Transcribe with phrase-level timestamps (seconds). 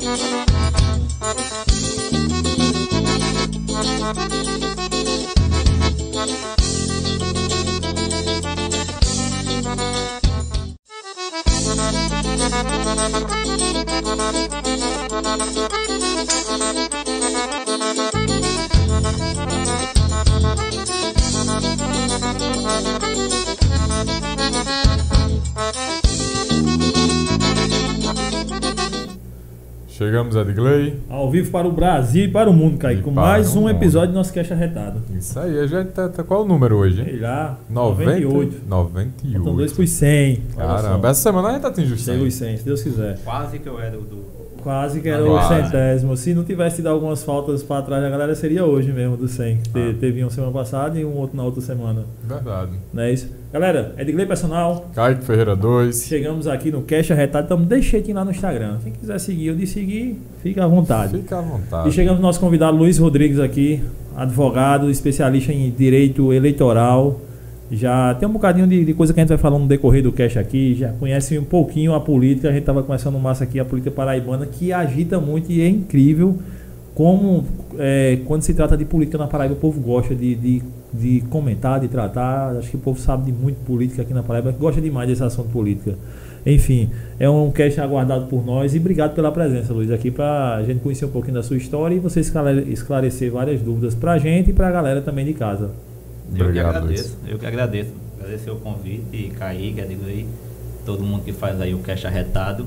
[0.00, 0.49] Chegamos,
[30.42, 30.96] Edgley.
[31.08, 33.70] Ao vivo para o Brasil e para o mundo, Kaique, com mais o um mundo.
[33.70, 35.00] episódio do nosso Cash Arretado.
[35.16, 37.06] Isso aí, a gente tá, tá- Qual é o número hoje, hein?
[37.10, 38.10] Sei lá, 90?
[38.20, 38.56] 98.
[38.68, 39.36] 98.
[39.36, 40.42] Faltam dois por 100.
[40.56, 42.26] Olha Caramba, essa semana a gente atingiu os Chega 100.
[42.28, 43.18] os 100, se Deus quiser.
[43.24, 44.40] Quase que eu era o do.
[44.62, 45.64] Quase que era o Quase.
[45.70, 46.14] centésimo.
[46.18, 49.56] Se não tivesse tido algumas faltas para trás da galera, seria hoje mesmo do 100.
[49.56, 49.94] Te- Ah.
[49.98, 52.04] Teve um semana passada e um outro na outra semana.
[52.22, 52.72] Verdade.
[52.92, 53.28] Não é isso?
[53.52, 54.88] Galera, Edgley Personal.
[54.94, 56.04] Kaique Ferreira 2.
[56.04, 57.46] Chegamos aqui no Cash Arretado.
[57.46, 58.78] Então deixa lá no Instagram.
[58.84, 61.18] Quem quiser seguir ou de seguir, fica à vontade.
[61.18, 61.88] Fica à vontade.
[61.88, 63.82] E chegamos no nosso convidado Luiz Rodrigues aqui,
[64.16, 67.20] advogado, especialista em direito eleitoral.
[67.72, 70.12] Já tem um bocadinho de, de coisa que a gente vai falando no decorrer do
[70.12, 73.64] cast aqui, já conhece um pouquinho a política, a gente estava começando massa aqui, a
[73.64, 76.38] política paraibana, que agita muito e é incrível
[76.94, 77.44] como
[77.78, 81.80] é, quando se trata de política na Paraíba, o povo gosta de, de, de comentar,
[81.80, 82.56] de tratar.
[82.56, 85.48] Acho que o povo sabe de muito política aqui na Paraíba, gosta demais desse assunto
[85.50, 85.94] política.
[86.44, 90.62] Enfim, é um cast aguardado por nós e obrigado pela presença, Luiz, aqui para a
[90.62, 94.18] gente conhecer um pouquinho da sua história e você esclare- esclarecer várias dúvidas para a
[94.18, 95.70] gente e para a galera também de casa.
[96.30, 97.18] eu que Obrigado, agradeço.
[97.28, 97.90] Eu que agradeço.
[98.18, 100.26] Agradecer o convite, e Kaique, Edgley,
[100.86, 102.66] todo mundo que faz aí o cash arretado.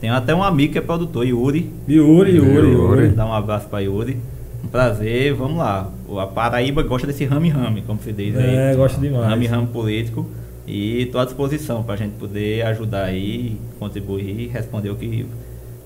[0.00, 1.70] Tem até um amigo que é produtor, Yuri.
[1.88, 3.08] Yuri, Yuri, Yuri.
[3.08, 4.16] Dá um abraço pra Yuri.
[4.64, 5.90] Um prazer, vamos lá.
[6.08, 8.54] O- A Paraíba gosta desse rame-rame, como se diz aí.
[8.56, 9.26] É, gosta demais.
[9.26, 10.26] Rame-rame político.
[10.66, 15.24] E estou à disposição para a gente poder ajudar aí, contribuir, responder o que,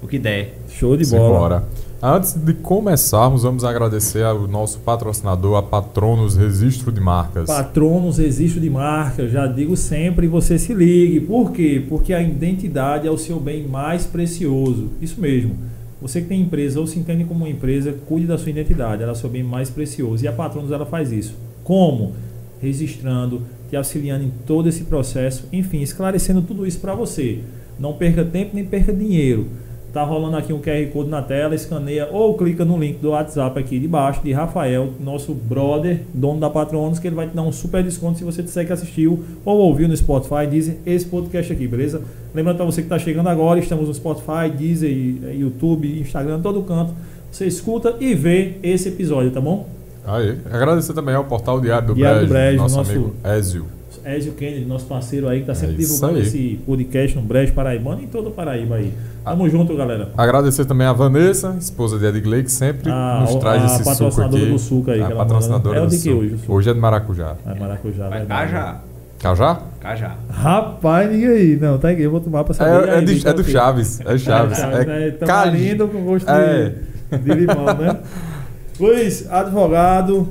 [0.02, 0.54] o que der.
[0.70, 1.24] Show de bola.
[1.34, 1.64] Simbora.
[2.02, 7.46] Antes de começarmos, vamos agradecer ao nosso patrocinador, a Patronos Registro de Marcas.
[7.46, 11.20] Patronos existe de marca, já digo sempre, você se ligue.
[11.20, 11.84] Por quê?
[11.86, 14.88] Porque a identidade é o seu bem mais precioso.
[14.98, 15.54] Isso mesmo.
[16.00, 19.12] Você que tem empresa ou se entende como uma empresa, cuide da sua identidade, ela
[19.12, 20.24] é o seu bem mais precioso.
[20.24, 21.34] E a Patronos ela faz isso.
[21.62, 22.14] Como?
[22.62, 27.40] Registrando, te auxiliando em todo esse processo, enfim, esclarecendo tudo isso para você.
[27.78, 29.48] Não perca tempo nem perca dinheiro.
[29.92, 33.58] Tá rolando aqui um QR Code na tela, escaneia ou clica no link do WhatsApp
[33.58, 37.42] aqui de baixo de Rafael, nosso brother, dono da Patronos, que ele vai te dar
[37.42, 41.52] um super desconto se você disser que assistiu ou ouviu no Spotify, Deezer, esse podcast
[41.52, 42.02] aqui, beleza?
[42.32, 44.90] Lembrando para você que está chegando agora, estamos no Spotify, Deezer,
[45.36, 46.94] YouTube, Instagram, todo canto.
[47.32, 49.68] Você escuta e vê esse episódio, tá bom?
[50.06, 53.66] Aí, agradecer também ao portal Diário do Diário do Brejo, Brejo, nosso, nosso- amigo Ézio.
[54.04, 56.22] Ezio Kennedy, nosso parceiro aí, que tá sempre É divulgando aí.
[56.22, 58.92] esse podcast no Brejo Paraibano e todo o Paraíba aí.
[59.24, 60.08] Tamo junto, galera.
[60.16, 63.76] Agradecer também a Vanessa, esposa de Edgley, que sempre Ah, nos a- traz a esse
[63.78, 64.52] suco patrocinadora aqui.
[64.52, 65.78] do suco aí, A patrocinadora.
[65.78, 66.16] É o do de que suco.
[66.16, 66.36] hoje?
[66.48, 67.36] Hoje é de maracujá.
[67.46, 68.52] É maracujá, Vai verdade.
[68.52, 68.80] Cajá.
[69.18, 69.60] Cajá?
[69.80, 70.16] Cajá.
[70.30, 71.58] Rapaz, liga aí.
[71.60, 72.88] Não, tá aqui, eu vou tomar pra saber.
[72.88, 73.44] É, é, aí, de- diga é do.
[73.44, 74.00] Chaves.
[74.00, 74.58] É Chaves.
[74.58, 76.72] É, É tamarindo com gosto de- É.
[77.18, 77.98] de, limão, né?
[78.80, 80.26] Luiz, advogado,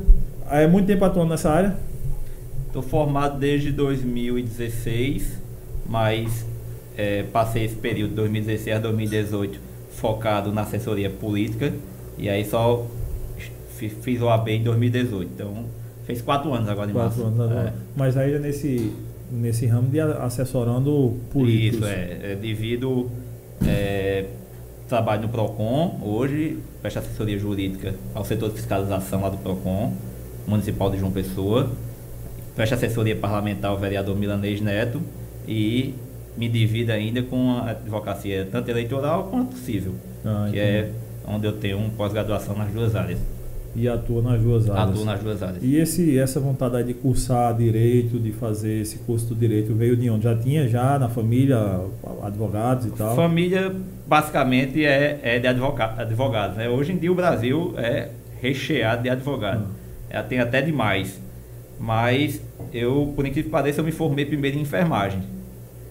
[0.50, 1.76] é muito tempo atuando nessa área?
[2.70, 5.38] Estou formado desde 2016,
[5.88, 6.46] mas
[6.96, 9.60] é, passei esse período de 2016 a 2018
[9.92, 11.74] focado na assessoria política
[12.18, 12.86] e aí só
[13.76, 15.32] fi- fiz o AB em 2018.
[15.34, 15.66] Então
[16.06, 17.42] fez quatro anos agora em Quatro março.
[17.42, 17.70] anos agora.
[17.70, 17.74] É.
[17.96, 18.92] Mas ainda nesse,
[19.32, 21.80] nesse ramo de assessorando políticos.
[21.80, 23.10] Isso, é, é devido
[23.66, 24.26] é,
[24.88, 29.92] trabalho no PROCON, hoje presto assessoria jurídica ao setor de fiscalização lá do PROCON,
[30.48, 31.72] municipal de João Pessoa,
[32.60, 35.02] presto assessoria parlamentar ao vereador Milanês Neto
[35.48, 35.94] e
[36.36, 40.90] me divido ainda com a advocacia tanto eleitoral quanto civil, Ah, que é
[41.26, 43.18] onde eu tenho um pós-graduação nas duas áreas.
[43.74, 44.90] E atua nas duas áreas.
[44.90, 45.64] Atuo nas duas áreas.
[45.64, 50.10] E esse, essa vontade de cursar direito, de fazer esse curso do direito, veio de
[50.10, 50.26] onde?
[50.26, 51.58] Já tinha já na família
[52.24, 53.16] advogados e tal?
[53.16, 53.74] Família
[54.06, 56.58] basicamente é, é de advoga- advogados.
[56.58, 56.68] Né?
[56.68, 58.10] Hoje em dia o Brasil é
[58.42, 59.66] recheado de advogados.
[60.10, 61.22] É, tem até demais.
[61.80, 62.42] Mas
[62.74, 65.22] eu, por incrível que pareça, eu me formei primeiro em enfermagem.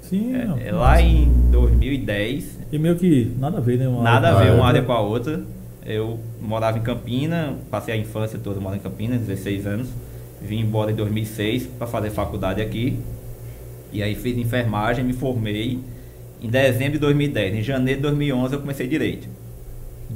[0.03, 3.89] Sim, É, é lá em 2010, E meio que nada a ver, né?
[3.89, 5.43] Uma nada a ver uma área com a outra.
[5.85, 9.89] Eu morava em Campina, passei a infância toda morando em Campina, 16 anos.
[10.43, 12.99] Vim embora em 2006 para fazer faculdade aqui.
[13.91, 15.79] E aí fiz enfermagem, me formei
[16.43, 17.55] em dezembro de 2010.
[17.57, 19.29] Em janeiro de 2011 eu comecei direito.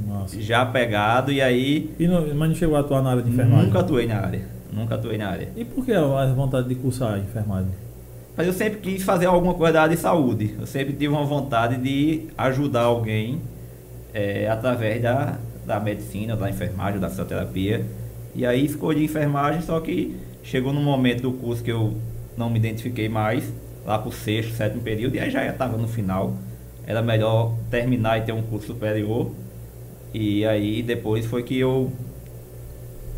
[0.07, 0.39] Massa.
[0.41, 3.65] Já pegado e aí E não, mas não chegou a atuar na área de enfermagem?
[3.65, 4.52] nunca atuei na área.
[4.73, 5.49] Nunca atuei na área.
[5.55, 7.71] E por que a vontade de cursar enfermagem?
[8.35, 10.55] Mas eu sempre quis fazer alguma coisa da área de saúde.
[10.59, 13.39] Eu sempre tive uma vontade de ajudar alguém
[14.13, 17.85] é, através da, da medicina, da enfermagem, da fisioterapia.
[18.33, 21.95] E aí escolhi enfermagem, só que chegou num momento do curso que eu
[22.35, 23.53] não me identifiquei mais,
[23.85, 26.33] lá pro sexto, sétimo período, e aí já estava no final.
[26.87, 29.31] Era melhor terminar e ter um curso superior.
[30.11, 31.91] E aí depois foi que eu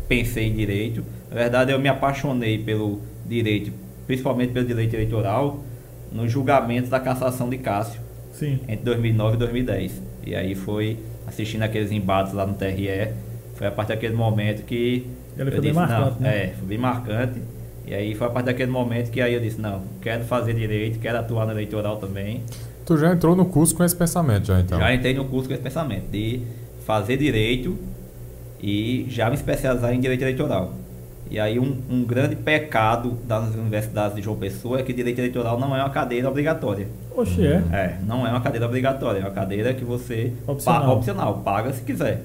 [0.06, 1.02] pensei em direito.
[1.30, 3.72] Na verdade, eu me apaixonei pelo direito,
[4.06, 5.62] principalmente pelo direito eleitoral,
[6.12, 8.00] no julgamento da cassação de Cássio.
[8.32, 8.60] Sim.
[8.68, 10.02] Entre 2009 e 2010.
[10.26, 13.12] E aí foi assistindo aqueles embates lá no TRE.
[13.54, 15.06] Foi a partir daquele momento que.
[15.36, 16.44] Ele eu foi bem disse, marcante, não, né?
[16.44, 17.42] É, foi bem marcante.
[17.86, 20.98] E aí foi a partir daquele momento que aí eu disse, não, quero fazer direito,
[20.98, 22.42] quero atuar no eleitoral também.
[22.84, 24.78] Tu já entrou no curso com esse pensamento, já então?
[24.78, 26.42] Já entrei no curso com esse pensamento de
[26.84, 27.76] fazer direito
[28.60, 30.72] e já me especializar em direito eleitoral.
[31.30, 35.58] E aí um, um grande pecado das universidades de João Pessoa é que direito eleitoral
[35.58, 36.86] não é uma cadeira obrigatória.
[37.16, 37.62] Oxe, é.
[37.72, 40.82] É, não é uma cadeira obrigatória, é uma cadeira que você Opcional.
[40.82, 42.22] pa- opcional paga se quiser.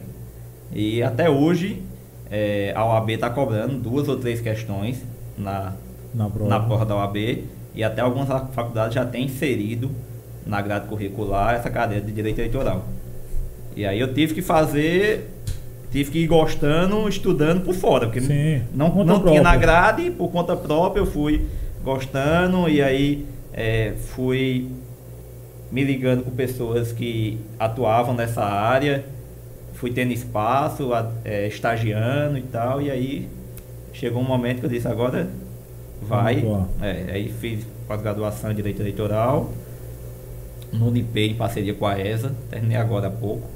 [0.72, 1.82] E até hoje
[2.30, 5.04] é, a OAB está cobrando duas ou três questões
[5.38, 5.74] na,
[6.14, 6.50] Na prova.
[6.50, 7.44] na prova da OAB
[7.74, 9.90] e até algumas fa- faculdades já têm inserido
[10.46, 12.86] na grade curricular essa cadeira de direito eleitoral.
[13.76, 15.30] E aí eu tive que fazer,
[15.92, 20.30] tive que ir gostando, estudando por fora, porque Sim, não, não tinha na grade, por
[20.32, 21.46] conta própria eu fui
[21.84, 24.70] gostando e aí é, fui
[25.72, 29.06] me ligando com pessoas que atuavam nessa área,
[29.74, 30.90] fui tendo espaço,
[31.26, 33.30] é, estagiando e tal, e aí
[33.94, 35.30] chegou um momento que eu disse, agora
[36.02, 36.44] vai.
[36.82, 39.52] É, aí fiz pós-graduação em Direito Eleitoral,
[40.72, 43.48] no Unipê em parceria com a ESA, terminei agora há pouco.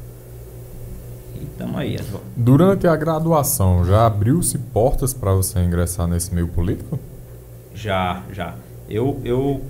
[1.39, 1.97] E estamos aí.
[2.35, 6.99] Durante a graduação, já abriu-se portas para você ingressar nesse meio político?
[7.73, 8.55] Já, já.
[8.89, 9.61] Eu, eu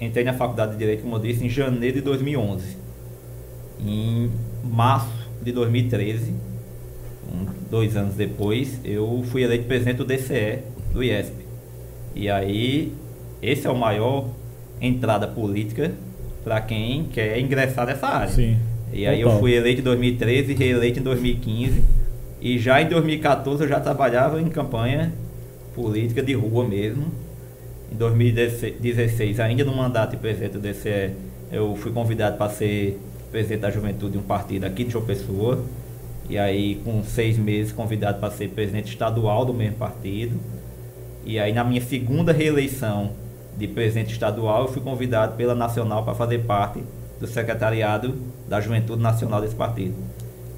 [0.00, 2.76] entrei na faculdade de Direito, como eu disse, em janeiro de 2011.
[3.80, 4.30] Em
[4.62, 5.10] março
[5.42, 6.32] de 2013,
[7.32, 10.60] um- dois anos depois, eu fui eleito presidente do DCE,
[10.92, 11.34] do IESP.
[12.14, 12.92] E aí,
[13.42, 14.26] esse é o maior
[14.80, 15.92] entrada política
[16.44, 18.28] para quem quer ingressar nessa área.
[18.32, 18.58] Sim.
[18.94, 19.34] E aí Total.
[19.34, 21.82] eu fui eleito em 2013, reeleito em 2015.
[22.40, 25.12] E já em 2014 eu já trabalhava em campanha
[25.74, 27.06] política de rua mesmo.
[27.92, 31.10] Em 2016, ainda no mandato de presidente do DCE,
[31.50, 33.00] eu fui convidado para ser
[33.32, 35.64] presidente da juventude de um partido aqui de João Pessoa.
[36.28, 40.38] E aí, com seis meses, convidado para ser presidente estadual do mesmo partido.
[41.24, 43.10] E aí, na minha segunda reeleição
[43.58, 46.80] de presidente estadual, eu fui convidado pela Nacional para fazer parte
[47.26, 48.14] do secretariado
[48.48, 49.94] da Juventude Nacional desse partido.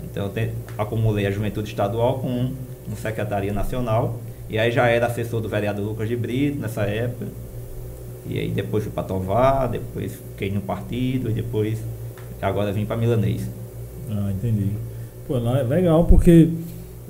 [0.05, 2.55] Então, eu te- acumulei a Juventude Estadual com um,
[2.91, 4.19] um Secretaria Nacional.
[4.49, 7.27] E aí, já era assessor do vereador Lucas de Brito nessa época.
[8.29, 11.79] E aí, depois fui para Tovar, depois fiquei no partido, e depois,
[12.43, 13.49] agora vim para Milanês.
[14.11, 14.71] Ah, entendi.
[15.27, 16.51] Pô, é legal porque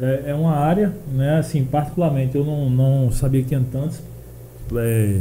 [0.00, 1.38] é, é uma área, né?
[1.38, 4.00] Assim, particularmente eu não, não sabia que tinha tantos
[4.74, 5.20] é,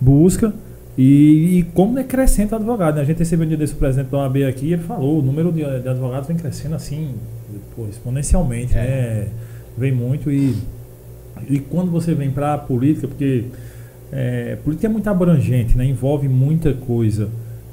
[0.00, 0.52] busca
[0.96, 2.96] e, e como é crescente o advogado.
[2.96, 3.02] Né?
[3.02, 5.50] A gente recebeu um dia desse presidente da OAB aqui e ele falou, o número
[5.50, 7.14] de, de advogados vem crescendo assim,
[7.74, 8.76] pô, exponencialmente, É.
[8.76, 9.28] né?
[9.76, 10.54] Vem muito e,
[11.48, 13.46] e quando você vem para a política, porque
[14.12, 15.86] é, política é muito abrangente, né?
[15.86, 17.30] envolve muita coisa.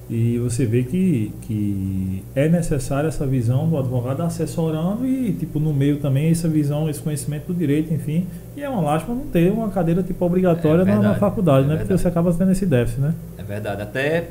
[0.10, 5.72] E você vê que, que é necessária essa visão do advogado assessorando e, tipo, no
[5.72, 8.25] meio também essa visão, esse conhecimento do direito, enfim.
[8.58, 11.66] E é uma lástima não ter uma cadeira, tipo, obrigatória É na- na, verdade, faculdade,
[11.66, 11.75] é né?
[11.75, 12.01] Porque verdade.
[12.01, 13.13] você acaba tendo esse déficit, né?
[13.38, 13.84] É verdade.
[13.84, 14.30] Até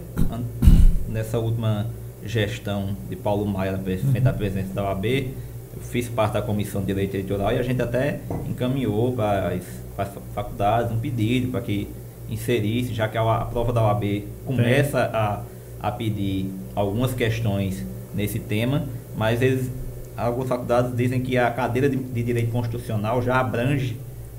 [1.09, 1.87] nessa última
[2.25, 6.81] gestão de Paulo Maia na frente à presidência da OAB, eu fiz parte da comissão
[6.81, 8.19] de direito eleitoral e a gente até
[8.49, 9.63] encaminhou para as,
[9.95, 11.89] para as faculdades um pedido para que
[12.29, 15.41] inserisse, já que a, a prova da OAB começa a,
[15.81, 18.85] a pedir algumas questões nesse tema,
[19.17, 19.71] mas eles,
[20.17, 23.97] algumas faculdades dizem que a cadeira de, de direito constitucional já abrange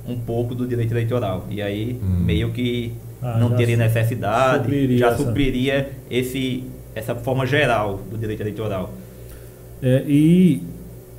[0.07, 1.45] um pouco do direito eleitoral.
[1.49, 2.23] E aí, Hum.
[2.25, 6.63] meio que Ah, não teria su- necessidade, supriria já essa- supriria esse,
[6.95, 8.91] essa forma geral do direito eleitoral.
[9.81, 10.63] É, e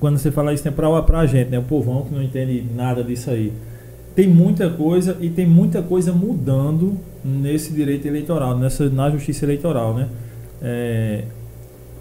[0.01, 1.59] quando você fala isso, é pra, pra gente, né?
[1.59, 3.53] O povão que não entende nada disso aí.
[4.15, 9.95] Tem muita coisa e tem muita coisa mudando nesse direito eleitoral, nessa, na justiça eleitoral,
[9.95, 10.09] né?
[10.63, 11.25] É,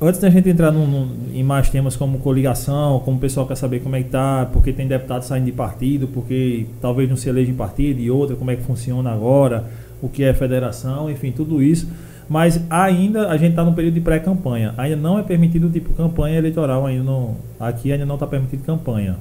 [0.02, 3.56] antes da gente entrar num- num- em mais temas como coligação, como o pessoal quer
[3.56, 7.28] saber como é que tá, porque tem deputados saindo de partido, porque talvez não se
[7.30, 9.66] eleja em partido e outra, como é que funciona agora,
[10.02, 11.88] o que é federação, enfim, tudo isso.
[12.30, 14.74] Mas ainda a gente está num período de pré-campanha.
[14.78, 19.18] Ainda não é permitido tipo campanha eleitoral ainda não, aqui ainda não está permitido campanha.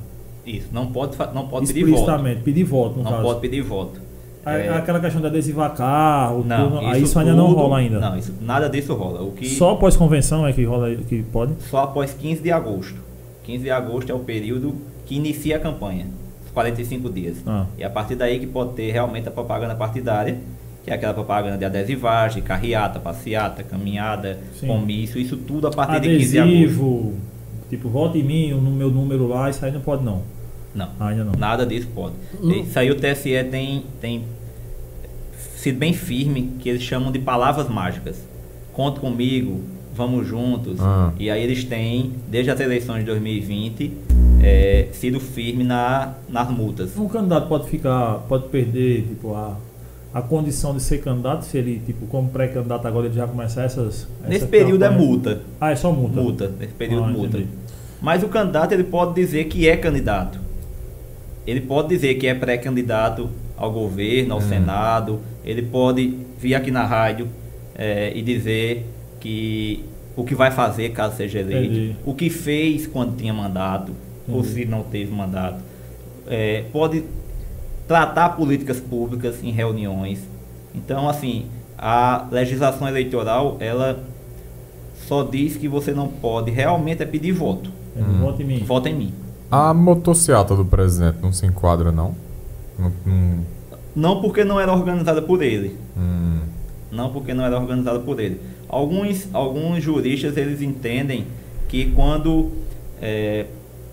[0.46, 1.90] Isso, não pode, não pode pedir voto.
[1.94, 3.22] Explicitamente, pedir voto no Não caso.
[3.22, 4.00] pode pedir voto.
[4.46, 7.98] É, Aquela questão de adesivar carro, não, tudo, aí isso ainda não tudo- rola ainda.
[8.00, 9.20] Não, isso, nada disso rola.
[9.22, 11.52] O que Só após convenção é que rola que pode?
[11.68, 12.96] só após 15 de agosto.
[13.44, 14.74] 15 de agosto é o período
[15.06, 16.06] que inicia a campanha,
[16.46, 17.36] os 45 dias.
[17.46, 17.66] Ah.
[17.78, 20.38] E a partir daí que pode ter realmente a propaganda partidária,
[20.84, 24.66] que é aquela propaganda de adesivagem, carreata, passeata, caminhada, Sim.
[24.68, 26.54] comício, isso tudo a partir de 15 de agosto.
[26.56, 27.14] Adesivo,
[27.68, 30.22] tipo, volta em mim, no meu número lá, isso aí não pode não.
[30.78, 31.06] Não.
[31.06, 31.32] Ainda não.
[31.38, 32.14] Nada disso pode.
[32.42, 34.24] Isso aí o TSE tem, tem
[35.56, 38.16] sido bem firme, que eles chamam de palavras mágicas.
[38.72, 39.60] Conta comigo,
[39.94, 40.78] vamos juntos.
[40.80, 41.12] Ah.
[41.18, 43.92] E aí eles têm, desde as eleições de 2020,
[44.40, 46.96] é, sido firme na, nas multas.
[46.96, 49.56] Um candidato pode ficar, pode perder, tipo, a,
[50.14, 54.06] a condição de ser candidato, se ele, tipo, como pré-candidato agora ele já começar essas.
[54.22, 55.06] Nesse essa período é campanha.
[55.08, 55.40] multa.
[55.60, 56.20] Ah, é só multa.
[56.20, 56.52] Multa.
[56.58, 57.36] Nesse período Ah, multa.
[57.38, 57.48] entendi.
[58.00, 60.38] Mas o candidato ele pode dizer que é candidato.
[61.48, 64.48] Ele pode dizer que é pré-candidato ao governo, ao Hum.
[64.48, 65.20] Senado.
[65.42, 67.26] Ele pode vir aqui na rádio
[67.74, 68.84] eh, e dizer
[69.18, 69.82] que
[70.14, 71.96] o que vai fazer caso seja eleito, Entendi.
[72.04, 73.92] o que fez quando tinha mandato,
[74.28, 74.54] ou Entendi.
[74.54, 75.62] se não teve mandato.
[76.26, 77.02] Eh, pode
[77.86, 80.20] tratar políticas públicas em reuniões.
[80.74, 81.46] Então, assim,
[81.78, 84.04] a legislação eleitoral, ela
[85.06, 87.70] só diz que você não pode realmente é pedir voto.
[87.96, 88.58] É, Volta em mim.
[88.66, 89.12] Vota em mim.
[89.50, 92.14] A motociata do presidente não se enquadra, não?
[92.78, 93.44] Não- não-
[93.96, 95.76] Não porque não era organizada por ele.
[95.96, 96.40] hum,
[96.90, 98.40] Não porque não era organizada por ele.
[98.68, 101.26] Alguns, alguns juristas eles entendem
[101.68, 102.50] que quando
[103.00, 103.46] é,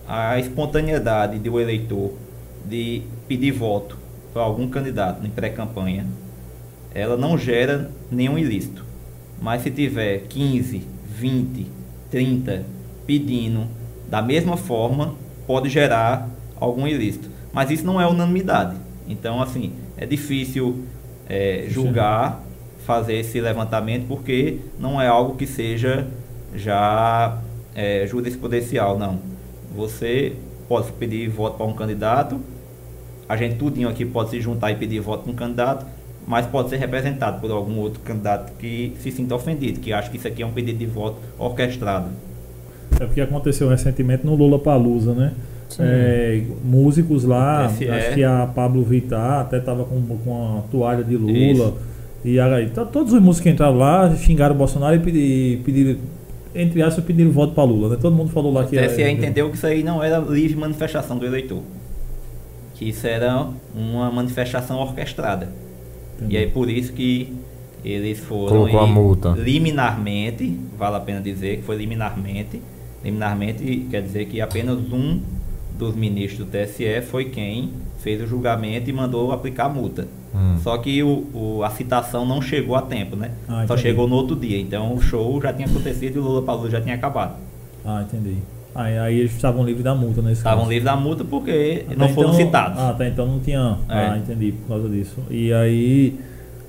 [0.08, 2.12] a espontaneidade do eleitor
[2.68, 3.98] de pedir voto
[4.34, 6.06] para algum candidato em pré-campanha,
[6.94, 8.84] ela não gera nenhum ilícito.
[9.42, 10.82] Mas se tiver 15,
[11.18, 11.68] 20,
[12.10, 12.64] 30
[13.06, 13.66] pedindo
[14.10, 17.30] da mesma forma, pode gerar algum ilícito.
[17.54, 18.76] Mas isso não é unanimidade.
[19.08, 20.84] Então, assim, é difícil
[21.28, 22.44] é, julgar,
[22.86, 26.08] fazer esse levantamento, porque não é algo que seja
[26.54, 27.40] já
[27.74, 29.20] é, jurisprudencial, não.
[29.76, 30.36] Você
[30.68, 32.40] pode pedir voto para um candidato,
[33.28, 35.86] a gente tudinho aqui pode se juntar e pedir voto para um candidato,
[36.28, 40.18] mas pode ser representado por algum outro candidato que se sinta ofendido, que acha que
[40.18, 42.10] isso aqui é um pedido de voto orquestrado.
[43.00, 45.34] É porque aconteceu recentemente no Lula Palusa, né?
[45.80, 47.90] É, músicos lá, TSE.
[47.90, 51.34] acho que a Pablo Vittar até tava com, com a toalha de Lula.
[51.34, 51.74] Isso.
[52.24, 56.00] E aí, to- todos os músicos que entraram lá xingaram o Bolsonaro e pedi- pediram,
[56.54, 57.98] entre aspas, pediram voto para Lula, né?
[58.00, 60.56] Todo mundo falou lá O que TSE é- entendeu que isso aí não era livre
[60.58, 61.62] manifestação do eleitor.
[62.76, 65.50] Que isso era uma manifestação orquestrada.
[66.30, 67.34] E aí por isso que
[67.84, 69.30] eles foram Colocou a multa.
[69.38, 72.62] liminarmente, vale a pena dizer que foi liminarmente.
[73.06, 75.20] Liminarmente quer dizer que apenas um
[75.78, 80.08] dos ministros do TSE foi quem fez o julgamento e mandou aplicar a multa.
[80.34, 80.58] Hum.
[80.62, 83.32] Só que o, o- a citação não chegou a tempo, né?
[83.48, 84.60] Ah, Só chegou no outro dia.
[84.60, 87.36] Então o show já tinha acontecido e o Lula Palusa já tinha acabado.
[87.86, 88.38] Ah, entendi.
[88.74, 92.10] Aí, aí eles estavam livres da multa nesse Estavam livres da multa porque Até não
[92.10, 92.78] foram então- citados.
[92.80, 93.78] Ah, tá, então não tinha.
[93.88, 93.94] É.
[93.94, 95.16] Ah, entendi, por causa disso.
[95.30, 96.20] E aí,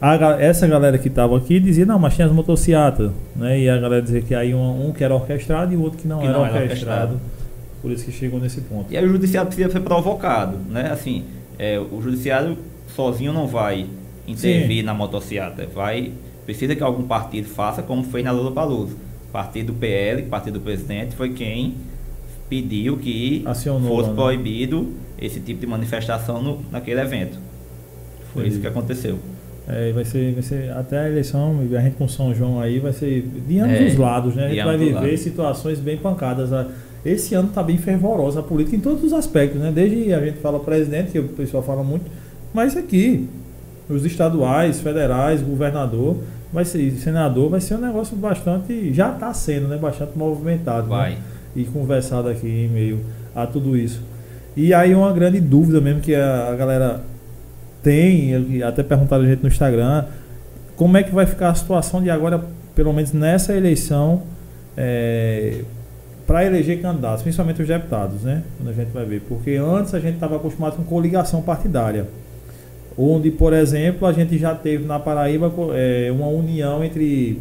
[0.00, 3.60] a essa galera que tava aqui dizia, não, mas tinha as motocicletas, né?
[3.60, 6.06] E a galera dizia que aí um, um que era orquestrado e o outro que
[6.06, 7.14] não, Que era, não era orquestrado.
[7.14, 7.20] orquestrado.
[7.80, 8.92] Por isso que chegou nesse ponto.
[8.92, 10.90] E aí o judiciário precisa ser provocado, né?
[10.90, 11.24] Assim,
[11.58, 12.58] é, o judiciário
[12.94, 13.86] sozinho não vai
[14.26, 14.82] intervir Sim.
[14.82, 16.12] na motocicleta, vai
[16.44, 18.94] precisa que algum partido faça como fez na Lula Palusa.
[19.32, 21.74] Partido PL, partido do presidente, foi quem
[22.48, 24.14] pediu que Acionou fosse né?
[24.14, 27.38] proibido esse tipo de manifestação no, naquele evento.
[28.32, 28.48] Foi Entendi.
[28.54, 29.18] isso que aconteceu.
[29.68, 32.92] É, vai ser, vai ser até a eleição, a gente com São João aí vai
[32.92, 34.46] ser de ambos É, os lados, né?
[34.46, 35.20] A gente vai viver lados.
[35.20, 36.52] situações bem pancadas.
[36.52, 36.66] A-
[37.04, 39.70] Esse ano está bem fervorosa a política em todos os aspectos, né?
[39.74, 42.04] Desde a gente fala presidente, que o pessoal fala muito,
[42.54, 43.28] mas aqui,
[43.88, 46.16] os estaduais, federais, governador,
[46.52, 49.76] vai ser, senador, vai ser um negócio bastante, já está sendo, né?
[49.76, 50.88] Bastante movimentado.
[50.88, 50.96] né?
[50.96, 51.18] Vai.
[51.56, 53.00] e conversado aqui em meio
[53.34, 54.00] a tudo isso.
[54.56, 57.00] E aí uma grande dúvida mesmo que a galera
[57.86, 60.06] tem, até perguntaram a gente no Instagram,
[60.74, 64.22] como é que vai ficar a situação de agora, pelo menos nessa eleição,
[66.26, 68.42] para eleger candidatos, principalmente os deputados, né?
[68.56, 69.22] Quando a gente vai ver.
[69.28, 72.06] Porque antes a gente estava acostumado com coligação partidária.
[72.98, 77.38] Onde, por exemplo, a gente já teve na Paraíba eh, uma união entre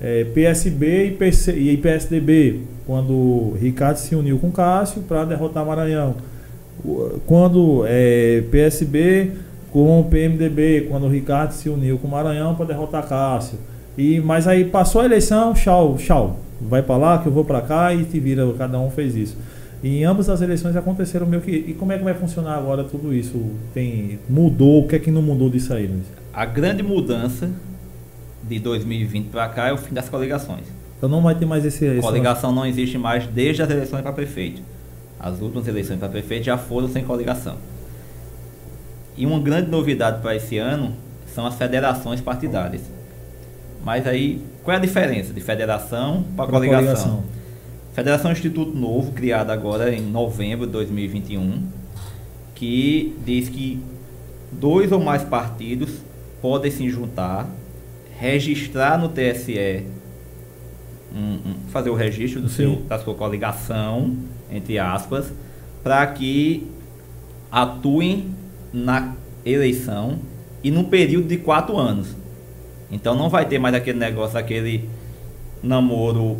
[0.00, 6.16] eh, PSB e, PC, e PSDB, quando Ricardo se uniu com Cássio para derrotar Maranhão.
[7.26, 9.32] Quando eh, PSB
[9.74, 13.58] com o PMDB, quando o Ricardo se uniu com Maranhão para derrotar Cássio.
[13.98, 16.38] E, mas aí passou a eleição, tchau, tchau.
[16.60, 19.36] Vai para lá que eu vou para cá e te vira, cada um fez isso.
[19.82, 21.50] E em ambas as eleições aconteceram meio que.
[21.50, 23.50] E como é que vai funcionar agora tudo isso?
[23.74, 24.84] Tem mudou?
[24.84, 26.06] O que é que não mudou disso aí, Luiz?
[26.32, 27.50] A grande mudança
[28.44, 30.66] de 2020 para cá é o fim das coligações.
[30.96, 31.84] Então não vai ter mais esse.
[31.84, 34.62] esse Coligação não existe mais desde as eleições para prefeito.
[35.18, 37.56] As últimas eleições para prefeito já foram sem coligação.
[39.16, 40.92] E uma grande novidade para esse ano
[41.32, 42.82] são as federações partidárias.
[43.84, 46.84] Mas aí, qual é a diferença de federação para coligação?
[46.86, 47.24] coligação.
[47.92, 51.62] Federação é um Instituto Novo, criado agora em novembro de 2021,
[52.54, 53.80] que diz que
[54.50, 55.90] dois ou mais partidos
[56.42, 57.48] podem se juntar,
[58.18, 59.84] registrar no TSE,
[61.14, 62.54] um- um- fazer o registro do Sim.
[62.56, 64.16] seu, da sua coligação,
[64.50, 65.32] entre aspas,
[65.82, 66.66] para que
[67.52, 68.34] atuem
[68.74, 69.14] na
[69.46, 70.18] eleição
[70.62, 72.08] e num período de quatro anos.
[72.90, 74.88] Então não vai ter mais aquele negócio, aquele
[75.62, 76.38] namoro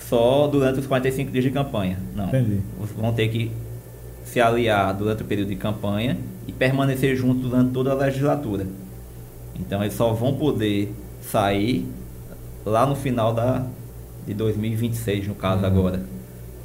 [0.00, 1.98] só durante os 45 dias de campanha.
[2.14, 2.26] Não.
[2.28, 2.60] Entendi.
[2.96, 3.50] Vão ter que
[4.24, 6.16] se aliar durante o período de campanha
[6.46, 8.66] e permanecer juntos durante toda a legislatura.
[9.58, 11.86] Então eles só vão poder sair
[12.64, 13.64] lá no final da,
[14.26, 15.66] de 2026, no caso Uhum.
[15.66, 16.02] agora.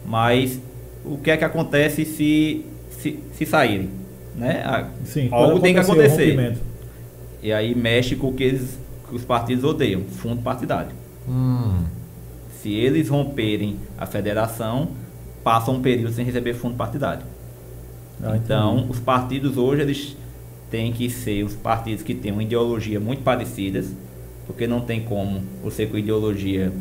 [0.06, 0.60] Mas
[1.06, 3.90] o que é que acontece se, se, se saírem?
[4.36, 4.64] Né?
[4.64, 6.58] A- Sim, algo pode tem que acontecer.
[7.44, 8.78] E aí mexe com o que, eles,
[9.10, 10.92] que os partidos odeiam, fundo partidário.
[11.28, 11.84] Hum.
[12.62, 14.90] Se eles romperem a federação,
[15.44, 17.24] passam um período sem receber fundo partidário.
[18.24, 18.92] Ah, então, entendi.
[18.92, 20.18] os partidos hoje eles
[20.70, 23.88] têm que ser os partidos que têm uma ideologia muito parecidas,
[24.46, 26.72] porque não tem como você com ideologia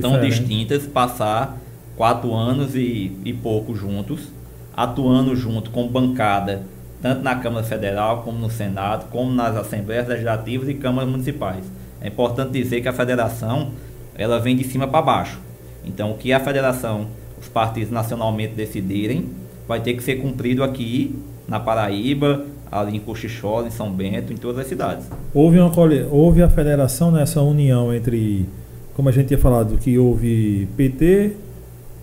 [0.00, 0.38] tão Diferente.
[0.40, 1.56] distintas passar
[1.96, 4.28] quatro anos e, e pouco juntos,
[4.76, 6.62] atuando junto com bancada,
[7.02, 11.64] tanto na Câmara Federal, como no Senado, como nas Assembleias Legislativas e Câmaras Municipais.
[12.00, 13.70] É importante dizer que a federação
[14.14, 15.40] ela vem de cima para baixo.
[15.84, 17.06] Então, o que a federação,
[17.40, 19.28] os partidos nacionalmente decidirem,
[19.66, 21.14] vai ter que ser cumprido aqui
[21.48, 25.06] na Paraíba, ali em Cochichola, em São Bento, em todas as cidades.
[25.34, 25.72] Houve, uma,
[26.10, 28.46] houve a federação nessa união entre,
[28.94, 31.32] como a gente tinha falado, que houve PT,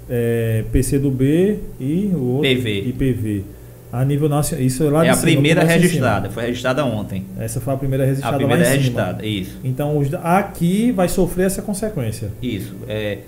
[0.10, 2.80] é, PCdoB e o outro, PV.
[2.88, 3.44] e PV.
[3.92, 4.66] A nível nacional.
[4.66, 7.26] Isso é lá é a cima, primeira registrada, foi registrada ontem.
[7.40, 8.78] Essa foi a primeira registrada A primeira em cima.
[8.78, 9.58] registrada, isso.
[9.64, 12.30] Então os aqui vai sofrer essa consequência.
[12.42, 12.76] Isso.
[12.88, 13.20] É,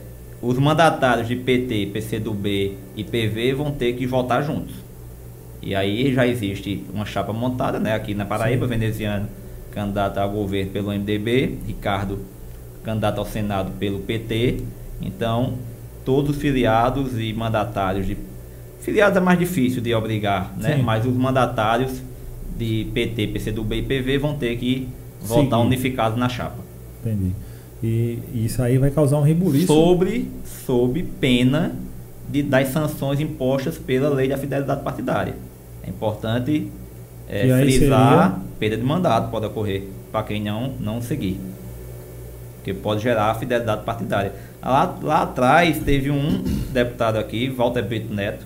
[0.42, 4.76] os mandatários de PT, PCdoB e PV vão ter que votar juntos.
[5.62, 7.94] E aí já existe uma chapa montada, né?
[7.94, 8.70] Aqui na Paraíba, Sim.
[8.70, 9.28] veneziano,
[9.72, 12.20] candidato ao governo pelo MDB, Ricardo,
[12.84, 14.58] candidato ao Senado pelo PT.
[15.02, 15.54] Então,
[16.06, 18.18] todos os filiados e mandatários de.
[18.82, 20.78] Filiados é mais difícil de obrigar, né?
[20.78, 20.84] Sim.
[20.84, 22.02] Mas os mandatários
[22.58, 24.88] de PT, PCdoB e PV vão ter que
[25.22, 26.60] votar unificados na chapa.
[27.02, 27.34] Entendi.
[27.82, 29.68] E isso aí vai causar um rebuliço.
[29.68, 30.30] sobre,
[30.66, 31.76] sob pena
[32.28, 35.36] de, das sanções impostas pela lei da fidelidade partidária.
[35.84, 36.70] É importante
[37.28, 38.46] é, frisar, seria?
[38.60, 41.40] perda de mandato pode ocorrer para quem não, não seguir.
[42.58, 44.34] Porque pode gerar fidelidade partidária.
[44.62, 48.46] Lá, lá atrás teve um deputado aqui, Walter Brito Neto,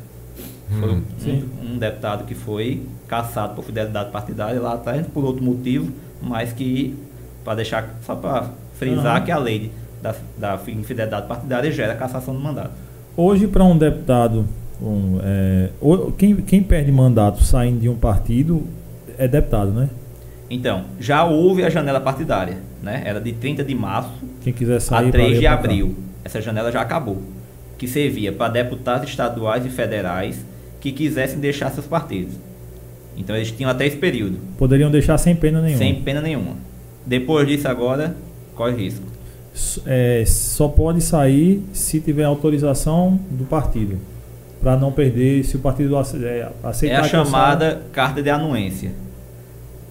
[0.80, 1.02] foi Hum.
[1.20, 1.50] Sim.
[1.62, 6.52] um, um deputado que foi caçado por fidelidade partidária lá atrás por outro motivo, mas
[6.54, 6.96] que
[7.44, 8.50] para deixar só para
[8.80, 9.26] frisar Aham.
[9.26, 9.72] que a lei
[10.02, 12.72] da, da infidelidade partidária gera cassação do mandato.
[13.16, 14.46] Hoje, para um deputado,
[14.82, 15.70] um, é,
[16.18, 18.64] quem, quem perde mandato saindo de um partido
[19.18, 19.90] é deputado, né?
[20.50, 23.02] Então, já houve a janela partidária, né?
[23.06, 24.12] Era de 30 de março
[24.44, 25.96] quiser a sair 3 pra de abril.
[26.24, 27.22] Essa janela já acabou.
[27.78, 30.46] Que servia para deputados estaduais e federais
[30.80, 32.36] que quisessem deixar seus partidos.
[33.16, 35.78] Então eles tinham até esse período, Poderiam deixar sem pena nenhuma.
[35.78, 36.56] sem pena nenhuma.
[37.06, 38.16] Depois disso agora,
[38.56, 39.06] corre risco.
[39.86, 44.00] É, só pode sair se tiver autorização do partido.
[44.62, 48.30] Para não perder, se o partido é, É aceitar a que eu chamada carta de
[48.30, 48.92] anuência.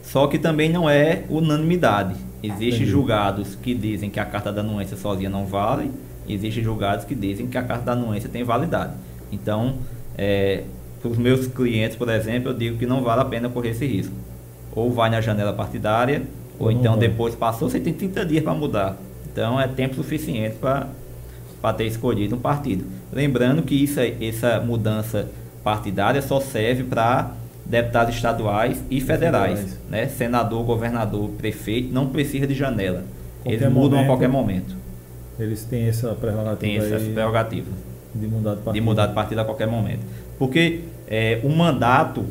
[0.03, 2.15] Só que também não é unanimidade.
[2.43, 5.91] Existem julgados que dizem que a carta da anuência sozinha não vale,
[6.29, 8.95] existem julgados que dizem que a carta da anuência tem validade.
[9.31, 9.77] Então,
[10.19, 10.65] é,
[11.01, 13.87] para os meus clientes, por exemplo, eu digo que não vale a pena correr esse
[13.87, 14.15] risco.
[14.75, 16.23] Ou vai na janela partidária,
[16.59, 17.09] ou, não então vai.
[17.09, 18.97] depois passou, você tem 30 dias para mudar.
[19.31, 22.85] Então é tempo suficiente para ter escolhido um partido.
[23.13, 25.29] Lembrando que isso, essa mudança
[25.63, 27.33] partidária só serve para
[27.65, 29.59] deputados estaduais e federais.
[29.61, 29.81] Federais.
[29.89, 30.07] Né?
[30.09, 33.05] Senador, governador, prefeito, não precisa de janela.
[33.43, 34.07] Qualquer Eles mudam a momento.
[34.07, 34.77] qualquer momento.
[35.39, 37.75] Eles têm essa prerrogativa Tem essas aí prerrogativas
[38.15, 38.75] de mudar de partido.
[38.75, 40.01] de mudar de partido a qualquer momento.
[40.39, 42.25] Porque é, o mandato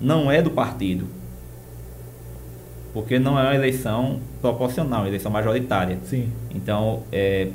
[0.00, 1.06] não é do partido.
[2.92, 5.98] Porque não é uma eleição proporcional, é uma eleição majoritária.
[6.04, 6.30] Sim.
[6.54, 7.48] Então, é,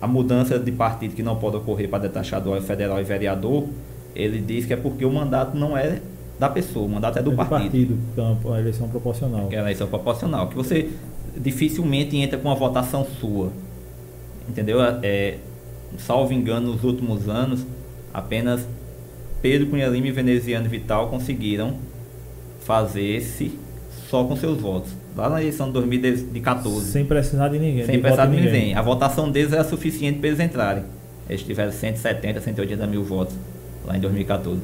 [0.00, 3.68] a mudança de partido que não pode ocorrer para deputado estadual, federal e vereador,
[4.14, 6.00] ele diz que é porque o mandato não é
[6.38, 7.60] da pessoa, o mandato é do, É do partido.
[7.60, 9.48] partido, então, a eleição proporcional.
[9.50, 10.48] É a eleição proporcional.
[10.48, 10.90] Que você
[11.36, 13.52] dificilmente entra com uma votação sua.
[14.48, 14.78] Entendeu?
[15.02, 15.38] É,
[15.98, 17.64] salvo engano, nos últimos anos,
[18.12, 18.66] apenas
[19.40, 21.74] Pedro Cunha Lima e Veneziano Vital conseguiram
[22.60, 23.58] fazer-se
[24.08, 24.90] só com seus votos.
[25.16, 26.90] Lá na eleição de 2014.
[26.90, 27.86] Sem precisar de ninguém.
[27.86, 28.74] Sem de em de ninguém.
[28.74, 30.84] A votação deles era suficiente para eles entrarem.
[31.28, 33.34] Eles tiveram 170, 180 mil votos
[33.84, 34.60] lá em 2014.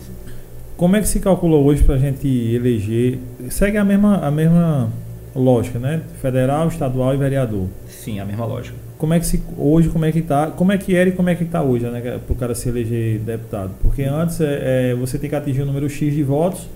[0.77, 3.19] Como é que se calculou hoje para a gente eleger?
[3.51, 4.91] Segue a mesma, a mesma
[5.35, 6.03] lógica, né?
[6.21, 7.67] Federal, estadual e vereador.
[7.87, 8.77] Sim, a mesma lógica.
[8.97, 10.49] Como é que se hoje como é que tá?
[10.49, 12.01] Como é que era e como é que está hoje, né?
[12.01, 13.73] Para o cara se eleger deputado?
[13.83, 16.69] Porque antes é, é, você tem que atingir o número X de votos.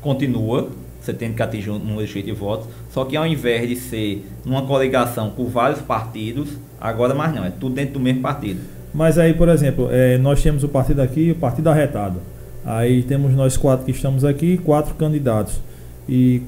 [0.00, 3.76] Continua, você tem que atingir um número X de votos, só que ao invés de
[3.76, 6.50] ser numa coligação com vários partidos,
[6.80, 8.60] agora mais não, é tudo dentro do mesmo partido.
[8.92, 12.18] Mas aí, por exemplo, é, nós temos o partido aqui, o partido arretado.
[12.64, 15.60] Aí temos nós quatro que estamos aqui, quatro candidatos.
[16.08, 16.42] E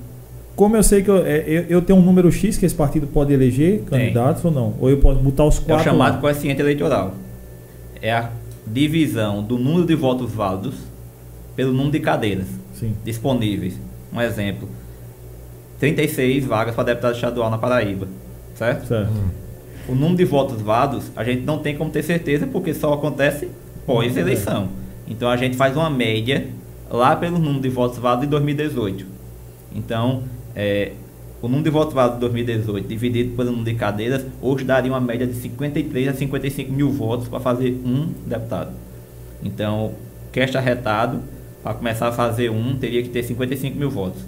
[0.56, 3.06] como eu sei que eu, é, eu, eu tenho um número X que esse partido
[3.06, 4.74] pode eleger candidatos ou não?
[4.80, 5.84] Ou eu posso botar os É o quatro.
[5.84, 6.20] chamado lá?
[6.20, 7.14] coeficiente eleitoral.
[8.00, 8.30] É a
[8.66, 10.74] divisão do número de votos válidos
[11.56, 12.94] pelo número de cadeiras Sim.
[13.04, 13.78] disponíveis.
[14.12, 14.68] Um exemplo:
[15.78, 18.06] 36 vagas para deputado estadual na Paraíba,
[18.54, 18.86] certo?
[18.86, 19.10] Certo.
[19.88, 23.48] O número de votos válidos a gente não tem como ter certeza porque só acontece
[23.86, 24.68] pós-eleição.
[25.06, 26.46] Então a gente faz uma média
[26.90, 29.06] lá pelo número de votos válidos de 2018.
[29.74, 30.22] Então,
[30.54, 30.92] é,
[31.40, 35.00] o número de votos válidos de 2018 dividido pelo número de cadeiras, hoje daria uma
[35.00, 38.72] média de 53 a 55 mil votos para fazer um deputado.
[39.42, 39.92] Então,
[40.30, 41.20] cast arretado,
[41.62, 44.20] para começar a fazer um, teria que ter 55 mil votos.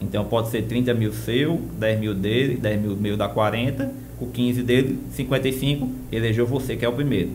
[0.00, 4.26] Então pode ser 30 mil seu, 10 mil dele, 10 mil meu dá 40, o
[4.26, 7.30] 15 dele, 55, elegeu você, que é o primeiro.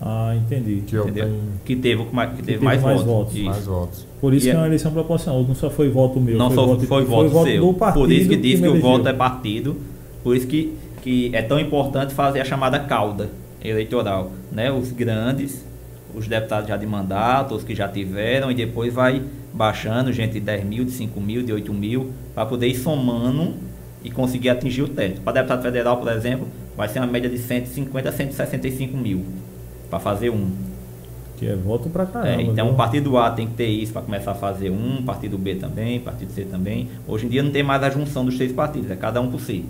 [0.00, 0.82] Ah, entendi.
[0.86, 1.24] Que entendeu?
[1.26, 3.34] tenho Que teve, mais- que teve teve mais, mais votos.
[3.34, 3.44] Isso.
[3.44, 4.06] mais votos.
[4.20, 5.42] Por isso E que é é- uma eleição proporcional.
[5.44, 6.36] Não só foi voto meu.
[6.36, 7.60] Não foi só voto, foi voto seu.
[7.66, 9.76] do partido por isso que diz me que o voto é partido,
[10.22, 13.30] por isso que, que é tão importante fazer a chamada cauda
[13.62, 14.32] eleitoral.
[14.52, 14.70] Né?
[14.70, 15.64] Os grandes,
[16.14, 19.22] os deputados já de mandato, os que já tiveram, e depois vai
[19.54, 23.54] baixando, gente de 10 mil, de 5 mil, de 8 mil, para poder ir somando
[24.04, 25.22] e conseguir atingir o teto.
[25.22, 29.24] Para deputado federal, por exemplo, vai ser uma média de 150 a 165 mil
[29.88, 30.50] para fazer um.
[31.38, 32.42] Que é voto pra caramba.
[32.42, 35.36] É, então o partido A tem que ter isso para começar a fazer um, partido
[35.36, 36.88] B também, partido C também.
[37.08, 39.40] Hoje em dia não tem mais a junção dos três partidos, é cada um por
[39.40, 39.64] si.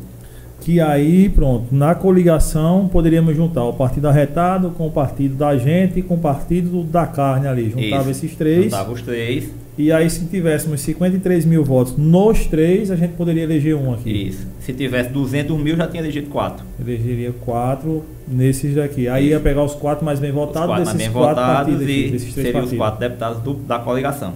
[0.61, 6.01] Que aí, pronto, na coligação poderíamos juntar o partido arretado com o partido da gente
[6.01, 7.71] e com o partido da carne ali.
[7.71, 8.25] Juntava Isso.
[8.25, 8.65] esses três.
[8.65, 13.43] Juntava os três, E aí, se tivéssemos 53 mil votos nos três, a gente poderia
[13.43, 14.09] eleger um aqui.
[14.29, 14.47] isso.
[14.61, 16.65] Se tivesse 200 mil, já tinha elegido quatro.
[16.81, 19.09] Elegeria quatro nesses daqui.
[19.09, 21.57] Aí ia pegar os quatro mais bem Os votados quatro desses mais bem quatro votados
[21.57, 24.35] partidos aqui, e desses três seriam os quatro deputados do- da coligação.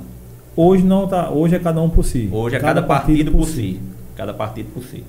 [0.56, 2.28] Hoje não tá, hoje é cada um por si.
[2.32, 3.78] Hoje é cada, partido, por si.
[4.16, 5.04] Cada partido por si.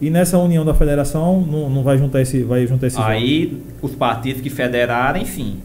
[0.00, 3.00] E nessa união da federação não, não vai juntar esse, vai juntar votos.
[3.00, 5.58] Aí os partidos que federarem, sim.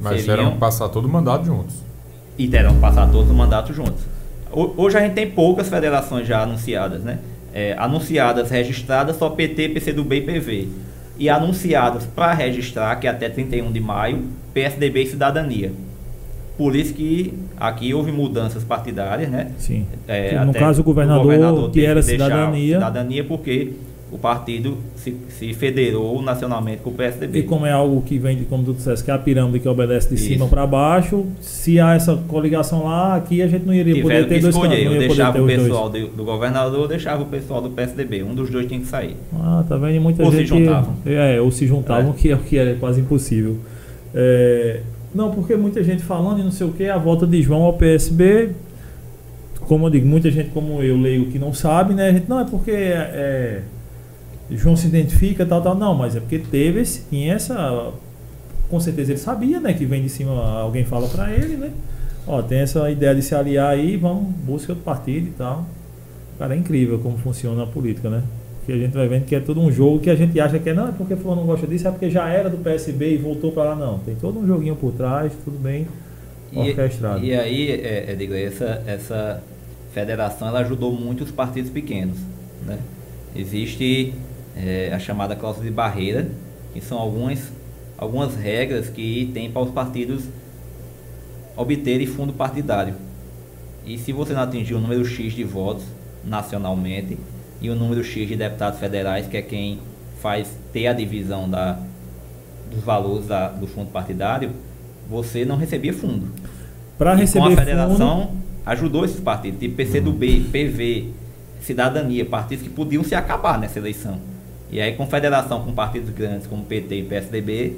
[0.00, 1.74] Mas que passar todo o mandato juntos.
[2.44, 4.02] E terão que passar todos o mandato juntos.
[4.52, 7.18] Ho- Hoje a gente tem poucas federações já anunciadas, né?
[7.52, 10.68] É, anunciadas, registradas, só PT, PCdoB e PV.
[11.18, 14.22] E anunciadas para registrar, que é até 31 de maio,
[14.54, 15.72] PSDB e Cidadania.
[16.56, 19.50] Por isso que aqui houve mudanças partidárias, né?
[19.58, 19.86] Sim.
[20.08, 22.74] É, Que no caso, o governador, que teve era deixar cidadania.
[22.78, 23.72] Cidadania porque
[24.12, 27.38] o partido se, se federou nacionalmente com o PSDB.
[27.38, 29.68] E como é algo que vem, de, como tu disseste, que é a pirâmide que
[29.68, 30.24] obedece de Isso.
[30.24, 34.34] cima para baixo, se há essa coligação lá, aqui a gente não iria Tiveram poder
[34.34, 37.62] ter dois escolher, cantos, não eu deixava o pessoal do, do governador, deixava o pessoal
[37.62, 38.22] do PSDB.
[38.22, 39.16] Um dos dois tinha que sair.
[39.34, 39.94] Ah, tá vendo?
[39.94, 40.48] E muita Ou se gente.
[40.48, 40.94] juntavam.
[41.06, 42.14] É, ou se juntavam, É.
[42.14, 43.58] que é o que é quase impossível.
[44.14, 44.80] É,
[45.14, 47.72] não, porque muita gente falando e não sei o que, a volta de João ao
[47.74, 48.50] PSB,
[49.60, 52.08] como eu digo, muita gente como eu leio que não sabe, né?
[52.08, 53.62] A gente, não, é porque é,
[54.50, 55.74] João se identifica, tal, tal.
[55.74, 57.92] Não, mas é porque teve esse, tinha essa.
[58.68, 59.72] Com certeza ele sabia, né?
[59.72, 61.70] Que vem de cima, alguém fala pra ele, né?
[62.26, 65.66] Ó, tem essa ideia de se aliar aí, vamos, busca outro partido e tal.
[66.38, 68.22] Cara, é incrível como funciona a política, né?
[68.64, 70.70] Que a gente vai vendo que é todo um jogo que a gente acha que
[70.70, 73.16] é, não, é porque fulano não gosta disso, é porque já era do PSB e
[73.16, 73.98] voltou pra lá, não.
[73.98, 75.86] Tem todo um joguinho por trás, tudo bem
[76.54, 77.24] orquestrado.
[77.24, 79.42] E, e aí, é, Edgar, essa, essa
[79.92, 82.18] federação ela ajudou muito os partidos pequenos.
[82.64, 82.78] Né?
[83.34, 84.14] Existe
[84.56, 86.28] é, a chamada cláusula de barreira,
[86.72, 87.52] que são algumas,
[87.96, 90.24] algumas regras que tem para os partidos
[91.56, 92.94] obterem fundo partidário.
[93.84, 95.84] E se você não atingir o número X de votos
[96.24, 97.18] nacionalmente
[97.60, 99.78] e o número X de deputados federais, que é quem
[100.20, 101.78] faz ter a divisão da,
[102.70, 104.50] dos valores da, do fundo partidário,
[105.08, 106.28] você não recebia fundo.
[106.96, 111.08] Para receber com a federação fundo, ajudou esses partidos, tipo PCdoB, PV,
[111.62, 114.18] Cidadania, partidos que podiam se acabar nessa eleição.
[114.72, 117.76] E aí, com federação com partidos grandes como PT e PSDB,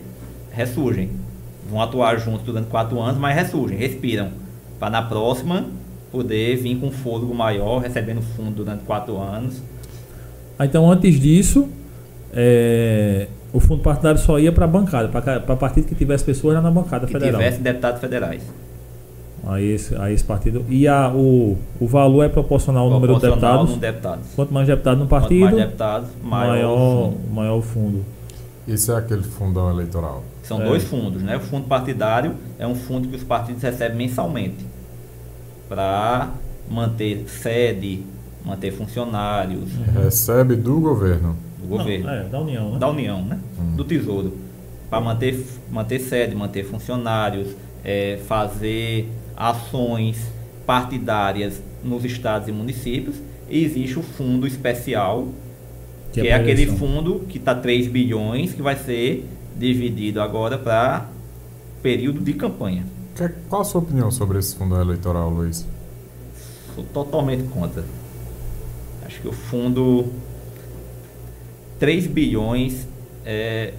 [0.53, 1.11] ressurgem.
[1.71, 4.29] Vão atuar juntos durante quatro anos, mas ressurgem, respiram.
[4.79, 5.65] Para na próxima
[6.11, 9.63] poder vir com fôlego maior, recebendo fundo durante quatro anos.
[10.59, 11.69] Ah, Então, antes disso,
[12.35, 16.61] é, o fundo partidário só ia para a bancada, para partido que tivesse pessoas lá
[16.61, 17.41] na bancada Que federal.
[17.41, 18.43] tivesse deputados federais.
[19.45, 20.65] Aí esse, aí esse partido.
[20.69, 23.77] E a, o, o valor é proporcional ao número de deputados.
[23.77, 24.27] deputados.
[24.37, 26.79] Quanto mais deputados no Quanto partido, mais deputados, maior, o maior,
[27.11, 27.35] fundo.
[27.35, 28.05] maior o fundo.
[28.69, 30.23] Isso é aquele fundão eleitoral.
[30.45, 30.67] São É.
[30.67, 31.37] dois fundos, né?
[31.37, 34.65] O fundo partidário é um fundo que os partidos recebem mensalmente
[35.69, 36.31] para
[36.71, 38.03] manter sede,
[38.45, 39.69] manter funcionários
[40.03, 41.37] Recebe do governo.
[41.61, 42.79] do governo, Não, é, da União, né?
[42.79, 43.39] da União, né?
[43.59, 43.77] Hum.
[43.77, 44.37] Do Tesouro,
[44.91, 47.49] para manter manter sede, manter funcionários,
[47.85, 50.19] é, fazer ações
[50.67, 53.17] partidárias nos estados e municípios.
[53.49, 55.29] E existe o fundo especial
[56.13, 61.09] que, é, pra aquele fundo que está 3 bilhões que vai ser dividido agora para
[61.83, 62.85] período de campanha.
[63.15, 65.67] Que- Qual a sua opinião sobre esse fundão eleitoral, Luiz?
[66.75, 67.85] Sou totalmente contra.
[69.05, 70.07] Acho que o fundo
[71.79, 72.87] 3 bilhões
[73.25, 73.75] é,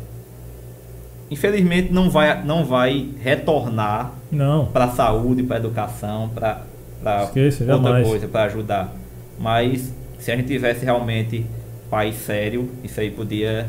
[1.33, 4.67] infelizmente não vai, não vai retornar Não.
[4.67, 6.61] para a saúde, para a educação, para
[7.03, 8.07] outra jamais.
[8.07, 8.93] coisa, para ajudar.
[9.39, 11.45] Mas se a gente tivesse realmente
[11.89, 13.67] país sério, isso aí podia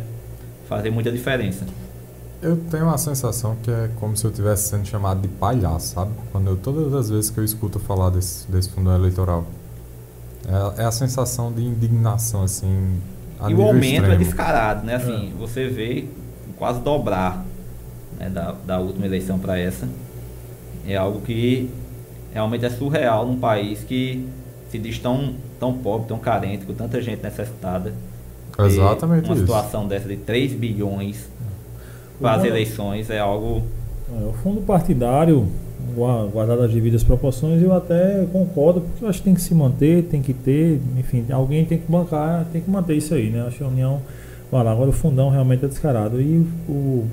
[0.68, 1.66] fazer muita diferença.
[2.42, 6.12] Eu tenho a sensação que é como se eu estivesse sendo chamado de palhaço, sabe?
[6.30, 9.46] Quando eu, todas as vezes que eu escuto falar desse, desse fundão eleitoral.
[10.76, 13.00] É, é a sensação de indignação, assim,
[13.40, 14.18] a e o aumento é extremo.
[14.18, 14.96] descarado, né?
[14.96, 16.04] Assim, você vê
[16.58, 17.42] quase dobrar
[18.18, 19.88] né, da, da última eleição para essa.
[20.86, 21.70] É algo que
[22.32, 24.26] realmente é surreal num país que
[24.70, 27.92] se diz tão, tão pobre, tão carente, com tanta gente necessitada.
[28.58, 29.42] Exatamente Uma isso.
[29.42, 31.28] situação dessa de 3 bilhões
[32.20, 33.62] para as eleições é algo.
[34.20, 35.48] É, o fundo partidário,
[35.94, 39.54] gua- guardado as devidas proporções, eu até concordo, porque eu acho que tem que se
[39.54, 43.44] manter, tem que ter, enfim, alguém tem que bancar, tem que manter isso aí, né?
[43.46, 44.00] Acho que a União
[44.52, 44.70] vai lá.
[44.72, 46.20] Agora o fundão realmente é descarado.
[46.20, 47.06] E o.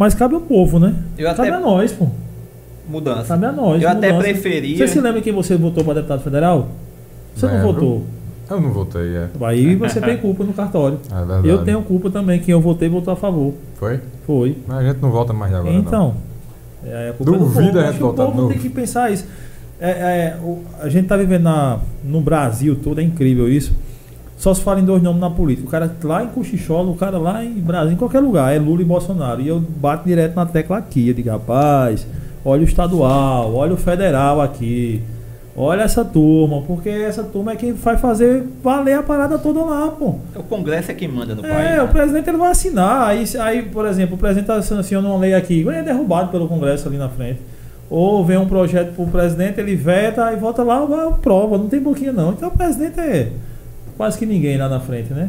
[0.00, 0.94] Mas cabe ao povo, né?
[1.18, 2.06] Eu cabe até- a nós, pô.
[2.88, 3.28] Mudança.
[3.28, 3.82] Cabe a nós.
[3.82, 4.32] Eu até mudança.
[4.32, 4.78] preferia.
[4.78, 6.68] Você se lembra quem você votou para deputado federal?
[7.36, 7.72] Você não Lembro.
[7.74, 8.04] votou.
[8.48, 9.28] Eu não votei, é.
[9.42, 10.98] Aí você tem culpa no cartório.
[11.12, 11.48] É verdade.
[11.48, 13.52] Eu tenho culpa também, quem eu votei votou a favor.
[13.74, 14.00] Foi?
[14.26, 14.56] Foi.
[14.66, 15.78] Mas a gente não vota mais agora, não.
[15.80, 16.14] Então,
[16.82, 17.78] é, a culpa Duvida é do povo.
[17.78, 18.54] a Acho gente que o votar de povo novo.
[18.54, 19.26] tem que pensar isso.
[19.78, 23.72] É, é, o- a gente tá vivendo na, no Brasil todo, é incrível isso.
[24.40, 25.68] Só se fala em dois nomes na política.
[25.68, 28.80] O cara lá em Cochichola, o cara lá em Brasil, em qualquer lugar, é Lula
[28.80, 29.42] e Bolsonaro.
[29.42, 31.08] E eu bato direto na tecla aqui.
[31.08, 32.06] Eu digo, rapaz,
[32.42, 35.02] olha o estadual, olha o federal aqui.
[35.54, 39.88] Olha essa turma, porque essa turma é quem vai fazer valer a parada toda lá,
[39.88, 40.14] pô.
[40.34, 41.54] O Congresso é quem manda no país.
[41.54, 41.82] É, né?
[41.82, 43.08] o presidente ele vai assinar.
[43.08, 46.96] Aí, aí por exemplo, o presidente assinando uma lei aqui, é derrubado pelo Congresso ali
[46.96, 47.40] na frente.
[47.90, 51.58] Ou vem um projeto para o presidente, ele veta e volta lá, vai, aprova.
[51.58, 52.30] Não tem boquinha não.
[52.30, 53.30] Então o presidente é
[54.00, 55.28] quase que ninguém lá na frente, né?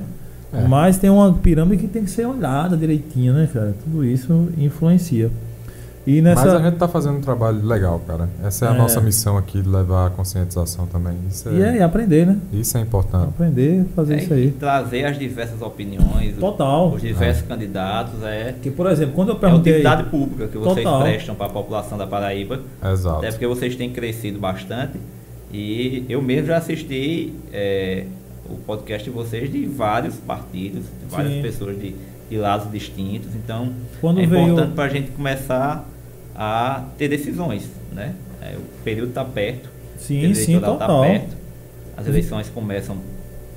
[0.53, 0.61] É.
[0.65, 3.75] Mas tem uma pirâmide que tem que ser olhada direitinho, né, cara?
[3.83, 5.29] Tudo isso influencia.
[6.07, 6.45] E nessa.
[6.45, 8.29] Mas a gente tá fazendo um trabalho legal, cara.
[8.41, 8.77] Essa é a É.
[8.77, 11.15] nossa missão aqui de levar a conscientização também.
[11.29, 12.37] Isso é, E é, e aprender, né?
[12.53, 13.27] isso é importante.
[13.27, 14.51] Aprender a fazer É, isso e aí.
[14.51, 16.89] trazer as diversas opiniões, Total.
[16.93, 19.73] os diversos candidatos, é, Porque, por exemplo, quando eu é perguntei.
[19.73, 21.01] utilidade pública que vocês Total.
[21.01, 22.61] prestam para a população da Paraíba.
[22.89, 23.17] Exato.
[23.17, 24.97] Até porque vocês têm crescido bastante.
[25.53, 28.05] E eu mesmo já assisti é,
[28.51, 31.41] o podcast de vocês de vários partidos, de várias Sim.
[31.41, 31.95] pessoas de,
[32.29, 33.33] de lados distintos.
[33.35, 35.87] Então, Quando é veio- importante para a gente começar
[36.35, 37.69] a ter decisões.
[37.91, 38.15] Né?
[38.41, 39.69] É, o período está perto.
[39.97, 41.01] Sim, sim, tá total.
[41.01, 41.35] perto.
[41.97, 42.97] As eleições começam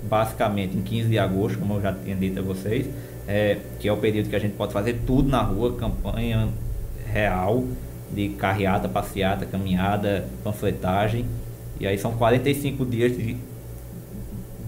[0.02, 2.86] basicamente em 15 de agosto, como eu já tinha dito a vocês,
[3.26, 6.48] é, que é o período que a gente pode fazer tudo na rua, campanha
[7.10, 7.64] real,
[8.12, 11.24] de carreata, passeata, caminhada, panfletagem.
[11.80, 13.36] E aí são 45 dias de,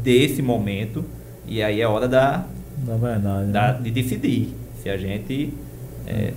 [0.07, 1.05] desse momento,
[1.49, 2.45] e aí é hora da,
[2.87, 3.51] Na verdade.
[3.51, 3.79] da- né?
[3.83, 5.53] de decidir se a gente.
[6.07, 6.33] É,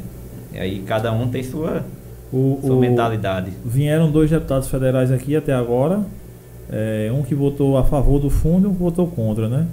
[0.56, 1.86] aí cada um tem sua,
[2.34, 3.52] O, sua o- mentalidade.
[3.64, 6.02] Vieram dois deputados federais aqui até agora.
[6.72, 9.68] É, um que votou a favor do fundo e um que votou contra, né?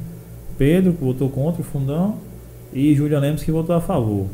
[0.58, 2.16] Pedro, que votou contra o fundão,
[2.72, 4.26] e Júlia Lemos, que votou a favor.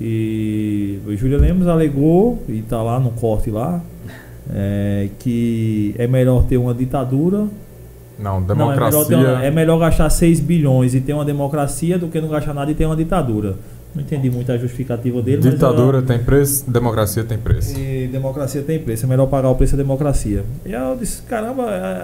[0.00, 3.80] E o Júlia Lemos alegou, e está lá no corte lá,
[4.52, 7.46] é, que é melhor ter uma ditadura.
[8.18, 9.16] Não, Não, é melhor, democracia.
[9.18, 12.70] uma- é melhor gastar 6 bilhões e ter uma democracia do que não gastar nada
[12.70, 13.56] e ter uma ditadura.
[13.94, 15.40] Não entendi muito a justificativa dele.
[15.40, 17.78] Ditadura mas tem preço, democracia tem preço.
[17.78, 20.42] E democracia tem preço, é melhor pagar o preço da democracia.
[20.66, 21.62] E eu disse, caramba,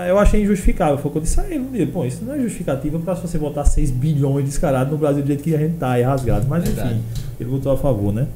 [0.09, 0.99] eu achei injustificável.
[0.99, 1.87] Foi o que eu disse a ele.
[1.87, 5.43] Pô, isso não é justificativa para você botar 6 bilhões descarado no Brasil do jeito
[5.43, 6.47] que a gente tá, é rasgado.
[6.49, 6.91] Mas Verdade.
[6.95, 7.01] enfim,
[7.41, 8.29] ele votou a favor, né?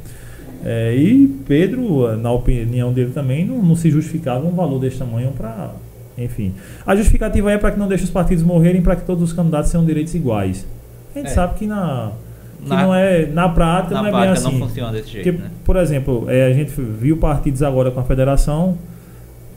[0.64, 5.30] É, e Pedro, na opinião dele também, não, não se justificava um valor desse tamanho
[5.30, 5.70] para.
[6.16, 6.54] Enfim.
[6.86, 9.70] A justificativa é para que não deixe os partidos morrerem, para que todos os candidatos
[9.70, 10.66] tenham direitos iguais.
[11.14, 11.30] A gente É.
[11.30, 12.12] sabe que na.
[12.62, 14.58] Que Na- não é, na prática Na não é prática bem assim.
[14.58, 15.50] não funciona desse jeito, Porque, né?
[15.64, 18.78] por exemplo, é, a gente viu partidos agora com a federação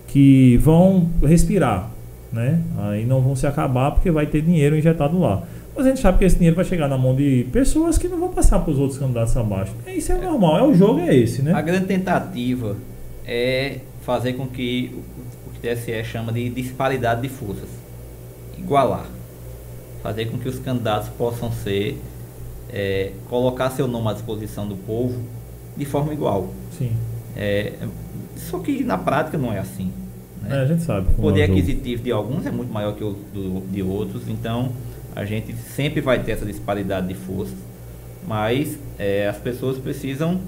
[0.08, 1.90] que vão respirar,
[2.34, 2.60] né?
[2.80, 5.44] Aí não vão se acabar porque vai ter dinheiro injetado lá.
[5.76, 8.20] Mas a gente sabe que esse dinheiro vai chegar na mão de pessoas que não
[8.20, 9.72] vão passar para os outros candidatos abaixo.
[9.86, 11.54] E Isso é normal, é o jogo é esse, né?
[11.54, 12.76] A grande tentativa
[13.26, 14.96] é fazer com que
[15.60, 17.70] TSE chama de disparidade de forças.
[18.58, 19.08] Igualar.
[20.02, 22.02] Fazer com que os candidatos possam ser,
[22.70, 25.22] é, colocar seu nome à disposição do povo
[25.76, 26.50] de forma igual.
[26.78, 26.92] Sim.
[27.36, 27.74] É,
[28.36, 29.92] só que na prática não é assim.
[30.46, 30.62] É, né?
[30.62, 31.08] a gente sabe.
[31.10, 31.60] O é poder o jogo.
[31.60, 34.72] aquisitivo de alguns é muito maior que o do, de outros, então
[35.16, 37.58] a gente sempre vai ter essa disparidade de forças,
[38.28, 40.40] mas é, as pessoas precisam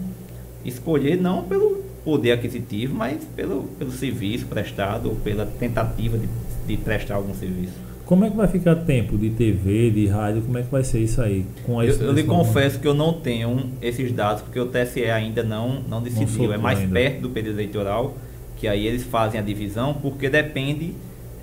[0.63, 6.27] escolher não pelo poder aquisitivo, mas pelo, pelo serviço prestado ou pela tentativa de,
[6.65, 7.73] de prestar algum serviço.
[8.03, 10.41] Como é que vai ficar tempo de TV, de rádio?
[10.41, 11.45] Como é que vai ser isso aí?
[11.63, 15.43] Com Eu, eu lhe confesso que eu não tenho esses dados porque o TSE ainda
[15.43, 16.27] não, não decidiu.
[16.27, 16.91] soltou é mais ainda.
[16.91, 18.17] perto do período eleitoral
[18.57, 20.95] que aí eles fazem a divisão, porque depende.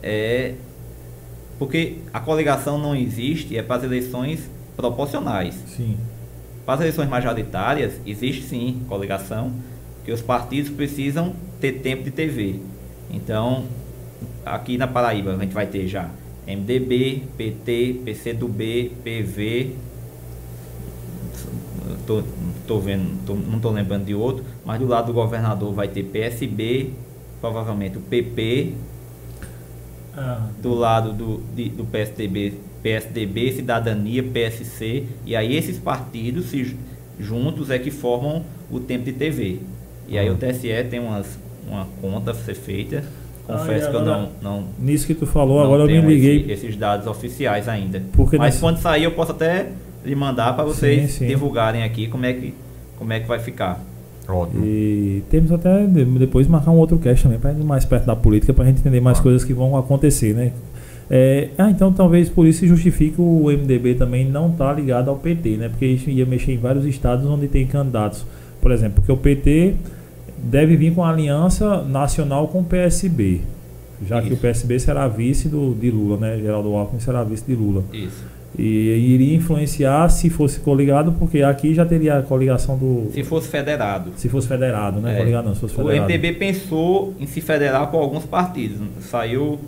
[0.03, 0.55] é,
[1.59, 5.55] porque a coligação não existe, é para as eleições proporcionais.
[5.69, 5.97] Sim.
[6.67, 9.53] Para as eleições majoritárias, existe sim coligação,
[10.07, 12.61] que os partidos precisam ter tempo de TV.
[13.11, 13.65] Então,
[14.45, 16.09] aqui na Paraíba, a gente vai ter já
[16.47, 19.73] MDB, PT, PCdoB, PV.
[22.07, 22.23] Tô,
[22.69, 26.05] tô vendo, tô- não estou lembrando de outro, mas do lado do governador vai ter
[26.05, 26.91] PSB,
[27.41, 28.75] provavelmente o PP,
[30.19, 36.65] Ah, do lado do, de- do PSDB, PSDB, Cidadania, PSC, e aí esses partidos se
[36.65, 36.77] ju-
[37.21, 39.61] juntos é que formam o tempo de TV.
[40.09, 40.33] E aí Ah.
[40.33, 41.27] o TSE tem umas,
[41.69, 43.03] uma conta a ser feita.
[43.49, 46.41] Ah, Confesso e que eu não, não, nisso que tu falou, agora eu me liguei.
[46.41, 48.03] esse- esses dados oficiais ainda.
[48.13, 49.67] Porque Mas nesse- quando sair eu posso até
[50.05, 51.27] lhe mandar para vocês Sim, sim.
[51.29, 52.55] divulgarem aqui como é que,
[52.99, 53.81] como é que vai ficar.
[54.29, 54.65] Ótimo.
[54.67, 58.17] E temos até de- depois marcar um outro cast também para ir mais perto da
[58.17, 59.23] política para a gente entender mais Ah.
[59.23, 60.51] coisas que vão acontecer, né?
[61.09, 65.15] É, ah, então talvez por isso se justifique o MDB também não estar ligado ao
[65.17, 65.69] PT, né?
[65.69, 68.27] Porque isso ia mexer em vários estados onde tem candidatos.
[68.61, 69.75] Por exemplo, porque o PT
[70.39, 73.41] deve vir com a aliança nacional com o PSB.
[74.07, 74.37] Já que Isso.
[74.37, 76.39] o PSB será vice do, de Lula, né?
[76.39, 77.83] Geraldo Alckmin será vice de Lula.
[77.93, 78.25] Isso.
[78.59, 83.11] E iria influenciar se fosse coligado, porque aqui já teria a coligação do.
[83.13, 84.13] Se fosse federado.
[84.17, 85.15] Se fosse federado, né?
[85.15, 85.19] É.
[85.19, 86.05] Coligado não, se fosse O federado.
[86.05, 88.79] MDB pensou em se federar com alguns partidos.
[89.01, 89.59] Saiu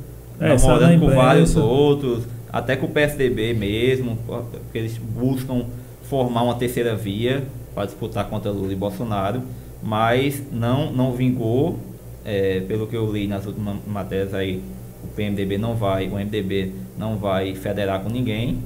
[0.40, 5.64] É, namorando com vários outros, até com o PSDB mesmo, porque eles buscam
[6.04, 9.42] formar uma terceira via para disputar contra Lula e Bolsonaro,
[9.83, 11.79] mas não, não vingou,
[12.25, 14.62] é, pelo que eu li nas últimas matérias aí,
[15.05, 18.59] o PMDB não vai, o MDB não vai federar com ninguém,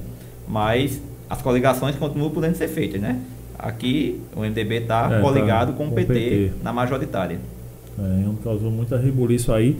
[0.47, 3.19] mas as coligações continuam podendo ser feitas, né?
[3.57, 6.51] Aqui o MDB está É, tá coligado com, com o PT, PT.
[6.63, 7.39] na majoritária.
[7.97, 9.79] É, um causou muita rebuliço aí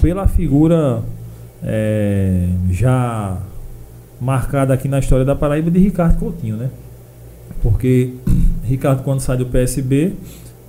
[0.00, 1.02] pela figura
[1.62, 3.38] é, já
[4.20, 6.70] marcada aqui na história da Paraíba de Ricardo Coutinho, né?
[7.62, 8.12] Porque
[8.66, 10.12] Ricardo, quando sai do PSB,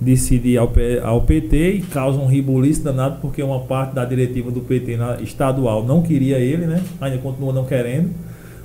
[0.00, 0.70] decide ir ao,
[1.02, 5.20] ao PT e causa um ribuliço danado porque uma parte da diretiva do PT na-
[5.22, 6.82] estadual não queria ele, né?
[7.00, 8.10] Ainda continua não querendo.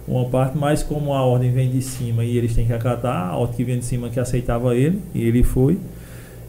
[0.08, 3.38] Uma parte, mas como a ordem vem de cima e eles têm que acatar, a
[3.38, 5.78] ordem que vem de cima que aceitava ele, e ele foi.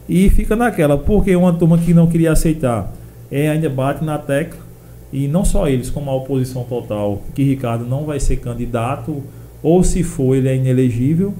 [0.09, 2.91] E fica naquela, porque uma turma que não queria aceitar
[3.31, 4.59] é, ainda bate na tecla,
[5.13, 9.23] e não só eles, como a oposição total, que Ricardo não vai ser candidato,
[9.61, 11.33] ou se for, ele é inelegível.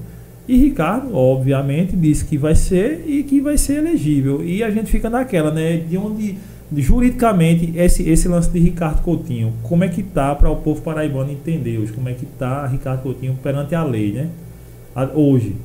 [0.47, 4.43] E Ricardo, obviamente, disse que vai ser e que vai ser elegível.
[4.43, 5.77] E a gente fica naquela, né?
[5.77, 6.37] De onde,
[6.75, 11.31] juridicamente, esse, esse lance de Ricardo Coutinho, como é que tá para o povo paraibano
[11.31, 11.93] entender hoje?
[11.93, 14.27] Como é que tá Ricardo Coutinho perante a lei, né?
[14.95, 15.55] A- hoje.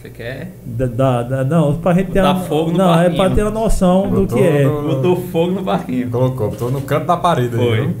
[0.00, 0.50] Você quer?
[0.66, 3.16] Da, da, da- não, pra gente ter uma, fogo no Não, é barquinho.
[3.16, 4.64] pra ter uma noção do Botou que é.
[4.64, 6.10] no- Botou fogo no barquinho.
[6.10, 7.80] Colocou, botou no canto da parede aí, Foi.
[7.82, 7.94] viu?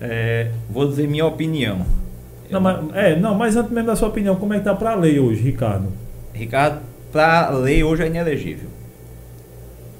[0.00, 1.78] É, vou dizer minha opinião.
[2.50, 4.94] Não, mas, é, não, mas antes mesmo da sua opinião, como é que tá pra
[4.94, 5.88] lei hoje, Ricardo?
[6.32, 6.80] Ricardo,
[7.12, 8.68] para lei hoje é inelegível.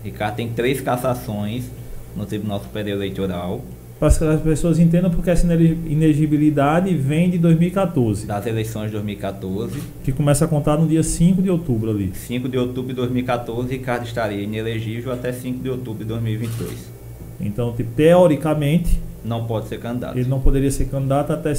[0.05, 1.71] Ricardo tem três cassações
[2.15, 3.63] no Tribunal Superior Eleitoral
[3.99, 8.27] para que as pessoas entendam porque essa inegibilidade vem de 2014.
[8.27, 9.81] Das eleições de 2014.
[10.05, 12.13] Que começa a contar no dia 5 de outubro ali.
[12.15, 16.93] 5 de outubro de 2014, Ricardo estaria inelegível até 5 de outubro de 2022.
[17.41, 19.01] Então, tipo, teoricamente.
[19.25, 20.17] Não pode ser candidato.
[20.17, 21.53] Ele não poderia ser candidato até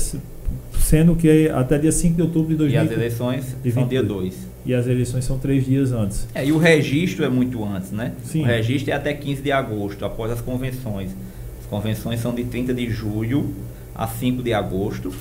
[0.87, 2.71] sendo que até dia 5 de outubro de 2022.
[2.71, 4.47] E as eleições são dia 2.
[4.65, 6.27] E as eleições são três dias antes.
[6.33, 8.13] É, e o registro é muito antes, né?
[8.23, 8.43] Sim.
[8.43, 11.11] O registro é até 15 de agosto, após as convenções.
[11.59, 13.53] As convenções são de 30 de julho
[13.93, 15.13] a 5 de agosto,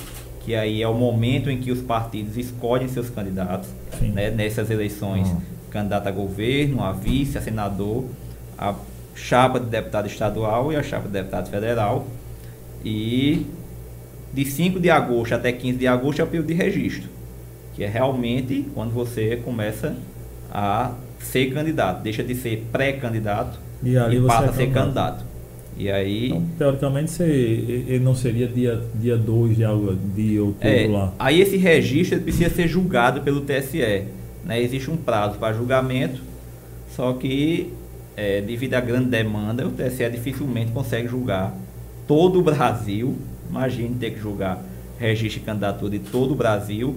[0.45, 3.67] que aí é o momento em que os partidos escolhem seus candidatos
[4.01, 5.27] né, nessas eleições.
[5.27, 5.41] Uhum.
[5.69, 8.05] Candidato a governo, a vice, a senador,
[8.57, 8.73] a
[9.13, 12.07] chapa de deputado estadual e a chapa de deputado federal.
[12.85, 13.45] E
[14.33, 17.09] de 5 de agosto até 15 de agosto é o período de registro,
[17.75, 19.95] que é realmente quando você começa
[20.51, 25.25] a ser candidato, deixa de ser pré-candidato e, e passa é a ser candidato.
[25.77, 26.29] E aí.
[26.29, 29.63] Então, teoricamente, você, ele não seria dia 2 dia dois de,
[30.15, 31.13] de outubro é, lá.
[31.19, 34.05] Aí esse registro precisa ser julgado pelo TSE.
[34.43, 34.61] Né?
[34.61, 36.21] Existe um prazo para julgamento,
[36.95, 37.71] só que
[38.15, 41.55] é, devido à grande demanda, o TSE dificilmente consegue julgar
[42.07, 43.15] todo o Brasil.
[43.49, 44.63] Imagine ter que julgar
[44.99, 46.95] registro de candidatura de todo o Brasil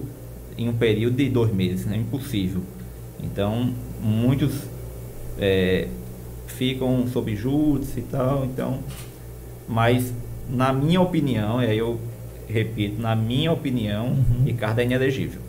[0.57, 1.89] em um período de dois meses.
[1.91, 2.61] É impossível.
[3.21, 4.63] Então, muitos
[5.39, 5.87] é,
[6.47, 8.79] ficam sob júdice e tal, então,
[9.67, 10.13] mas
[10.49, 11.99] na minha opinião, aí eu
[12.47, 14.43] repito, na minha opinião, uhum.
[14.45, 15.39] Ricardo é inelegível.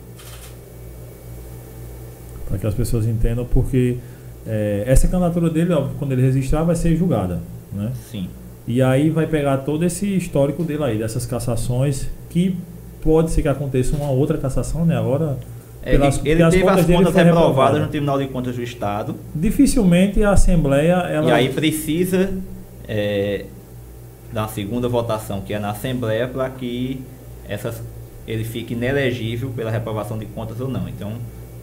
[2.47, 3.97] Para que as pessoas entendam, porque
[4.45, 7.41] é, essa candidatura dele, ó, quando ele registrar, vai ser julgada,
[7.71, 7.91] né?
[8.09, 8.29] Sim.
[8.67, 12.55] E aí vai pegar todo esse histórico dele aí, dessas cassações, que
[13.01, 14.97] pode ser que aconteça uma outra cassação, né?
[14.97, 15.37] Agora
[15.83, 19.15] Pelas, ele, ele teve as contas reprovadas no Tribunal de Contas do Estado.
[19.35, 20.93] Dificilmente a Assembleia.
[20.93, 21.27] Ela...
[21.27, 22.31] E aí precisa
[22.87, 23.45] é,
[24.31, 27.01] da segunda votação, que é na Assembleia, para que
[27.49, 27.83] essas,
[28.25, 30.87] ele fique inelegível pela reprovação de contas ou não.
[30.87, 31.11] Então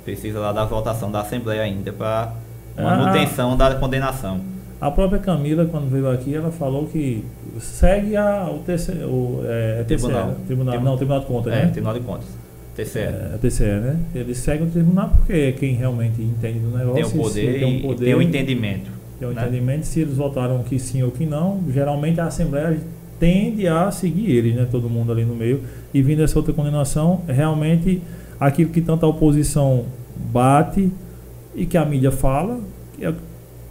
[0.04, 2.34] precisa lá da votação da Assembleia ainda para
[2.76, 4.40] manutenção ah, da condenação.
[4.80, 7.22] A própria Camila, quando veio aqui, ela falou que
[7.58, 10.36] segue a, o, TC, o é, tribunal.
[10.46, 10.80] tribunal.
[10.80, 11.70] Não, Tribunal de Contas, é, né?
[11.70, 12.28] Tribunal de Contas.
[12.74, 12.98] TCE.
[13.00, 14.00] É, TCE, né?
[14.14, 16.94] Eles seguem o tribunal porque é quem realmente entende do negócio.
[16.94, 18.90] Tem o poder, tem, um poder, tem o entendimento.
[19.18, 19.42] Tem o né?
[19.42, 19.84] entendimento.
[19.84, 22.78] Se eles votaram que sim ou que não, geralmente a Assembleia
[23.18, 24.66] tende a seguir eles, né?
[24.70, 25.62] Todo mundo ali no meio.
[25.92, 28.00] E vindo essa outra condenação, realmente
[28.38, 29.84] aquilo que tanta oposição
[30.32, 30.90] bate
[31.54, 32.60] e que a mídia fala,
[32.96, 33.12] que é,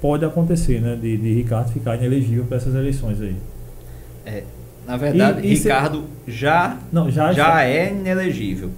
[0.02, 0.96] pode acontecer, né?
[0.96, 3.36] De, de Ricardo ficar inelegível para essas eleições aí.
[4.26, 4.44] É,
[4.88, 6.32] na verdade, e, e Ricardo se...
[6.32, 8.72] já, não, já, já é inelegível.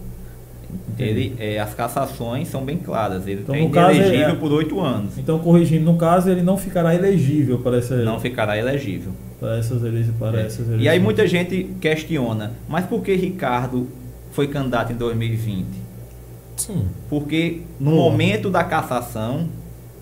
[0.97, 3.27] Ele, é, as cassações são bem claras.
[3.27, 5.17] Ele então, é inelegível é, por oito anos.
[5.17, 7.97] Então, corrigindo, no caso, ele não ficará elegível para essa.
[7.97, 9.11] Não ficará elegível.
[9.39, 10.45] Para essas, eleições, para é.
[10.45, 10.83] essas eleições.
[10.83, 13.87] E aí muita gente questiona, mas por que Ricardo
[14.31, 15.65] foi candidato em 2020?
[16.57, 16.87] Sim.
[17.09, 19.49] Porque no momento da cassação,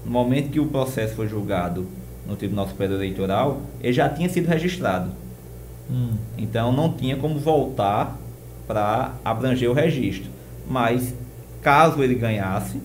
[0.05, 1.87] no momento que o processo foi julgado
[2.27, 5.11] no Tribunal Superior Eleitoral, ele já tinha sido registrado.
[5.89, 6.11] Hum.
[6.37, 8.17] Então não tinha como voltar
[8.67, 10.29] para abranger o registro.
[10.69, 11.15] Mas,
[11.61, 12.79] caso ele ganhasse,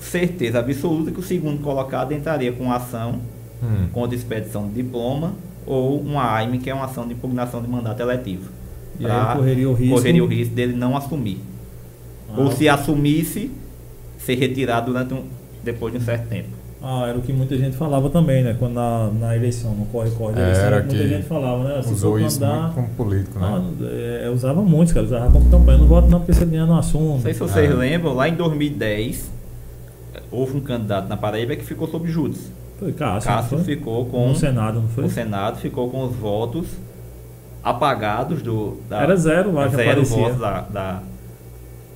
[0.00, 3.20] certeza absoluta que o segundo colocado entraria com ação
[3.62, 3.88] hum.
[3.92, 5.34] contra expedição de diploma
[5.66, 8.50] ou uma AIME, que é uma ação de impugnação de mandato eletivo.
[8.98, 11.40] E aí correria o risco, correria o risco dele não assumir.
[12.28, 12.40] Ah.
[12.40, 13.50] Ou se assumisse,
[14.18, 15.24] ser retirado durante um,
[15.64, 16.64] depois de um certo tempo.
[16.86, 18.54] Ah, era o que muita gente falava também, né?
[18.58, 21.82] Quando na, na eleição, no corre-corre da eleição, era muita gente falava, né?
[21.82, 23.48] Se usou isso andar, muito como político, né?
[23.80, 25.06] Não, é, usava muito, cara.
[25.06, 25.78] Usava como campanha.
[25.78, 27.14] Não voto não porque você ganha no assunto.
[27.14, 27.74] Não sei se vocês é.
[27.74, 29.30] lembram, lá em 2010,
[30.30, 32.52] houve um candidato na Paraíba que ficou sob júdice.
[32.78, 33.30] Foi Cássio.
[33.30, 34.28] Cássio ficou com...
[34.28, 35.04] No Senado, não foi?
[35.04, 36.66] O Senado ficou com os votos
[37.62, 38.76] apagados do...
[38.90, 41.02] Da, era zero lá que Zero votos da, da,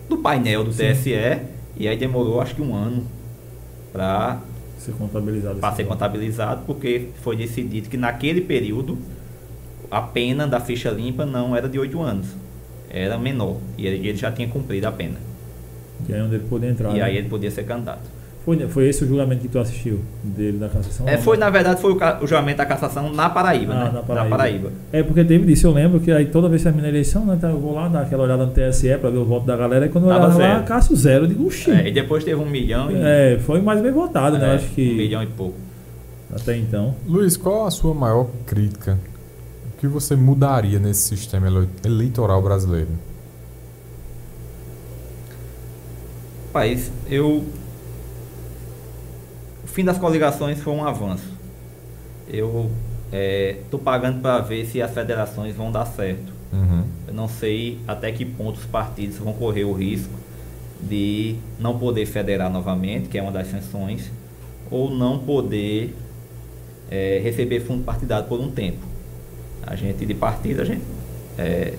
[0.08, 0.92] do painel do Sim.
[0.92, 1.40] TSE.
[1.76, 3.17] E aí demorou, acho que um ano
[3.92, 4.40] para
[4.78, 5.60] ser contabilizado.
[5.60, 8.98] Para ser contabilizado, porque foi decidido que naquele período
[9.90, 12.28] a pena da ficha limpa não era de 8 anos,
[12.90, 13.56] era menor.
[13.76, 15.16] E ele, já tinha cumprido a pena.
[16.08, 16.90] E aí onde ele podia entrar.
[16.90, 17.02] E né?
[17.02, 18.17] aí ele podia ser candidato.
[18.48, 21.06] Foi, foi esse o julgamento que tu assistiu dele da cassação?
[21.06, 23.90] É, foi, na verdade, foi o, o, julgamento da cassação na Paraíba, ah, né?
[23.92, 24.14] Na Paraíba.
[24.14, 24.72] na Paraíba.
[24.90, 27.34] É, porque teve disso, eu lembro que aí toda vez que termina a eleição, né,
[27.36, 29.84] então eu vou lá dar aquela olhada no TSE para ver o voto da galera,
[29.84, 32.90] e quando eu olhava lá, Cássio zero, eu digo, É, e depois teve um milhão
[32.90, 32.94] e...
[32.96, 34.46] É, foi mais bem votado, né?
[34.46, 34.54] é, né?
[34.54, 34.92] Acho que...
[34.92, 35.58] Um milhão e pouco.
[36.34, 36.94] Até então.
[37.06, 38.98] Luiz, qual a sua maior crítica?
[39.74, 42.88] O que você mudaria nesse sistema eleitoral brasileiro?
[46.50, 47.44] País, eu
[49.78, 51.32] fim das coligações foi um avanço.
[52.28, 52.68] Eu
[53.62, 56.32] estou pagando para ver se as federações vão dar certo.
[56.52, 56.82] Uhum.
[57.06, 60.12] Eu não sei até que ponto os partidos vão correr o risco
[60.82, 64.10] de não poder federar novamente, que é uma das sanções,
[64.68, 65.94] ou não poder
[66.90, 68.84] é, receber fundo partidário por um tempo.
[69.64, 70.82] A gente de partido, a gente
[71.38, 71.74] é,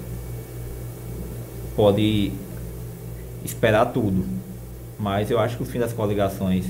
[1.76, 2.32] pode
[3.44, 4.24] esperar tudo,
[4.98, 6.66] mas eu acho que o fim das coligações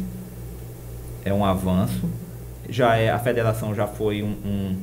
[1.24, 2.10] é um avanço.
[2.70, 4.76] Já é a federação já foi um, um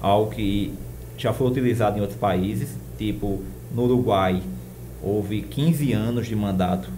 [0.00, 0.74] algo que
[1.16, 3.42] já foi utilizado em outros países, tipo
[3.72, 4.42] no Uruguai
[5.02, 6.88] houve 15 anos de mandato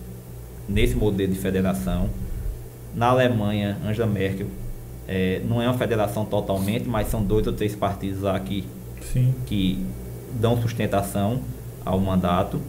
[0.69, 2.09] nesse modelo de federação.
[2.95, 4.47] Na Alemanha, Angela Merkel
[5.09, 8.65] é, não é uma federação totalmente, mas são dois ou três partidos lá que,
[9.13, 9.35] Sim.
[9.47, 9.85] que
[10.41, 11.41] dão sustentação
[11.85, 12.61] ao mandato.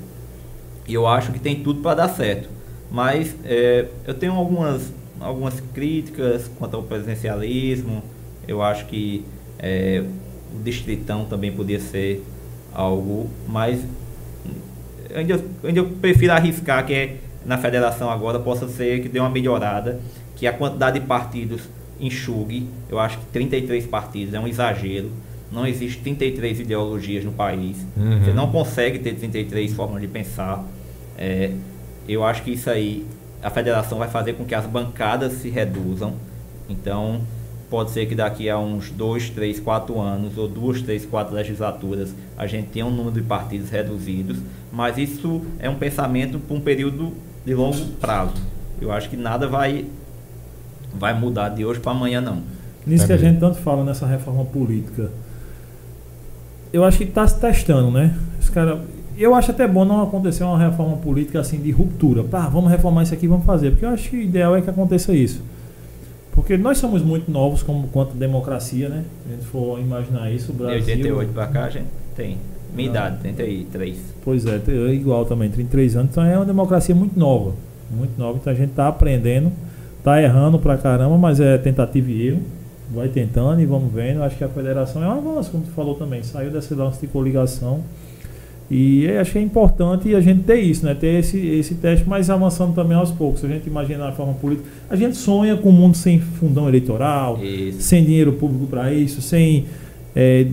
[0.87, 2.49] E eu acho que tem tudo para dar certo.
[2.91, 8.03] Mas é, eu tenho algumas, algumas críticas quanto ao presidencialismo.
[8.47, 9.25] Eu acho que
[9.59, 10.03] é,
[10.53, 12.23] o distritão também podia ser
[12.73, 13.83] algo mais.
[15.13, 19.29] Ainda, ainda eu prefiro arriscar que é, na federação agora possa ser que dê uma
[19.29, 19.99] melhorada,
[20.35, 21.61] que a quantidade de partidos
[21.99, 22.67] enxugue.
[22.89, 25.09] Eu acho que 33 partidos é um exagero.
[25.51, 27.77] Não existe 33 ideologias no país.
[27.95, 28.23] Uhum.
[28.23, 30.65] Você não consegue ter 33 formas de pensar.
[31.17, 31.51] É,
[32.07, 33.05] eu acho que isso aí,
[33.41, 36.13] a federação vai fazer com que as bancadas se reduzam.
[36.69, 37.21] Então,
[37.69, 42.13] pode ser que daqui a uns 2, 3, 4 anos, ou 2, 3, 4 legislaturas,
[42.37, 44.37] a gente tenha um número de partidos reduzidos.
[44.71, 47.13] Mas isso é um pensamento para um período
[47.45, 48.33] de longo prazo.
[48.81, 49.85] Eu acho que nada vai,
[50.93, 52.43] vai mudar de hoje para amanhã, não.
[52.85, 55.11] Nisso que a gente tanto fala nessa reforma política.
[56.71, 58.15] Eu acho que está se testando, né?
[58.39, 58.81] Os cara,
[59.23, 62.23] eu acho até bom não acontecer uma reforma política assim de ruptura.
[62.23, 63.71] Pá, vamos reformar isso aqui, vamos fazer.
[63.71, 65.41] Porque eu acho que o ideal é que aconteça isso.
[66.31, 69.03] Porque nós somos muito novos como quanto democracia, né?
[69.23, 70.95] Se a gente for imaginar isso, o De Brasil.
[70.95, 72.37] 88 para cá, a gente tem.
[72.75, 73.97] Minha idade, 33.
[74.23, 77.53] Pois é, é igual também, 33 anos, então é uma democracia muito nova.
[77.89, 79.51] Muito nova, então a gente está aprendendo,
[79.97, 82.41] está errando pra caramba, mas é tentativa e erro.
[82.93, 84.21] Vai tentando e vamos vendo.
[84.21, 87.07] Acho que a federação é um avanço, como tu falou também, saiu desse lance de
[87.07, 87.81] coligação.
[88.69, 90.93] E acho que é importante a gente ter isso, né?
[90.93, 93.39] Ter esse, esse teste, mas avançando também aos poucos.
[93.39, 96.67] Se a gente imaginar a forma política, a gente sonha com um mundo sem fundão
[96.67, 97.81] eleitoral, Isso.
[97.81, 99.65] sem dinheiro público para isso, sem
[100.13, 100.47] é,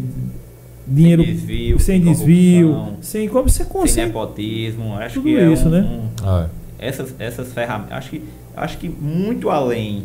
[0.87, 4.07] dinheiro sem desvio, sem sem desvio, sem como você sem consegue.
[4.07, 4.95] nepotismo.
[4.95, 5.81] Acho Tudo que é isso, um- né?
[5.81, 6.49] um- Ah,
[6.79, 7.95] essas, essas ferramentas.
[7.99, 8.23] Acho que,
[8.57, 10.05] acho que muito além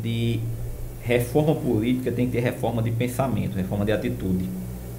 [0.00, 0.38] de
[1.02, 4.44] reforma política, tem que ter reforma de pensamento, reforma de atitude.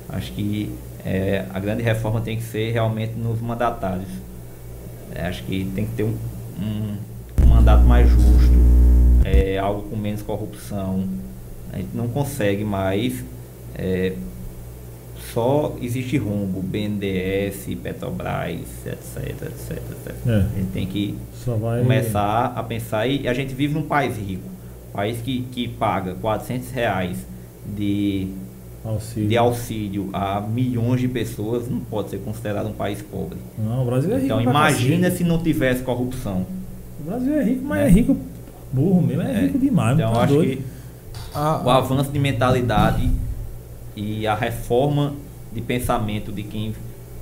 [0.10, 0.70] Acho que
[1.06, 4.10] é, a grande reforma tem que ser realmente nos mandatários.
[5.14, 6.16] É, acho que tem que ter um,
[6.60, 6.98] um-
[7.44, 8.52] um mandato mais justo,
[9.26, 11.08] é, algo com menos corrupção.
[11.74, 13.24] A gente não consegue mais.
[13.76, 14.14] é,
[15.34, 20.16] só existe rumbo, BNDES, Petrobras, etc, etc, etc.
[20.54, 21.16] A gente tem que
[21.60, 24.44] vai começar a pensar e a gente vive num país rico,
[24.92, 27.18] país que, que paga 400 reais
[27.66, 28.30] de,
[28.84, 29.30] auxílio.
[29.30, 33.38] de auxílio a milhões de pessoas, não pode ser considerado um país pobre.
[33.58, 34.26] Não, o Brasil é rico.
[34.26, 35.18] Então imagina cacete.
[35.18, 36.46] se não tivesse corrupção.
[37.00, 37.88] O Brasil é rico, mas né?
[37.88, 38.18] é rico
[38.72, 39.42] burro mesmo, é, É.
[39.42, 39.98] rico demais.
[39.98, 40.58] Então tá acho doido.
[40.58, 40.64] que
[41.34, 43.10] Ah, o avanço de mentalidade
[43.96, 45.14] e a reforma
[45.54, 46.74] de pensamento de quem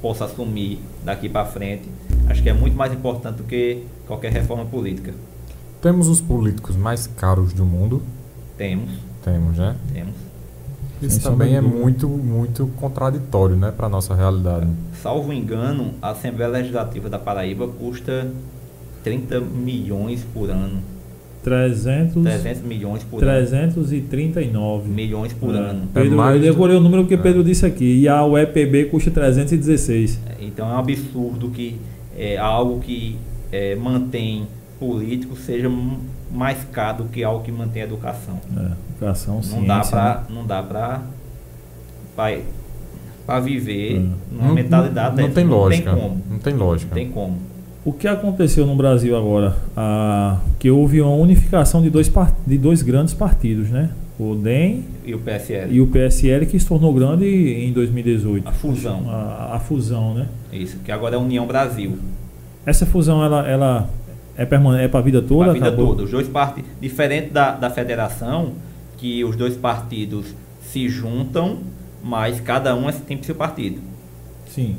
[0.02, 1.84] possa assumir daqui para frente,
[2.30, 5.14] acho que é muito mais importante do que qualquer reforma política.
[5.82, 8.02] temos os políticos mais caros do mundo.
[8.58, 8.90] Temos,
[9.24, 9.76] Temos, né?
[9.94, 10.14] temos.
[11.02, 11.80] Isso Sem também é dúvida.
[11.82, 14.68] muito, muito contraditório, né, para nossa realidade.
[15.02, 18.28] Salvo engano, a Assembleia Legislativa da Paraíba custa
[19.04, 20.80] 30 milhões por ano.
[21.42, 23.32] 300, 300 milhões por ano.
[23.32, 24.90] 339.
[24.90, 25.58] Milhões por É.
[25.58, 25.88] ano.
[25.94, 27.18] Pedro, mais eu decorei o número porque É.
[27.18, 28.02] Pedro disse aqui.
[28.02, 30.20] E a UEPB custa 316.
[30.42, 31.78] Então é um absurdo que
[32.18, 33.16] é, algo que
[33.54, 34.48] é, mantém
[34.78, 35.70] político seja
[36.32, 38.40] mais caro do que algo que mantém a educação.
[38.56, 39.68] É, educação, Não ciência.
[39.68, 39.84] dá né?
[39.90, 41.02] pra, não dá pra,
[42.16, 42.38] pra,
[43.26, 44.00] pra viver É.
[44.36, 45.36] numa Não- mentalidade não, dessa.
[45.36, 45.92] tem lógica.
[45.92, 46.22] Não tem como.
[46.32, 46.90] Não tem lógica.
[46.96, 47.38] Não tem como.
[47.86, 49.56] O que aconteceu no Brasil agora?
[49.76, 52.12] Ah, que houve uma unificação de dois,
[52.46, 53.90] de dois grandes partidos, né?
[54.20, 55.74] O DEM E o PSL?
[55.74, 58.48] e o PSL, que se tornou grande em 2018.
[58.48, 59.10] A fusão.
[59.10, 60.28] A, a fusão, né?
[60.52, 61.98] Isso, que agora é a União Brasil.
[62.66, 63.90] Essa fusão, ela, ela
[64.42, 65.52] é, permane- é para a vida toda?
[65.52, 65.88] a vida Acabou?
[65.88, 66.04] toda.
[66.04, 68.54] Os dois partidos, diferente da, da federação,
[68.98, 70.28] que os dois partidos
[70.62, 71.60] se juntam,
[72.04, 73.80] mas cada um é- tem seu partido.
[74.48, 74.76] Sim.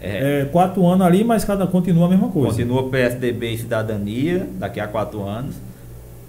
[0.00, 2.48] É, É, quatro anos ali, mas cada continua a mesma coisa.
[2.50, 5.54] continua PSDB e Cidadania daqui a quatro anos.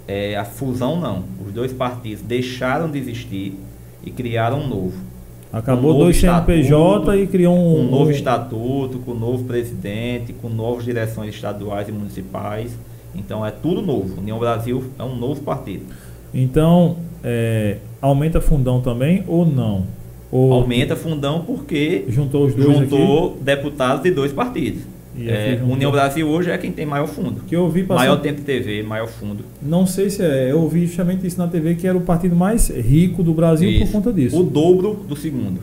[0.07, 1.23] É, a fusão não.
[1.45, 3.57] Os dois partidos deixaram de existir
[4.03, 4.93] e criaram um novo.
[5.55, 10.49] Acabou Um dois CNPJ e criou um, um novo estatuto, com um novo presidente, com
[10.49, 12.77] novas direções estaduais e municipais.
[13.15, 14.19] Então é tudo novo.
[14.19, 15.85] União Brasil é um novo partido.
[16.33, 19.83] Então, é, aumenta fundão também ou não?
[20.29, 24.81] Ou Aumenta fundão porque juntou os dois juntou deputados de dois partidos.
[25.17, 27.41] É, União Brasil hoje é quem tem maior fundo.
[27.47, 29.45] Que eu vi passando, Maior tempo de TV, maior fundo.
[29.61, 32.69] Não sei se é, eu vi justamente isso na TV que era o partido mais
[32.69, 33.85] rico do Brasil Isso.
[33.85, 34.39] por conta disso.
[34.39, 35.61] O dobro do segundo.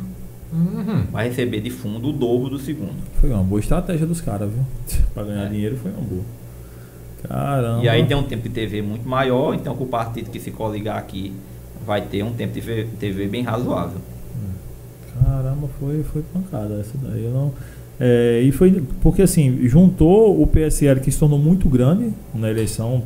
[0.52, 1.04] Uhum.
[1.10, 2.94] Vai receber de fundo o dobro do segundo.
[3.20, 4.64] Foi uma boa estratégia dos caras, viu?
[5.12, 5.48] Pra ganhar É.
[5.48, 6.22] dinheiro foi uma boa.
[7.22, 7.84] Caramba.
[7.84, 10.50] E aí tem um tempo de TV muito maior, então que o partido que se
[10.50, 11.32] coligar aqui
[11.86, 13.98] vai ter um tempo de TV TV bem razoável.
[15.22, 17.24] Caramba, foi, foi pancada essa daí.
[17.24, 17.52] Eu não.
[18.00, 23.00] É, e foi porque assim, juntou o PSL que se tornou muito grande na eleição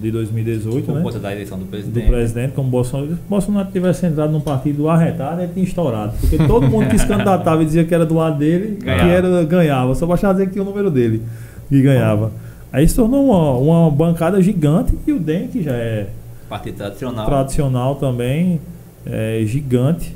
[0.00, 1.02] de 2018, Por né?
[1.02, 2.06] conta da eleição do Do presidente.
[2.08, 3.10] presidente, como Bolsonaro.
[3.16, 6.12] Se Bolsonaro tivesse entrado num partido arretado, ele tinha estourado.
[6.20, 9.02] Porque todo mundo que se candidatava e dizia que era do lado dele, Ganhava.
[9.02, 9.94] que era, ganhava.
[9.96, 11.22] Só bastava dizer que tinha o número dele
[11.68, 12.30] que ganhava.
[12.72, 16.06] Aí se tornou uma, uma bancada gigante e o DEM, que já é
[16.48, 17.26] Partido tradicional.
[17.26, 18.60] tradicional também,
[19.04, 20.14] é, gigante.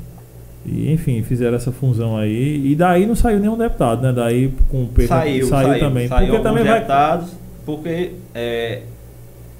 [0.65, 2.71] E, enfim, fizeram essa fusão aí.
[2.71, 4.13] E daí não saiu nenhum deputado, né?
[4.13, 6.07] Daí com o PT Saiu, saiu, também.
[6.07, 6.75] Saiu porque também vai.
[6.75, 7.31] deputados,
[7.65, 8.83] porque é,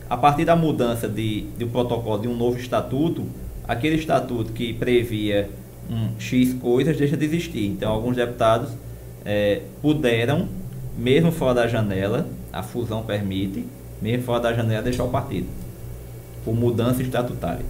[0.10, 3.26] a partir da mudança de, do protocolo de um novo estatuto,
[3.68, 5.50] aquele estatuto que previa
[5.90, 7.66] um X coisas deixa de existir.
[7.68, 8.70] Então, alguns deputados
[9.26, 10.48] é, puderam,
[10.98, 13.66] mesmo fora da janela, a fusão permite,
[14.02, 15.48] mesmo fora da janela, deixar o partido.
[16.46, 17.66] Por mudança estatutária.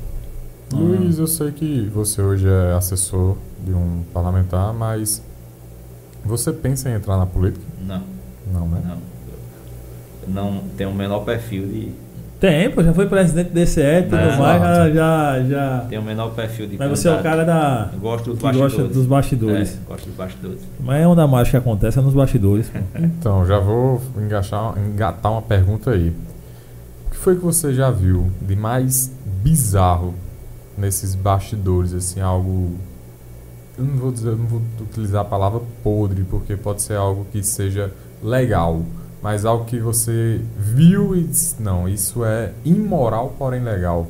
[0.72, 0.76] Ah.
[0.76, 5.22] Luiz, eu sei que você hoje é assessor de um parlamentar, mas
[6.26, 7.66] você pensa em entrar na política?
[7.86, 8.01] Não,
[8.51, 8.82] Não, né?
[8.86, 9.14] não.
[10.26, 11.91] Não tenho o menor perfil de.
[12.39, 15.86] Tem, pô, já foi presidente do DCE e tudo mais, já, já, já.
[15.89, 17.89] Tenho o menor perfil de Mas você é o cara da.
[17.93, 18.74] Eu gosto dos que bastidores.
[18.76, 19.74] gosta dos bastidores.
[19.74, 20.59] É, gosto dos bastidores.
[20.80, 22.70] Mas é onde a mágica acontece, é nos bastidores.
[22.70, 22.80] pô.
[22.99, 26.14] Então, já vou engatar, engatar uma pergunta aí.
[27.07, 29.11] O que foi que você já viu de mais
[29.41, 30.14] bizarro
[30.78, 32.72] nesses bastidores, assim, algo...
[33.78, 37.26] Eu não vou dizer, eu não vou utilizar a palavra podre, porque pode ser algo
[37.32, 38.84] que seja legal,
[39.22, 44.08] mas algo que você viu e disse, não, isso é imoral, porém legal.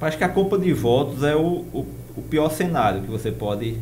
[0.00, 1.86] Acho que a compra de votos é o, o,
[2.16, 3.76] o pior cenário que você pode,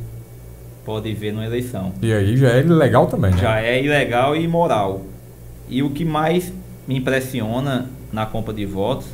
[0.85, 1.93] pode ver numa eleição.
[2.03, 3.39] E aí já é legal também, né?
[3.39, 5.03] Já é ilegal e imoral.
[5.69, 6.53] E o que mais
[6.89, 9.07] me impressiona na compra de votos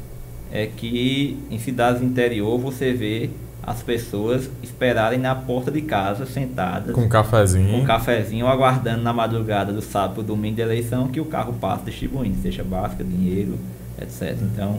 [0.55, 3.29] é que em cidades interior você vê
[3.61, 7.71] as pessoas esperarem na porta de casa sentadas Com um cafezinho.
[7.71, 11.87] com um cafezinho aguardando na madrugada do sábado domingo da eleição que o carro passe
[11.87, 13.59] distribuindo, seja básica, dinheiro,
[14.01, 14.37] etc.
[14.43, 14.79] Então,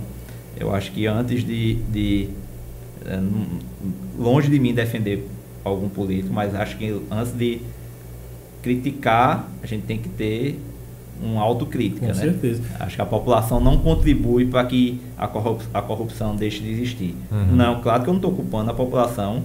[0.58, 2.30] eu acho que antes de, de
[3.06, 3.20] eh,
[4.18, 5.28] longe de mim defender
[5.64, 7.60] algum político, mas acho que antes de
[8.62, 10.60] criticar, a gente tem que ter
[11.22, 12.14] uma autocrítica, Com né?
[12.14, 12.62] certeza.
[12.80, 17.16] Acho que a população não contribui para que a corrup- a corrupção deixe de existir.
[17.32, 17.56] Uhum.
[17.56, 19.44] Não, claro que eu não estou culpando a população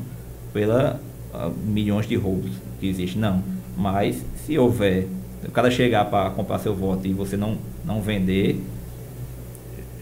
[0.52, 1.00] pela
[1.32, 2.50] ah, milhões de roubos
[2.80, 3.42] que existem, não.
[3.76, 5.06] Mas se houver,
[5.46, 8.60] o cara chegar para comprar seu voto e você não, não vender,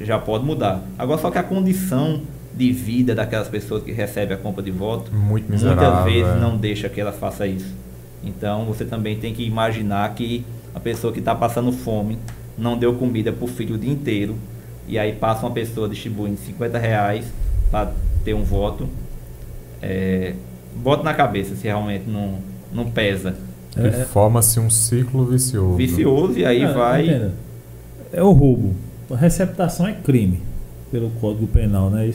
[0.00, 0.82] já pode mudar.
[0.98, 2.22] Agora só que a condição
[2.54, 5.82] de vida daquelas pessoas que recebem a compra de voto Muito miserável.
[5.92, 6.40] muitas vezes é.
[6.40, 7.72] não deixa que ela faça isso.
[8.24, 10.44] Então você também tem que imaginar que
[10.78, 12.16] a pessoa que está passando fome
[12.56, 14.36] não deu comida para o filho o dia inteiro
[14.86, 17.26] e aí passa uma pessoa distribuindo 50 reais
[17.70, 17.92] para
[18.24, 18.88] ter um voto.
[19.82, 20.34] É,
[20.76, 22.38] bota na cabeça se realmente não,
[22.72, 23.34] não pesa.
[23.76, 23.90] E É.
[24.04, 25.76] forma-se um ciclo vicioso.
[25.76, 27.32] Vicioso e aí É, vai.
[28.12, 28.74] É o roubo.
[29.10, 30.40] A receptação é crime
[30.90, 32.12] pelo Código Penal, né?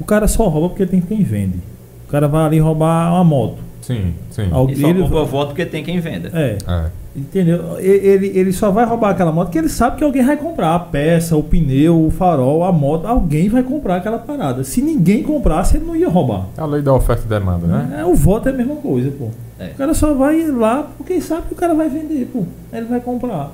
[0.00, 1.58] O cara só rouba porque tem quem vende.
[2.06, 3.58] O cara vai ali roubar uma moto.
[3.82, 4.48] Sim, sim.
[4.50, 6.30] E Alguém só ele- compra voto porque tem quem venda.
[6.32, 6.86] É, É.
[7.14, 7.76] entendeu?
[7.78, 10.78] Ele, ele só vai roubar aquela moto porque ele sabe que alguém vai comprar a
[10.78, 13.06] peça, o pneu, o farol, a moto.
[13.06, 14.62] Alguém vai comprar aquela parada.
[14.64, 16.46] Se ninguém comprasse, ele não ia roubar.
[16.56, 17.98] É a lei da oferta e demanda, né?
[18.00, 19.28] É, o voto é a mesma coisa, pô.
[19.58, 19.66] É.
[19.70, 22.44] O cara só vai lá porque sabe que o cara vai vender, pô.
[22.72, 23.50] Ele vai comprar.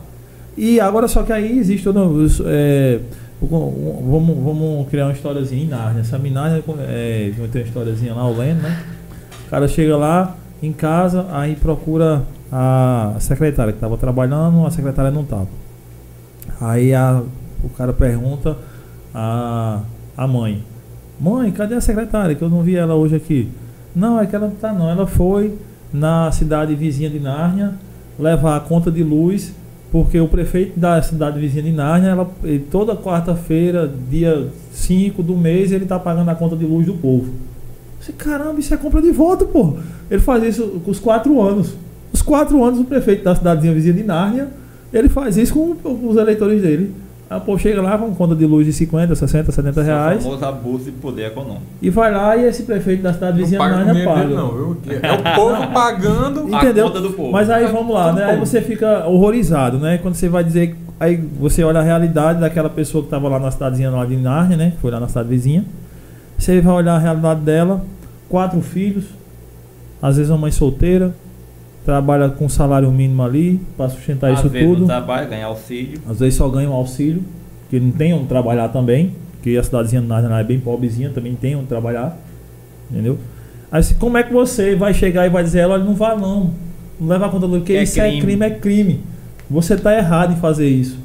[0.56, 2.00] E agora só que aí existe toda.
[2.02, 2.98] os, É,
[3.40, 6.00] vamos, vamos criar uma historiazinha em Nárnia.
[6.00, 8.78] Essa Nárnia é, tem uma historiazinha lá, o Leno, né?
[9.48, 12.22] O cara chega lá em casa, aí procura
[12.52, 15.48] a secretária que estava trabalhando, a secretária não estava.
[16.60, 17.22] Aí a-
[17.64, 18.56] o cara pergunta
[19.14, 19.80] a,
[20.16, 20.62] a mãe:
[21.18, 22.34] Mãe, cadê a secretária?
[22.34, 23.48] Que eu não vi ela hoje aqui.
[23.96, 24.88] Não, é que ela não tá não.
[24.90, 25.56] Ela foi
[25.92, 27.72] na cidade vizinha de Nárnia
[28.18, 29.54] levar a conta de luz
[29.90, 32.30] Porque o prefeito da cidade vizinha de Nárnia, ela,
[32.70, 37.32] toda quarta-feira, dia 5 do mês, ele está pagando a conta de luz do povo.
[38.00, 39.74] Você, caramba, isso é compra de voto, pô.
[40.10, 41.74] Ele faz isso com os quatro anos.
[42.12, 44.48] Os quatro anos, o prefeito da cidadezinha vizinha de Nárnia,
[44.92, 46.94] ele faz isso com, com os eleitores dele.
[47.30, 50.20] Aí o povo chega lá com conta de luz de 50, 60, 70 reais.
[50.20, 51.60] O famoso abuso de poder econômico.
[51.82, 54.34] E vai lá e esse prefeito da cidade Não vizinha paga com Nárnia dinheiro paga.
[54.34, 54.50] não.
[54.52, 54.76] viu?
[55.02, 56.54] É o povo pagando.
[56.54, 56.86] A Entendeu?
[56.86, 57.30] conta do povo.
[57.30, 58.24] Mas aí É vamos lá, né?
[58.24, 59.98] Aí você fica horrorizado, né?
[59.98, 60.74] Quando você vai dizer.
[60.98, 64.56] Aí você olha a realidade daquela pessoa que estava lá na cidadezinha lá de Nárnia,
[64.56, 64.70] né?
[64.74, 65.66] Que foi lá na cidade vizinha.
[66.38, 67.84] Você vai olhar a realidade dela,
[68.28, 69.04] quatro filhos,
[70.00, 71.12] às vezes uma mãe solteira,
[71.84, 74.80] trabalha com salário mínimo ali para sustentar Às isso vezes tudo.
[74.82, 76.00] no trabalho, ganhar auxílio.
[76.08, 77.22] Às vezes só ganha um auxílio,
[77.68, 81.56] que não tem onde trabalhar também, porque a cidadezinha lá é bem pobrezinha, também tem
[81.56, 82.16] onde trabalhar,
[82.90, 83.18] entendeu?
[83.70, 86.50] Aí como é que você vai chegar e vai dizer, olha, não vá não,
[87.00, 88.22] não leva a conta do porque É isso é crime.
[88.22, 89.00] crime, é crime.
[89.50, 90.98] Você está errado em fazer isso.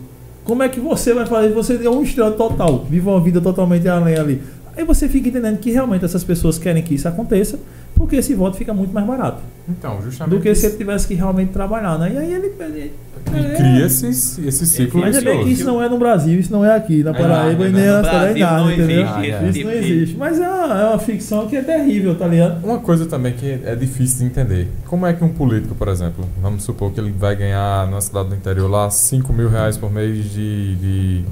[0.44, 1.50] Como é que você vai fazer?
[1.54, 4.42] Você é um estranho total, vive uma vida totalmente além ali.
[4.76, 7.60] Aí você fica entendendo que realmente essas pessoas querem que isso aconteça,
[7.96, 10.36] porque esse voto fica muito mais barato Então, justamente.
[10.36, 12.12] do que se ele tivesse que realmente trabalhar, né?
[12.14, 12.92] E aí ele, ele
[13.28, 16.52] E cria esse, esse ciclo mas é bem que isso não é no Brasil, isso
[16.52, 17.80] não é aqui, na É Paraíba e né?
[17.80, 19.02] nem No na não entendeu?
[19.02, 19.50] existe Ah, é.
[19.50, 20.18] Isso não existe.
[20.18, 22.64] Mas é uma, é uma ficção que é terrível, tá ligado?
[22.66, 24.68] Uma coisa também que é difícil de entender.
[24.88, 28.30] Como é que um político, por exemplo, vamos supor que ele vai ganhar na cidade
[28.30, 30.76] do interior lá 5 mil reais por mês de.
[30.76, 31.26] de,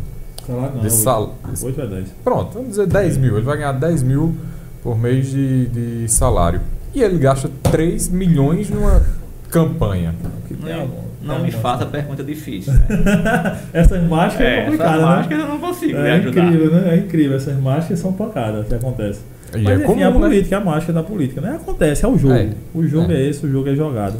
[0.45, 0.81] Salário não.
[0.81, 1.35] de sal...
[1.63, 2.07] 8 a 10.
[2.23, 3.35] Pronto, vamos dizer 10 mil.
[3.37, 4.35] Ele vai ganhar 10 mil
[4.83, 6.61] por mês de, de salário.
[6.93, 9.01] E ele gasta 3 milhões numa
[9.49, 10.13] campanha.
[10.59, 10.89] Não,
[11.21, 12.73] não me faça pergunta difícil.
[12.89, 13.57] Né?
[13.73, 15.05] Essas mágicas é, É, complicada, essas né?
[15.15, 16.43] mágicas eu não consigo me É ajudar.
[16.45, 16.93] incrível, né?
[16.93, 17.37] É incrível.
[17.37, 19.21] Essas mágicas são pancadas que acontecem.
[19.53, 20.19] E Mas é enfim, comum, a né?
[20.19, 21.55] política, é a mágica da política, né?
[21.61, 22.33] Acontece, é o jogo.
[22.33, 22.49] É.
[22.73, 23.15] O jogo é.
[23.15, 23.29] É.
[23.29, 24.15] esse, o jogo é jogado.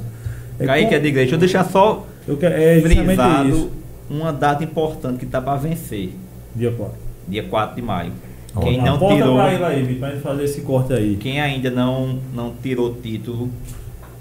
[0.60, 1.36] É Kaique com- é de igreja.
[1.38, 3.72] Deixa eu deixar só eu quero, é frisado isso.
[4.12, 6.14] Uma data importante que está para vencer.
[6.56, 6.98] Dia 4.
[7.28, 8.12] Dia 4 de maio.
[8.54, 8.60] Ó.
[8.60, 11.16] Quem não tirou, pra ele aí, pra fazer esse corte aí.
[11.16, 13.50] quem ainda não, não tirou título,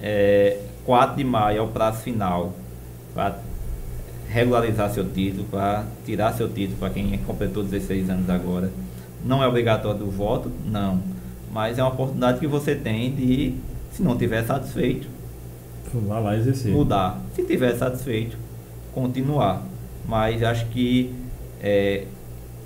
[0.01, 2.53] é, 4 de maio é o prazo final
[3.13, 3.39] para
[4.29, 8.71] regularizar seu título, para tirar seu título para quem completou 16 anos agora.
[9.25, 11.03] Não é obrigatório o voto, não.
[11.53, 13.55] Mas é uma oportunidade que você tem de,
[13.93, 15.09] se não tiver satisfeito,
[16.07, 16.73] lá exercer.
[16.73, 17.21] mudar.
[17.35, 18.37] Se tiver satisfeito,
[18.95, 19.63] continuar.
[20.11, 21.15] Mas acho que
[21.63, 22.05] é,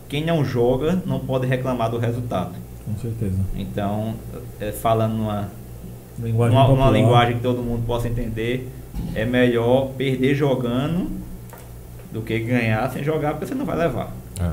[0.09, 2.55] quem não joga não pode reclamar do resultado.
[2.87, 3.39] Com certeza.
[3.55, 4.15] Então,
[4.59, 5.51] é, falando numa,
[6.19, 6.93] Linguagem numa, numa popular.
[6.93, 8.71] linguagem que todo mundo possa entender,
[9.15, 11.11] é melhor perder jogando
[12.11, 14.11] do que ganhar sem jogar, porque você não vai levar.
[14.41, 14.53] É.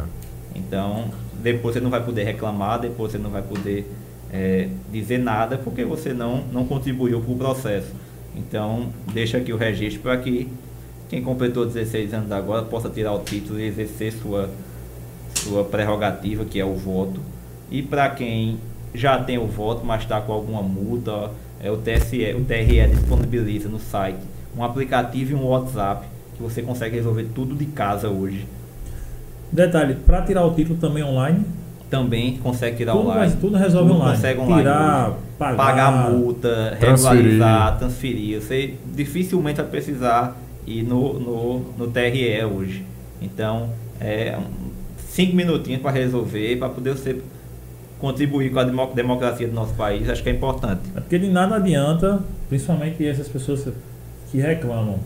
[0.53, 1.05] Então,
[1.41, 3.89] depois você não vai poder reclamar, depois você não vai poder
[4.33, 7.93] é, dizer nada, porque você não, não contribuiu para o processo.
[8.35, 10.49] Então, deixa aqui o registro para que
[11.11, 14.49] quem completou 16 anos agora possa tirar o título e exercer sua,
[15.35, 17.19] sua prerrogativa, que é o voto.
[17.69, 18.57] E para quem
[18.95, 21.29] já tem o voto, mas está com alguma multa,
[21.61, 24.19] é, o, TSE, o TRE disponibiliza no site
[24.57, 26.07] um aplicativo e um WhatsApp
[26.37, 28.47] que você consegue resolver tudo de casa hoje.
[29.51, 31.43] Detalhe, para tirar o título também online,
[31.89, 33.19] também consegue tirar tudo, online.
[33.19, 34.15] mas tudo resolve Tudo online.
[34.15, 35.17] consegue online Tirar, hoje.
[35.37, 37.17] pagar, Pagar multa, Transferir.
[37.17, 38.41] regularizar, transferir.
[38.41, 40.37] Você dificilmente vai precisar
[40.67, 42.85] ir no, no, no TRE hoje.
[43.21, 44.37] Então, é
[45.09, 47.21] cinco minutinhos para resolver, para poder você
[47.99, 50.81] contribuir com a demo- democracia do nosso país, acho que é importante.
[50.95, 53.67] É porque de nada adianta, principalmente essas pessoas
[54.31, 54.97] que reclamam,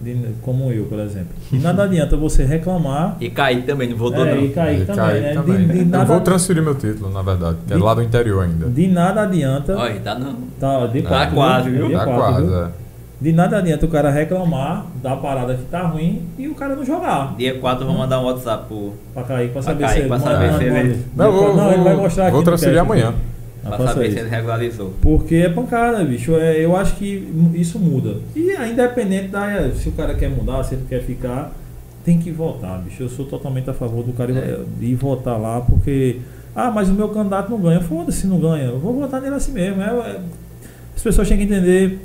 [0.00, 1.28] de- como eu, por exemplo.
[1.50, 4.44] De nada adianta você reclamar E cair também, não votou é, não.
[4.44, 5.28] e cair E também, cair né?
[5.30, 5.66] De- também.
[5.68, 8.44] De, Eu nada, vou transferir meu título, na verdade, que é De- lá do interior
[8.44, 8.68] ainda.
[8.68, 9.74] de nada adianta.
[9.74, 10.36] Olha, tá não.
[10.60, 11.86] Tá, de Tá quatro, quase, viu?
[11.86, 12.64] De Tá quatro, quase, viu?
[12.64, 12.70] é.
[13.18, 16.84] De nada adianta o cara reclamar da parada que tá ruim e o cara não
[16.84, 17.34] jogar.
[17.38, 20.52] Dia 4 eu vou mandar um WhatsApp pro, Pra cair, pra saber se pra saber
[20.58, 23.14] se ele- Não, vou, não, ele vai vou- mostrar aqui vou transferir amanhã.
[23.64, 24.18] Pra saber se isso.
[24.20, 24.92] ele regularizou.
[25.00, 26.36] Porque é pancada, bicho.
[26.36, 28.16] É, eu acho que isso muda.
[28.36, 31.50] E é independente da se o cara quer mudar, se ele quer ficar,
[32.04, 33.02] tem que votar, bicho.
[33.02, 34.58] Eu sou totalmente a favor do cara ir- É.
[34.78, 36.20] de ir votar lá, porque.
[36.54, 37.80] Ah, mas o meu candidato não ganha.
[37.80, 38.64] Foda-se se não ganha.
[38.66, 39.82] Eu vou votar nele assim mesmo.
[39.82, 40.20] É, é-
[40.94, 41.98] as pessoas têm que entender.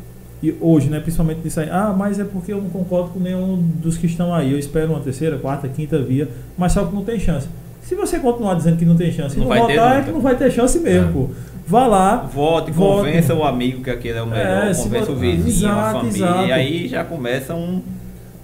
[0.44, 3.58] E hoje, né, principalmente disso aí, ah, mas é porque eu não concordo com nenhum
[3.58, 4.52] dos que estão aí.
[4.52, 6.28] Eu espero uma terceira, quarta, quinta via,
[6.58, 7.48] mas só que não tem chance.
[7.84, 10.04] Se você continuar dizendo que não tem chance e Não não, vai ter votar, é
[10.04, 11.12] que não vai ter chance mesmo, É.
[11.12, 11.30] pô.
[11.68, 12.98] Vá lá, Vote, Vote.
[13.06, 16.18] convença o amigo que aquele é o melhor, É, convença o vizinho, a Exato, família.
[16.26, 16.48] exato.
[16.48, 17.82] E aí já começa um,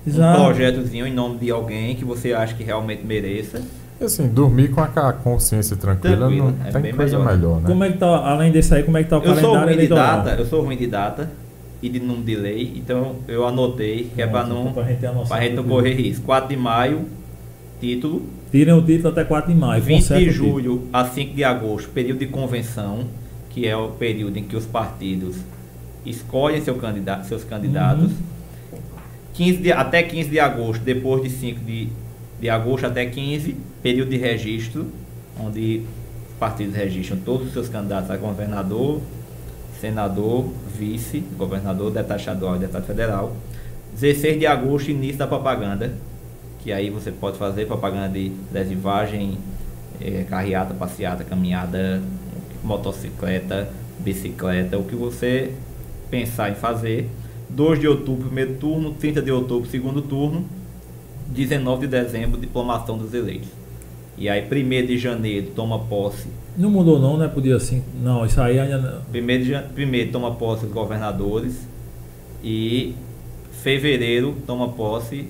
[0.05, 3.61] um projetozinho em nome de alguém que você acha que realmente mereça.
[3.99, 7.35] E assim, dormir com a consciência tranquila, Tranquilo, não é tem coisa melhor.
[7.35, 7.67] melhor, né?
[7.67, 9.67] Como é que tá, além desse aí, como é que tá o Eu sou calendário
[9.75, 11.29] ruim de data, eu sou ruim de data.
[11.81, 12.73] E de número de lei.
[12.75, 16.25] Então eu anotei que é para não, Pra gente pra gente não correr risco.
[16.25, 17.05] 4 de maio,
[17.79, 18.23] título.
[18.51, 19.81] Tirem o título até 4 de maio.
[19.83, 23.05] 20 conserta de julho a 5 de agosto, período de convenção,
[23.49, 25.35] que é o período em que os partidos
[26.05, 28.05] escolhem seu candidato, seus candidatos.
[28.11, 28.79] Uhum.
[29.33, 31.89] 15 de- até 15 de agosto, depois de 5 de,
[32.41, 34.87] de agosto até 15, período de registro,
[35.39, 35.81] onde
[36.31, 39.01] os partidos registram todos os seus candidatos a governador,
[39.79, 40.45] senador,
[40.77, 43.35] vice, governador, deputado estadual e deputado federal.
[43.93, 45.93] 16 de agosto, início da propaganda,
[46.59, 49.37] que aí você pode fazer propaganda de adesivagem,
[50.01, 52.01] eh, carreata, passeata, caminhada,
[52.63, 53.69] motocicleta,
[53.99, 55.53] bicicleta, o que você
[56.09, 57.09] pensar em fazer.
[57.49, 60.45] 2 de outubro, primeiro turno, 30 de outubro, segundo turno,
[61.29, 63.56] 19 de dezembro, diplomação dos eleitos.
[64.17, 66.27] E aí, 1 de janeiro, toma posse.
[66.57, 67.27] Não mudou não, né?
[67.27, 67.83] Podia assim.
[68.03, 69.21] Não, isso aí ainda não.
[69.21, 71.67] 1 de jan- primeiro toma posse os governadores.
[72.43, 72.95] E
[73.51, 75.27] fevereiro toma posse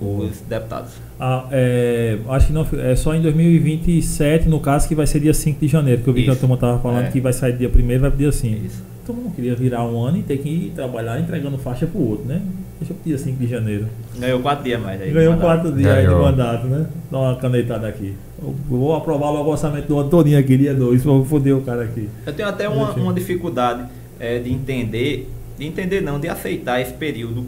[0.00, 0.92] os deputados.
[1.20, 5.32] Ah, é, acho que não, é só em 2027, no caso, que vai ser dia
[5.34, 6.40] 5 de janeiro, que eu vi que a Isso.
[6.40, 7.10] turma tava falando É.
[7.10, 8.66] que vai sair dia 1 vai pro dia 5.
[8.66, 8.82] Isso.
[9.06, 12.24] Todo mundo queria virar um ano e ter que ir trabalhar entregando faixa pro outro,
[12.26, 12.40] né?
[12.82, 13.86] Deixa pro dia 5 de janeiro.
[14.18, 15.12] Ganhou quatro dias mais aí.
[15.12, 15.46] Ganhou mandato.
[15.62, 16.86] quatro dias aí de mandato, né?
[17.10, 18.14] Dá uma canetada aqui.
[18.42, 21.60] Eu vou aprovar logo o orçamento do ano todinho aqui, dia 2, vou foder o
[21.62, 22.08] cara aqui.
[22.26, 26.80] Eu tenho até uma, eu- uma dificuldade eh, de entender, de entender não, de aceitar
[26.80, 27.46] esse período.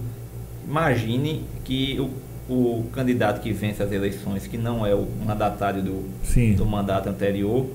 [0.68, 1.98] Imagine que
[2.48, 6.54] o, o candidato que vence as eleições, que não é o mandatário do, Sim.
[6.54, 7.66] do mandato anterior,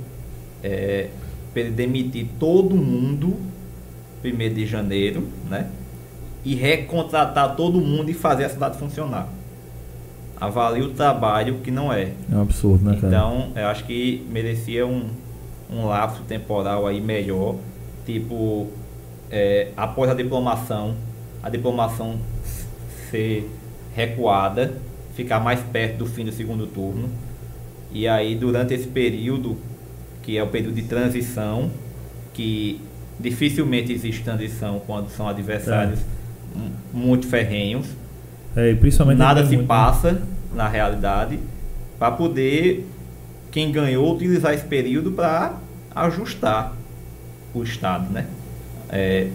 [0.64, 1.08] é,
[1.52, 3.36] para ele demitir todo mundo,
[4.24, 5.68] 1 de janeiro, né?
[6.44, 9.28] E recontratar todo mundo e fazer a cidade funcionar.
[10.40, 12.14] Avalie o trabalho que não é.
[12.32, 13.08] É um absurdo, né, cara?
[13.08, 15.10] Então, eu acho que merecia um,
[15.70, 17.56] um lapso temporal aí melhor.
[18.06, 18.68] Tipo,
[19.30, 20.96] é, após a diplomação,
[21.44, 22.18] a diplomação
[23.12, 23.50] ser
[23.94, 24.76] recuada,
[25.14, 27.10] ficar mais perto do fim do segundo turno.
[27.92, 29.58] E aí, durante esse período,
[30.24, 31.70] que é o período de transição,
[32.34, 32.80] que
[33.20, 36.06] dificilmente existe transição quando são adversários mu-
[36.94, 37.86] muito ferrenhos,
[38.56, 40.22] É, e principalmente nada tem se muito- passa
[40.54, 41.40] na realidade
[41.98, 42.88] para poder
[43.52, 45.58] quem ganhou utilizar esse período para
[45.96, 46.76] ajustar
[47.54, 48.28] o estado, né?
[48.90, 49.28] É,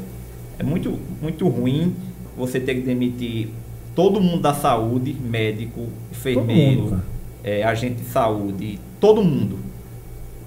[0.58, 1.94] é muito muito ruim
[2.36, 3.48] você ter que demitir
[3.94, 7.00] todo mundo da saúde, médico, enfermeiro,
[7.44, 9.58] é, agente de saúde, todo mundo.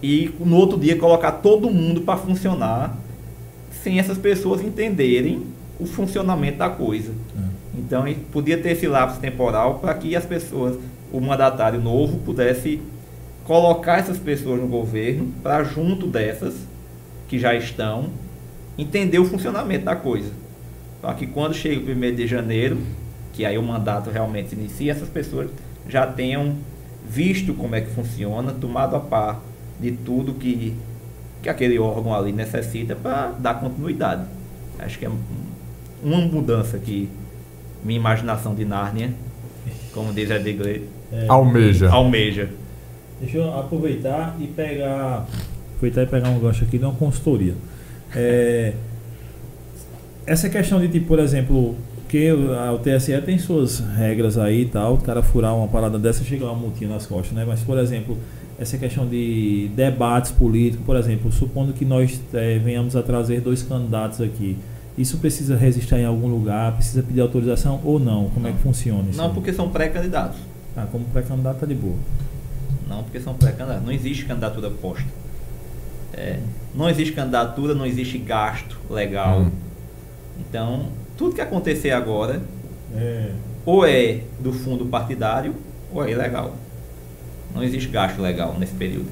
[0.03, 2.97] E no outro dia colocar todo mundo para funcionar
[3.71, 5.43] sem essas pessoas entenderem
[5.79, 7.11] o funcionamento da coisa.
[7.37, 7.41] É.
[7.77, 10.77] Então podia ter esse lapso temporal para que as pessoas,
[11.11, 12.81] o mandatário novo, pudesse
[13.43, 16.55] colocar essas pessoas no governo para junto dessas
[17.27, 18.09] que já estão
[18.77, 20.31] entender o funcionamento da coisa.
[21.01, 22.77] Para que quando chega o 1 de janeiro,
[23.33, 25.49] que aí o mandato realmente se inicia, essas pessoas
[25.87, 26.55] já tenham
[27.07, 29.41] visto como é que funciona, tomado a par
[29.79, 30.73] de tudo que,
[31.41, 34.25] que aquele órgão ali necessita para dar continuidade.
[34.79, 35.17] Acho que é um-
[36.03, 37.09] uma mudança que
[37.83, 39.11] minha imaginação de Nárnia,
[39.93, 41.89] como diz Edgley, É, Almeja.
[41.89, 42.49] almeja.
[43.21, 45.25] Deixa eu aproveitar e pegar.
[45.75, 47.53] Aproveitar e pegar um gancho aqui de uma consultoria.
[48.15, 48.73] É,
[50.25, 51.75] essa questão de, tipo, por exemplo,
[52.09, 55.97] que a- o TSE tem suas regras aí e tal, o cara furar uma parada
[55.97, 57.43] dessa chega uma multinha nas costas, né?
[57.47, 58.17] Mas, por exemplo,
[58.59, 63.61] essa questão de debates políticos, por exemplo, supondo que nós eh, venhamos a trazer dois
[63.63, 64.57] candidatos aqui,
[64.97, 68.29] isso precisa registrar em algum lugar, precisa pedir autorização ou não?
[68.29, 69.17] Como é que funciona isso?
[69.17, 69.33] Não aí?
[69.33, 70.39] porque são pré-candidatos.
[70.75, 71.95] Ah, como pré-candidato tá de boa.
[72.87, 73.85] Não porque são pré-candidatos.
[73.85, 75.05] Não existe candidatura posta.
[76.13, 76.39] É,
[76.73, 79.41] não existe candidatura, não existe gasto legal.
[79.41, 79.51] Hum.
[80.39, 82.41] Então, tudo que acontecer agora,
[82.95, 83.31] É.
[83.65, 85.53] ou é do fundo partidário,
[85.93, 86.55] ou é ilegal.
[87.53, 89.07] Não existe gasto legal nesse período.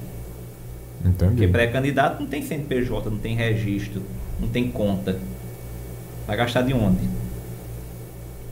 [1.02, 1.48] Porque Entendi.
[1.48, 4.02] pré-candidato não tem CNPJ, não tem registro,
[4.40, 5.18] não tem conta.
[6.28, 6.98] Vai gastar de onde?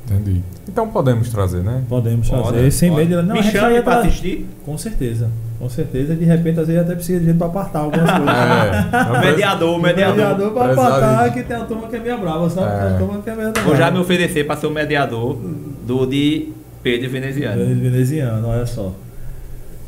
[0.05, 0.43] Entendi.
[0.67, 1.81] Então podemos trazer, né?
[1.87, 3.07] Podemos Pode, fazer sem pode.
[3.07, 3.23] medo.
[3.23, 4.45] Não, Me a chame para pra- assistir.
[4.65, 5.29] Com certeza.
[5.57, 6.13] Com certeza.
[6.15, 8.35] De repente, às vezes até precisa de gente para apartar algumas coisas.
[8.35, 9.19] É.
[9.31, 10.15] Mediador, mediador.
[10.17, 12.67] mediador para apartar, que tem uma turma que é meio brava, sabe?
[12.67, 12.79] É.
[12.79, 15.37] Tem uma turma que é meio Vou já me oferecer para ser o mediador
[15.87, 16.49] do de
[16.81, 17.63] Pedro Veneziano.
[17.75, 18.91] Veneziano, olha só.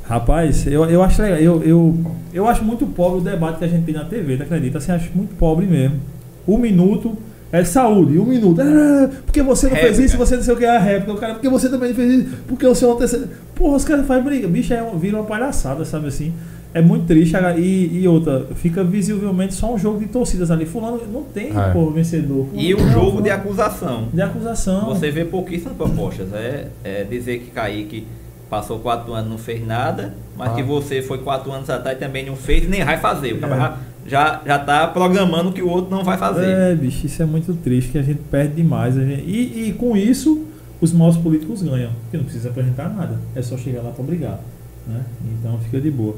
[0.08, 1.40] Rapaz, eu, eu acho legal.
[1.40, 1.98] Eu, eu,
[2.34, 4.78] eu acho muito pobre o debate que a gente tem na TV, não acredita?
[4.78, 6.00] Assim, acho muito pobre mesmo.
[6.48, 7.18] Um minuto
[7.62, 8.62] é saúde, um minuto.
[8.62, 10.06] Ah, porque você não fez Réplica.
[10.06, 11.14] isso, você não sei o que é a réplica.
[11.14, 13.30] O cara, porque você também não fez isso, porque o seu antecedente.
[13.56, 14.48] Porra, os caras fazem briga.
[14.48, 16.34] Bicho, é, um- vira uma palhaçada, sabe assim?
[16.74, 17.34] É muito triste.
[17.58, 20.66] E, e outra, fica visivelmente só um jogo de torcidas ali.
[20.66, 21.72] Fulano não tem É.
[21.72, 22.48] pô, vencedor.
[22.54, 24.10] E o Fulano- jogo de acusação.
[24.14, 24.88] de acusação.
[24.88, 26.28] Você vê pouquíssimas propostas.
[26.34, 28.06] É, é dizer que Kaique
[28.50, 30.54] passou quatro anos e não fez nada, mas Ah.
[30.56, 33.34] que você foi quatro anos atrás e também não fez e nem vai fazer.
[33.34, 33.95] O cara É.
[34.06, 36.46] já, já, tá programando que o outro não vai fazer.
[36.46, 38.96] É, bicho, isso é muito triste, que a gente perde demais.
[38.96, 40.46] gente- E, e com isso,
[40.80, 44.40] os maus políticos ganham, porque não precisa apresentar nada, é só chegar lá para brigar.
[44.88, 45.02] Né?
[45.40, 46.16] Então fica de boa.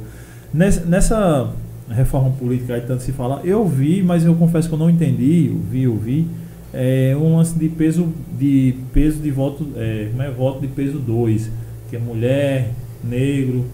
[0.53, 1.49] Nessa, nessa
[1.89, 5.47] reforma política aí tanto se fala, eu vi, mas eu confesso que eu não entendi,
[5.47, 6.27] eu vi, eu vi,
[6.73, 10.99] é, um lance de peso de peso de voto, é, como é voto de peso
[10.99, 11.49] 2,
[11.89, 12.71] que é mulher,
[13.03, 13.65] negro.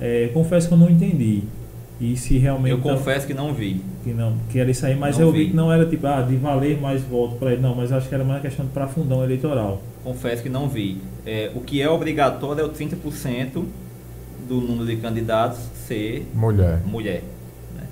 [0.00, 1.42] É, confesso que eu não entendi.
[2.02, 2.72] E se realmente.
[2.72, 3.80] Eu confesso que não vi.
[4.02, 5.50] que não que era isso aí, mas Não eu vi vi.
[5.50, 8.14] que não era tipo, ah, de valer mais votos para ele, não, mas acho que
[8.14, 9.80] era mais uma questão para fundão eleitoral.
[10.02, 10.98] Confesso que não vi.
[11.24, 13.64] É, o que é obrigatório é o 30%
[14.48, 16.80] do número de candidatos ser Mulher.
[16.84, 17.22] mulher.
[17.76, 17.84] né?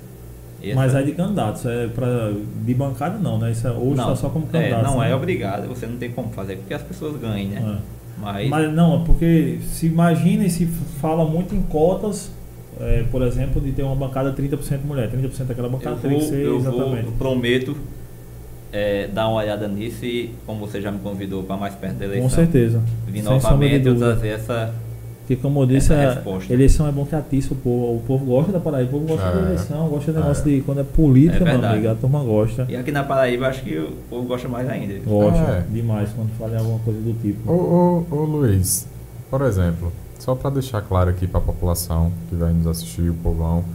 [0.61, 2.33] Essa- Mas aí de candidatos, é para
[2.65, 3.51] de bancada não, né?
[3.51, 4.83] Isso é, hoje está só como é, candidato.
[4.83, 5.09] não né?
[5.11, 7.77] é obrigado, você não tem como fazer porque as pessoas ganhem, né?
[7.87, 8.01] É.
[8.21, 10.65] Mas, Mas não, é porque se imagina e se
[10.99, 12.29] fala muito em cotas,
[12.81, 16.25] é, por exemplo, de ter uma bancada 30% mulher, 30% daquela bancada eu, vou, que
[16.25, 17.05] ser eu, vou, exatamente.
[17.07, 17.75] eu prometo
[18.73, 22.05] é, dar uma olhada nisso e, como você já me convidou para mais perto da
[22.05, 22.81] eleição, Com certeza.
[23.05, 24.73] Sem de novamente eu trazer essa.
[25.19, 27.95] Porque como eu disse, a eleição é bom que atiça o povo.
[27.97, 29.31] O povo gosta da Paraíba, o povo gosta É.
[29.33, 30.21] da eleição, gosta do É.
[30.21, 32.65] negócio de quando é política, É meu amigo, a turma gosta.
[32.67, 34.93] E aqui na Paraíba acho que o povo gosta mais ainda.
[35.05, 35.63] Gosta É.
[35.71, 37.49] demais quando fala em alguma coisa do tipo.
[37.49, 38.87] Ô, ô, ô Luiz,
[39.29, 43.13] por exemplo, só para deixar claro aqui para a população que vai nos assistir, o
[43.15, 43.65] povão,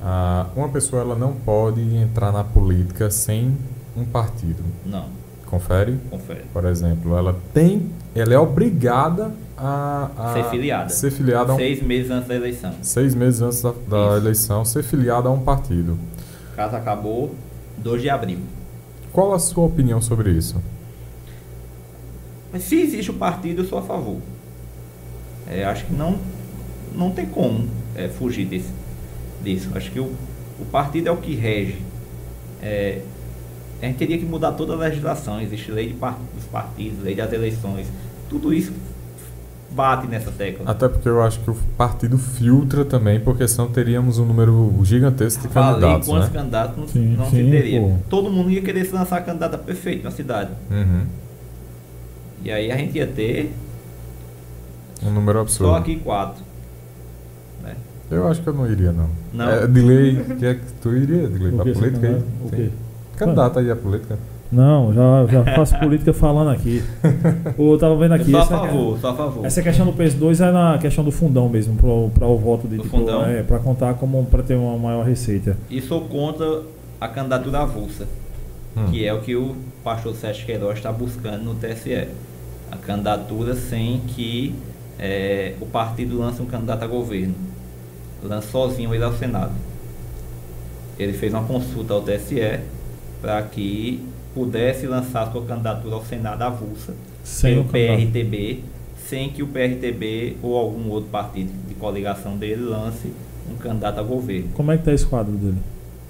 [0.00, 3.56] ah, uma pessoa ela não pode entrar na política sem
[3.96, 4.62] um partido.
[4.86, 5.06] Não,
[5.46, 5.98] Confere?
[6.10, 6.42] confere.
[6.52, 10.88] Por exemplo, ela tem, ela é obrigada a, a Ser filiada.
[10.90, 12.72] ser filiada a um, Seis meses antes da eleição.
[12.82, 15.98] seis meses antes da, da eleição, ser filiada a um partido.
[16.52, 17.34] O caso acabou
[17.78, 18.38] 2 de abril.
[19.12, 20.56] Qual a sua opinião sobre isso?
[22.52, 24.18] Mas se existe o partido, eu sou a favor.
[25.48, 26.18] É, acho que não,
[26.94, 28.70] não tem como é, fugir desse,
[29.42, 29.70] disso.
[29.74, 30.12] Acho que o,
[30.58, 31.78] o partido é o que rege.
[32.62, 33.00] É,
[33.82, 35.40] a gente teria que mudar toda a legislação.
[35.40, 37.86] Existe lei de par- dos partidos, lei das eleições.
[38.30, 38.72] Tudo isso
[39.70, 40.70] bate nessa tecla.
[40.70, 45.42] Até porque eu acho que o partido filtra também, porque senão teríamos um número gigantesco
[45.46, 46.38] de Falei candidatos, quantos né?
[46.38, 47.80] candidatos não, Sim, não sim, se teria.
[47.80, 47.92] pô.
[48.08, 50.50] Todo mundo ia querer se lançar candidato a prefeito na cidade.
[50.70, 51.04] Uhum.
[52.44, 53.52] E aí a gente ia ter
[55.02, 55.72] Um número absurdo.
[55.72, 56.42] só aqui quatro.
[57.62, 57.74] né?
[58.10, 59.08] Eu acho que eu não iria, não.
[59.32, 59.48] Não?
[59.50, 62.22] É, Delay, que é que tu iria, Delay, O pra política aí?
[62.44, 62.70] O quê?
[63.16, 64.18] Candidato aí à política.
[64.52, 66.82] Não, já, já faço política falando aqui.
[67.58, 68.30] Eu tava vendo aqui.
[68.30, 69.44] só a essa- favor, só a favor.
[69.46, 72.82] Essa questão do PS2 é na questão do fundão mesmo, para o voto de Do
[72.84, 73.24] tipo, fundão?
[73.24, 75.56] é, para contar como para ter uma maior receita.
[75.68, 76.62] E sou contra
[77.00, 78.06] a candidatura avulsa,
[78.76, 78.86] Hum.
[78.90, 82.08] que é o que o pastor Sérgio Queiroz está buscando no TSE.
[82.70, 84.54] A candidatura sem que
[84.98, 87.34] eh, o partido lance um candidato a governo.
[88.22, 89.52] Lance sozinho ele ao Senado.
[90.98, 92.60] Ele fez uma consulta ao TSE
[93.20, 94.00] para que
[94.34, 97.68] pudesse lançar sua candidatura ao Senado avulsa Sem pelo o.
[97.68, 98.60] PRTB,
[99.08, 103.12] sem que o PRTB ou algum outro partido de coligação dele lance
[103.50, 104.48] um candidato a governo.
[104.54, 105.58] Como é que tá esse quadro dele?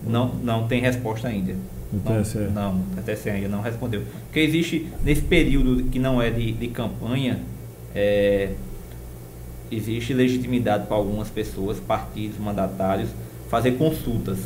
[0.07, 1.55] Não, não tem resposta ainda.
[1.93, 2.73] Não?
[2.73, 4.03] Não, o TSE ainda não respondeu.
[4.25, 7.39] Porque existe, nesse período que não é de, de campanha,
[7.95, 8.51] é,
[9.71, 13.11] existe legitimidade para algumas pessoas, partidos, mandatários,
[13.49, 14.39] fazer consultas.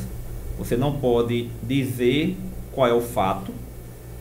[0.59, 2.37] Você não pode dizer
[2.73, 3.53] qual é o fato,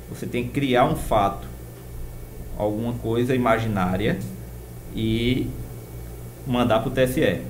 [0.10, 1.48] você tem que criar um fato,
[2.58, 4.18] alguma coisa imaginária
[4.96, 5.48] e
[6.46, 7.42] mandar para o TSE.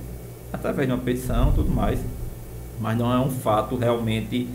[0.51, 1.99] Através de uma petição tudo mais.
[2.79, 4.47] Mas não é um fato realmente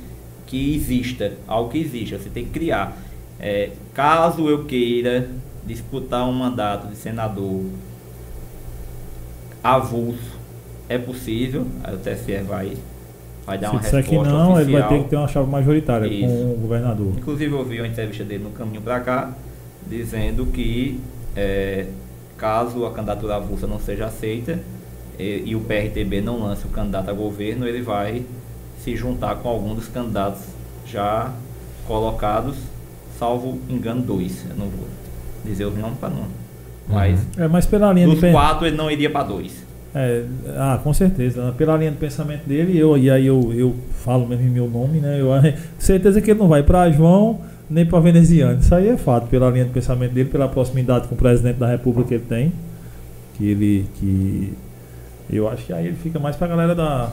[0.47, 2.19] que exista, algo que exista.
[2.19, 2.97] Você tem que criar.
[3.39, 5.29] É, caso eu queira
[5.67, 7.65] disputar um mandato de senador
[9.63, 10.39] avulso,
[10.89, 12.77] é possível, aí o TSE vai,
[13.47, 14.89] vai dar Se uma resposta que não, ele vai oficial.
[14.89, 16.27] ter que ter uma chave majoritária Isso.
[16.27, 17.13] com o governador.
[17.17, 19.33] Inclusive eu vi uma entrevista dele no caminho para cá,
[19.87, 21.01] dizendo que
[21.37, 21.87] é,
[22.37, 24.59] caso a candidatura avulsa não seja aceita
[25.19, 28.25] e, e o PRTB não lance o candidato a governo, ele vai
[28.83, 30.43] se juntar com algum dos candidatos
[30.87, 31.33] já
[31.87, 32.57] colocados,
[33.19, 34.45] salvo engano dois.
[34.51, 34.89] Eu não vou
[35.45, 36.42] dizer os nomes para não.
[36.89, 39.65] Mas É, mas pela linha de dos pen- quatro ele não iria para dois.
[39.95, 40.25] É,
[40.57, 41.55] ah, com certeza.
[41.57, 43.75] Pela linha de pensamento dele, eu, e aí eu, eu
[44.05, 45.21] falo mesmo em meu nome, né?
[45.21, 45.29] Eu
[45.79, 48.59] certeza que ele não vai para João nem para Veneziano.
[48.61, 51.67] Isso aí é fato, pela linha de pensamento dele, pela proximidade com o presidente da
[51.67, 52.53] República que ele tem.
[53.35, 53.87] Que ele.
[53.99, 54.53] Que
[55.31, 57.11] Eu acho que aí ele fica mais pra galera da,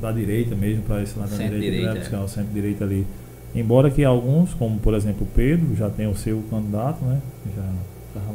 [0.00, 1.96] da direita mesmo, pra esse lado da direita, Centro-direita, né?
[1.96, 2.00] é.
[2.00, 3.06] buscar o centro-direita ali.
[3.54, 7.18] Embora que alguns, como por exemplo o Pedro, já tem o seu candidato, né?
[7.56, 7.62] Já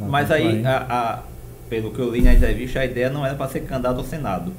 [0.10, 1.20] Mas aí, a- a-
[1.70, 4.52] pelo que eu li na entrevista, a ideia não era para ser candidato ao Senado.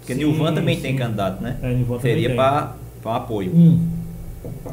[0.00, 0.82] Porque Sim, Nilvan também sim.
[0.82, 1.56] tem candidato, né?
[1.62, 3.52] É, Seria para apoio.
[3.54, 3.86] Hum.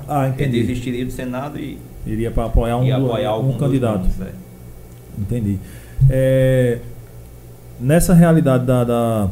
[0.08, 0.62] Ah, Ele entendi.
[0.66, 4.08] desistiria do Senado e, Iria para apoiar um, apoiar algum um candidato.
[4.22, 4.32] é.
[5.20, 5.60] Entendi.
[6.10, 6.80] É,
[7.80, 9.30] nessa realidade da, da,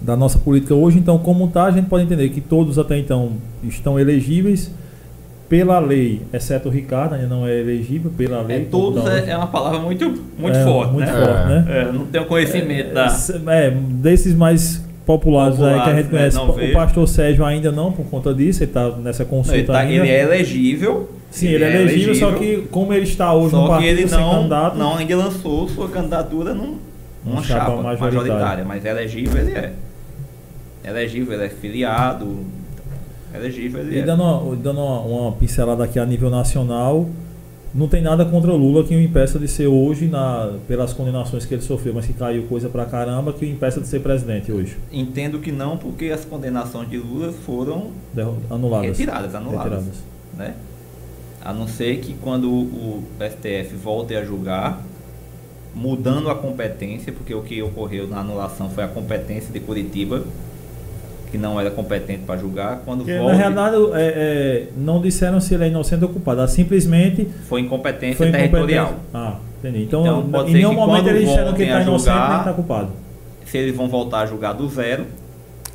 [0.00, 3.32] da nossa política hoje, então, como está, a gente pode entender que todos até então
[3.62, 4.70] estão elegíveis
[5.48, 8.58] pela lei, exceto o Ricardo, ainda não é elegível pela lei.
[8.58, 10.04] É, todos é, é uma palavra muito,
[10.38, 11.12] muito É, forte, muito né?
[11.12, 11.64] forte, né?
[11.68, 13.06] É, não tenho conhecimento da.
[13.52, 16.72] É, desses mais populares aí que a gente Populares, né, conhece, não o vejo.
[16.74, 19.94] pastor Sérgio ainda não, por conta disso, ele está nessa Não, consulta ele, tá- ainda.
[20.06, 21.10] ele é elegível.
[21.30, 24.08] Sim, ele é elegível, só que como ele está hoje no só que partido ele
[24.08, 26.76] sem não, candidato, não ainda lançou sua candidatura num, Uma
[27.24, 28.20] numa chapa chapa, majoritária.
[28.20, 28.64] majoritária.
[28.66, 29.72] Mas elegível ele é.
[30.84, 32.38] Elegível, ele é filiado.
[33.34, 34.02] Elegível ele E é.
[34.04, 37.08] dando, uma, dando uma, uma pincelada aqui a nível nacional,
[37.74, 41.44] não tem nada contra o Lula que o impeça de ser hoje, na, pelas condenações
[41.44, 44.50] que ele sofreu, mas que caiu coisa pra caramba, que o impeça de ser presidente
[44.50, 44.76] hoje.
[44.90, 48.88] Entendo que não, porque as condenações de Lula foram Derro- Anuladas.
[48.98, 49.64] retiradas, anuladas.
[49.84, 50.02] Retiradas.
[50.36, 50.54] Né?
[51.44, 54.82] A não ser que quando o STF volte a julgar,
[55.74, 60.24] mudando a competência, porque o que ocorreu na anulação foi a competência de Curitiba,
[61.30, 65.40] que não era competente para julgar, quando Porque, na volte, realidade, é, é, não disseram
[65.40, 68.94] se ele é inocente ou culpado, ela simplesmente foi incompetência foi territorial.
[69.12, 69.84] Ah, entendi.
[69.84, 72.52] Então, Então, pode em nenhum momento eles disseram que está inocente nem julgar- que está
[72.54, 72.88] culpado.
[73.44, 75.04] Se eles vão voltar a julgar do zero,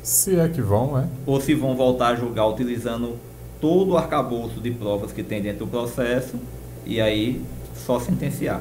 [0.02, 1.04] Se é que vão, é.
[1.26, 3.16] ou se vão voltar a julgar utilizando
[3.60, 6.34] todo o arcabouço de provas que tem dentro do processo,
[6.84, 7.40] e aí
[7.74, 8.60] só sentenciar.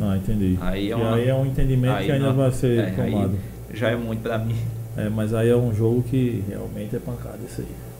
[0.00, 0.58] Ah, entendi.
[0.60, 2.94] Aí é e uma- aí é um entendimento aí que ainda não- vai ser é,
[3.02, 3.32] aí tomado.
[3.72, 4.54] já é muito para mim.
[4.96, 7.92] É, mas aí é um jogo que realmente é pancada isso aí.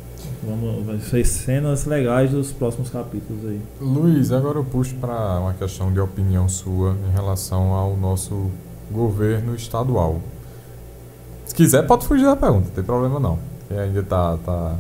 [0.45, 3.61] Vamos, vai ser cenas legais dos próximos capítulos aí.
[3.81, 8.51] Luiz, agora eu puxo para uma questão de opinião sua em relação ao nosso
[8.91, 10.21] governo estadual.
[11.47, 13.39] Se quiser, pode fugir da pergunta, não tem problema não.
[13.59, 14.77] Porque ainda tá, tá,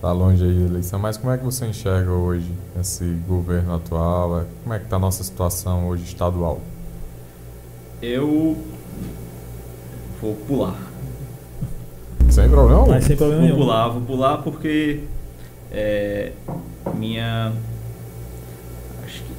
[0.00, 4.40] tá longe aí a eleição, mas como é que você enxerga hoje esse governo atual?
[4.40, 6.60] É, Como é que tá a nossa situação hoje estadual?
[8.02, 8.56] Eu
[10.20, 10.93] vou pular.
[12.34, 12.90] Sem problema algum.
[12.92, 13.60] Mas sem problema Vou nenhum.
[13.64, 15.00] pular, vou pular porque
[15.72, 16.32] é,
[16.94, 17.52] minha.
[19.04, 19.32] Acho que.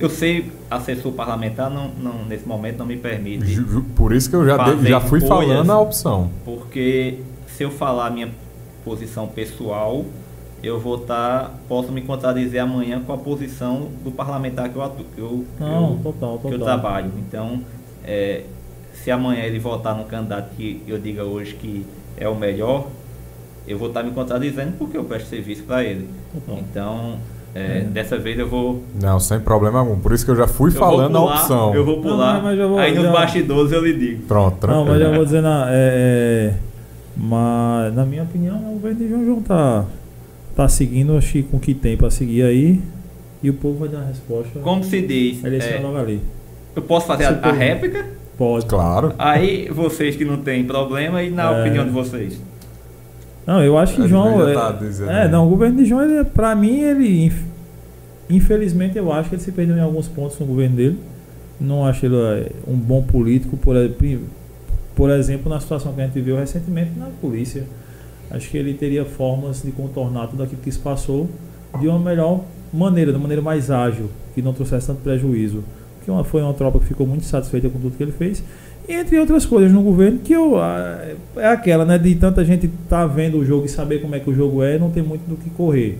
[0.00, 3.60] Eu sei, assessor parlamentar não, não, nesse momento não me permite.
[3.96, 6.30] Por isso que eu já, dei- já fui falando a opção.
[6.44, 7.18] Porque
[7.48, 8.28] se eu falar a minha
[8.84, 10.04] posição pessoal,
[10.62, 11.52] eu vou estar.
[11.68, 15.90] posso me contradizer amanhã com a posição do parlamentar que eu, atu, que eu, Não,
[15.92, 16.66] eu- total, que eu total.
[16.66, 17.10] trabalho.
[17.18, 17.60] Então,
[18.04, 18.44] é,
[19.08, 21.82] se amanhã ele votar num candidato que eu diga hoje que
[22.18, 22.88] é o melhor,
[23.66, 26.06] eu vou estar me contradizendo porque eu presto serviço para ele.
[26.34, 26.58] Total.
[26.58, 27.16] Então,
[27.54, 27.80] é, É.
[27.80, 28.82] dessa vez eu vou.
[29.00, 29.98] Não, sem problema algum.
[29.98, 31.74] Por isso que eu já fui eu falando pular, a opção.
[31.74, 32.34] Eu vou pular.
[32.34, 34.22] Não, mas eu vou- aí nos já- bastidores eu lhe digo.
[34.24, 34.86] Pronto, Não, tranquilo.
[34.90, 36.54] mas eu vou dizer, na, é, é,
[37.16, 39.86] mas na minha opinião, o governo de João João tá,
[40.54, 42.78] tá seguindo, acho que com o que tem pra seguir aí.
[43.42, 44.58] E o povo vai dar a resposta.
[44.60, 46.20] Como se diz, eleição é, é logo ali.
[46.76, 48.17] eu posso fazer a, a réplica?
[48.38, 48.64] Pode.
[48.66, 49.12] Claro.
[49.18, 51.60] Aí vocês que não tem problema e na É.
[51.60, 52.40] opinião de vocês.
[53.46, 54.48] Não, eu acho que João.
[54.48, 55.28] É, tá dizendo é, aí.
[55.28, 57.24] não, o governo de João, ele, pra mim, ele.
[57.26, 57.48] inf-
[58.30, 60.98] Infelizmente, eu acho que ele se perdeu em alguns pontos no governo dele.
[61.60, 63.74] Não acho ele é, um bom político, por,
[64.94, 67.64] por exemplo, na situação que a gente viu recentemente na polícia.
[68.30, 71.28] Acho que ele teria formas de contornar tudo aquilo que se passou
[71.80, 75.64] de uma melhor maneira, de uma maneira mais ágil, que não trouxesse tanto prejuízo.
[76.08, 78.42] Porque uma, foi uma tropa que ficou muito satisfeita com tudo que ele fez.
[78.88, 81.04] Entre outras coisas no governo, que eu, ah,
[81.36, 84.30] é aquela, né, de tanta gente estar vendo o jogo e saber como é que
[84.30, 85.98] o jogo é, não tem muito do que correr.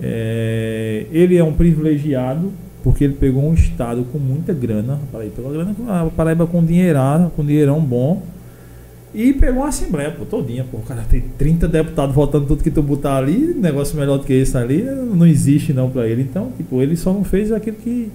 [0.00, 2.50] É, ele é um privilegiado,
[2.82, 6.64] porque ele pegou um estado com muita grana, a Paraíba pegou grana, a Paraíba com
[6.64, 8.22] dinheirada, com dinheirão bom,
[9.12, 12.70] e pegou uma assembleia, pô, todinha, pô, o cara tem 30 deputados votando tudo que
[12.70, 16.22] tu botar ali, negócio melhor do que esse ali, não existe não pra ele.
[16.22, 18.10] Então, tipo, ele só não fez aquilo que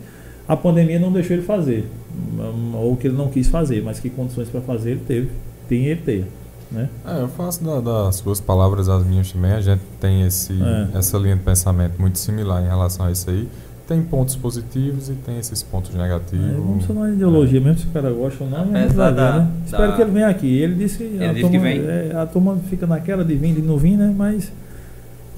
[0.47, 4.09] a pandemia não deixou ele fazer, hum, ou que ele não quis fazer, mas que
[4.09, 5.29] condições para fazer ele teve,
[5.69, 6.25] tem ele ter,
[6.71, 6.89] né?
[7.07, 9.51] É, eu faço da- das suas palavras as minhas também.
[9.53, 10.97] A gente tem esse, É.
[10.97, 13.47] essa linha de pensamento muito similar em relação a isso aí.
[13.87, 16.45] Tem pontos positivos e tem esses pontos negativos.
[16.45, 18.95] É, vamos só na ideologia, mesmo se o cara gosta ou não, Apesar a gente
[18.95, 19.51] vai ver, da- né?
[19.65, 20.57] Espero da- que ele venha aqui.
[20.57, 21.79] Ele disse que, Ele a, disse turma, que vem.
[21.85, 24.13] é, a turma fica naquela de vir e de não vir, né?
[24.17, 24.51] Mas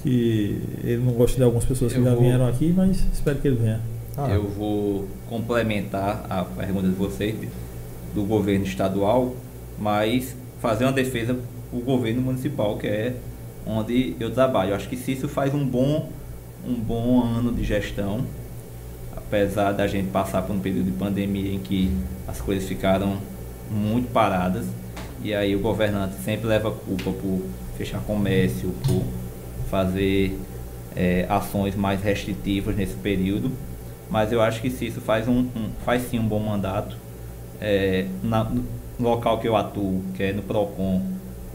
[0.04, 3.38] que ele não gosta de algumas pessoas que Eu já vou- vieram aqui, mas espero
[3.40, 3.80] que ele venha.
[4.18, 7.36] Ah, Eu vou complementar a pergunta de vocês,
[8.14, 9.36] do governo estadual,
[9.78, 11.38] mas fazer uma defesa
[11.74, 13.16] o governo municipal, que é
[13.66, 14.70] onde eu trabalho.
[14.72, 16.10] Eu acho que Cício faz um bom,
[16.66, 18.26] um bom ano de gestão,
[19.16, 21.92] apesar da gente passar por um período de pandemia em que
[22.26, 23.18] as coisas ficaram
[23.70, 24.66] muito paradas,
[25.22, 27.42] e aí o governante sempre leva culpa por
[27.78, 29.04] fechar comércio, por
[29.70, 30.40] fazer
[30.96, 33.52] é, ações mais restritivas nesse período.
[34.10, 36.96] Mas eu acho que Cício faz, um, um faz sim um bom mandato.
[37.60, 38.66] É, na, no
[39.00, 41.02] local que eu atuo, que é no PROCON,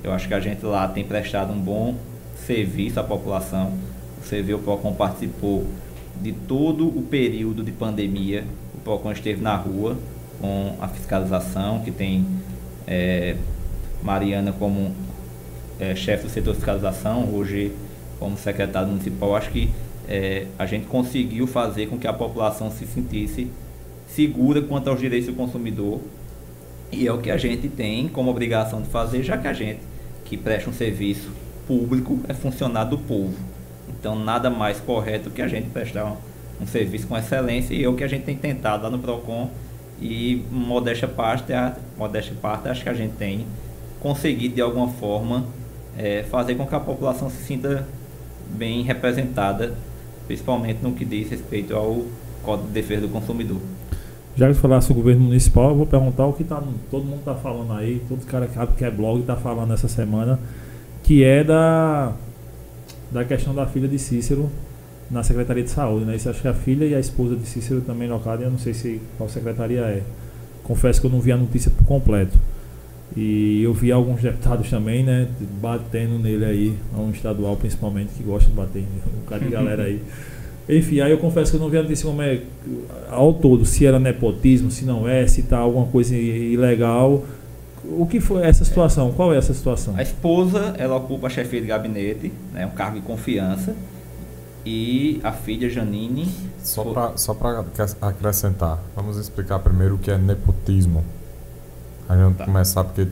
[0.02, 1.94] eu acho que a gente lá tem prestado um bom
[2.34, 3.72] serviço à população.
[4.22, 5.66] Você vê, o PROCON participou
[6.20, 8.44] de todo o período de pandemia.
[8.74, 9.96] O PROCON esteve na rua
[10.40, 12.26] com a fiscalização, que tem
[12.86, 13.36] é,
[14.02, 14.92] Mariana como
[15.78, 17.72] é, chefe do setor de fiscalização, hoje
[18.18, 19.36] como secretário municipal.
[19.36, 19.70] Acho que
[20.10, 23.48] é, a gente conseguiu fazer com que a população se sentisse
[24.08, 26.00] segura quanto aos direitos do consumidor.
[26.90, 29.78] E é o que a gente tem como obrigação de fazer, já que a gente
[30.24, 31.30] que presta um serviço
[31.66, 33.34] público é funcionário do povo.
[33.88, 36.16] Então, nada mais correto que a gente prestar um,
[36.62, 39.48] um serviço com excelência e é o que a gente tem tentado lá no PROCON.
[40.00, 43.46] E, modéstia parte, a, modéstia parte, acho que a gente tem
[44.00, 45.44] conseguido, de alguma forma,
[45.96, 47.86] é, fazer com que a população se sinta
[48.48, 49.76] bem representada,
[50.30, 52.04] principalmente no que diz respeito ao
[52.44, 53.56] Código de Defesa do Consumidor.
[54.36, 57.34] Já que falasse do governo municipal, eu vou perguntar o que tá, todo mundo está
[57.34, 60.38] falando aí, todo cara que é blog está falando essa semana,
[61.02, 62.12] que é da,
[63.10, 64.48] da questão da filha de Cícero
[65.10, 66.04] na Secretaria de Saúde.
[66.04, 66.14] Né?
[66.14, 68.72] Isso acho que a filha e a esposa de Cícero também locaram, eu não sei
[68.72, 70.02] se qual secretaria é.
[70.62, 72.38] Confesso que eu não vi a notícia por completo.
[73.16, 75.26] E eu vi alguns deputados também, né,
[75.60, 79.84] batendo nele aí, um estadual principalmente, que gosta de bater em um bocado de galera
[79.84, 80.00] aí.
[80.68, 82.40] Enfim, aí eu confesso que eu não vi a notícia como é
[83.10, 87.24] ao todo, se era nepotismo, se não é, se tá alguma coisa ilegal.
[87.84, 89.10] O que foi essa situação?
[89.12, 89.96] Qual é essa situação?
[89.96, 93.74] A esposa, ela ocupa a chefia de gabinete, né, um cargo de confiança.
[94.64, 96.28] E a filha Janine.
[96.62, 97.34] Só para só
[98.02, 101.02] acrescentar, vamos explicar primeiro o que é nepotismo.
[102.10, 102.44] A gente tá.
[102.44, 103.06] começar porque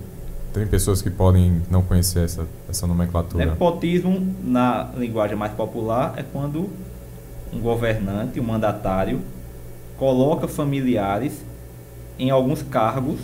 [0.53, 3.47] tem pessoas que podem não conhecer essa, essa nomenclatura.
[3.47, 6.69] Nepotismo, na linguagem mais popular, é quando
[7.53, 9.21] um governante, um mandatário,
[9.97, 11.45] coloca familiares
[12.19, 13.21] em alguns cargos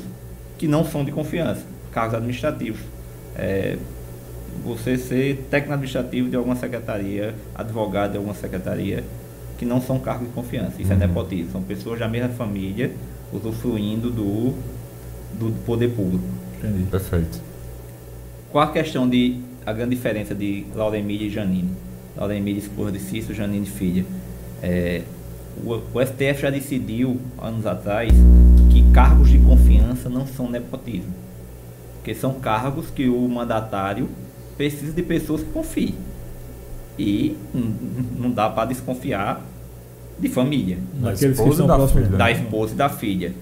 [0.57, 2.81] que não são de confiança, cargos administrativos.
[3.35, 3.77] É,
[4.65, 9.03] você ser técnico administrativo de alguma secretaria, advogado de alguma secretaria,
[9.59, 10.81] que não são cargos de confiança.
[10.81, 11.03] Isso é uhum.
[11.03, 11.51] é nepotismo.
[11.51, 12.93] São pessoas da mesma família
[13.33, 14.55] usufruindo do,
[15.39, 16.25] do poder público.
[16.59, 16.85] Entendi.
[16.91, 17.41] Perfeito.
[18.51, 19.41] Qual a questão de.
[19.67, 21.71] a grande diferença de Lauremídia e Janine?
[22.17, 24.05] Lauremídia, esposa de Cício, Janine, filha.
[24.63, 25.03] É,
[25.63, 28.13] o, o, STF já decidiu, anos atrás,
[28.71, 31.13] que cargos de confiança não são nepotismo.
[31.97, 34.09] Porque são cargos que o mandatário
[34.57, 35.95] precisa de pessoas que confiem.
[36.99, 37.37] E
[38.17, 39.45] não dá para desconfiar
[40.19, 40.79] de família.
[40.95, 41.77] Da esposa, da,
[42.17, 43.33] da esposa e da filha.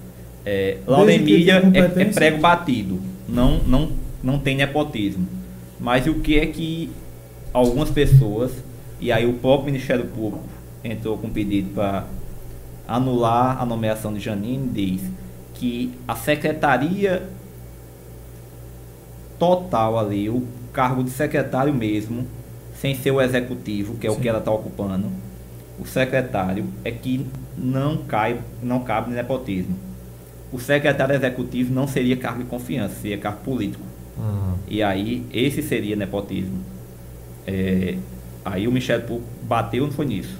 [0.44, 3.00] É, Lauremídia é, é prego batido.
[3.28, 3.92] Não, não,
[4.22, 5.26] não tem nepotismo.
[5.78, 6.90] Mas o que é que
[7.52, 8.52] algumas pessoas,
[9.00, 10.44] e aí o próprio Ministério Público
[10.84, 12.06] entrou com pedido para
[12.86, 15.02] anular a nomeação de Janine, diz
[15.54, 17.22] que a secretaria
[19.38, 22.26] total ali, o cargo de secretário mesmo,
[22.80, 24.16] sem ser o executivo, que é Sim.
[24.16, 25.08] o que ela está ocupando,
[25.78, 29.76] o secretário é que não cai, não cabe nepotismo.
[30.52, 33.84] O secretário executivo não seria cargo de confiança, seria cargo político.
[34.18, 34.54] Uhum.
[34.68, 36.58] E aí esse seria nepotismo.
[37.46, 37.96] É,
[38.44, 40.38] aí o Michel Pouco bateu não foi nisso.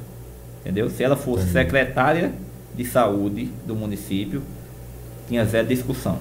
[0.61, 0.89] Entendeu?
[0.91, 1.53] Se ela fosse Entendi.
[1.53, 2.33] secretária
[2.75, 4.43] de saúde do município,
[5.29, 6.19] tinha zero discussão.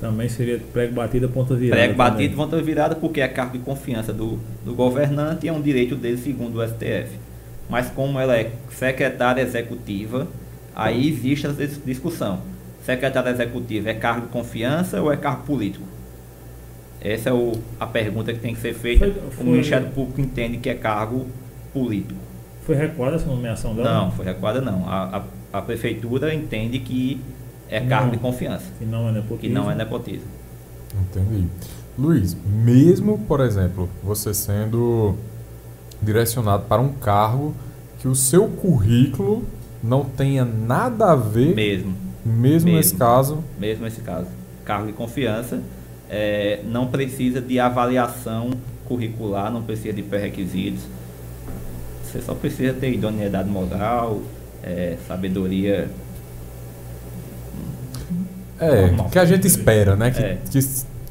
[0.00, 1.80] Também seria prego batido ponta virada.
[1.80, 5.62] Prego batido ponta virada, porque é cargo de confiança do, do governante e é um
[5.62, 7.08] direito dele segundo o STF.
[7.70, 10.26] Mas como ela é secretária executiva,
[10.74, 12.40] aí existe essa discussão.
[12.84, 15.84] Secretária executiva é cargo de confiança ou é cargo político?
[17.00, 19.06] Essa é o, a pergunta que tem que ser feita.
[19.06, 21.26] Foi, foi, o Ministério Público entende que é cargo
[21.72, 22.20] político.
[22.64, 23.92] Foi recuada essa nomeação dela?
[23.92, 24.88] Não, foi recuada não.
[24.88, 25.18] A,
[25.52, 27.20] a, a prefeitura entende que
[27.68, 28.66] é cargo não, de confiança.
[28.78, 29.40] Que não é nepotismo.
[29.40, 30.28] Que não é nepotismo.
[31.00, 31.48] Entendi.
[31.98, 35.16] Luiz, mesmo, por exemplo, você sendo
[36.00, 37.54] direcionado para um cargo
[37.98, 39.44] que o seu currículo
[39.82, 41.54] não tenha nada a ver.
[41.54, 41.94] Mesmo.
[42.24, 43.42] Mesmo, mesmo nesse caso.
[43.58, 44.28] Mesmo nesse caso.
[44.64, 45.60] Cargo de confiança
[46.08, 48.50] é, não precisa de avaliação
[48.86, 50.82] curricular, não precisa de pré-requisitos.
[52.04, 54.20] Você só precisa ter idoneidade moral,
[54.62, 55.88] é, sabedoria.
[58.60, 59.08] É, normal.
[59.10, 60.10] que a gente espera, né?
[60.10, 60.38] Que, É.
[60.48, 60.60] que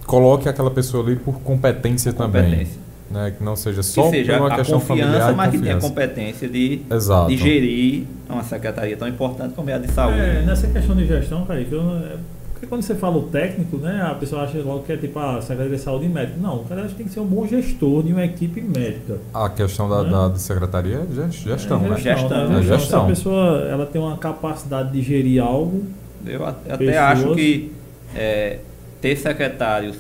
[0.06, 2.68] coloque aquela pessoa ali por competência, também.
[3.12, 3.34] Né?
[3.38, 6.48] Que não seja só que seja uma a questão familiar confiança, mas que tenha competência
[6.48, 7.28] de, Exato.
[7.30, 10.20] de gerir uma secretaria tão importante como é a de saúde.
[10.20, 12.16] É, nessa questão de gestão, Kaique, eu, é,
[12.54, 15.42] porque quando você fala o técnico, né, a pessoa acha logo que é tipo a
[15.42, 16.40] Secretaria de Saúde e Médico.
[16.40, 19.18] Não, o cara acha que tem que ser um bom gestor de uma equipe médica.
[19.34, 20.10] A questão da, Né?
[20.12, 21.98] da, de secretaria é gest- gestão, é né?
[21.98, 22.44] Gestão, né?
[22.44, 23.00] é Então, gestão.
[23.00, 25.84] Se a pessoa ela tem uma capacidade de gerir algo,
[26.26, 26.96] Eu até Pessoas.
[26.98, 27.72] acho que
[28.16, 28.60] é,
[29.02, 29.96] ter secretários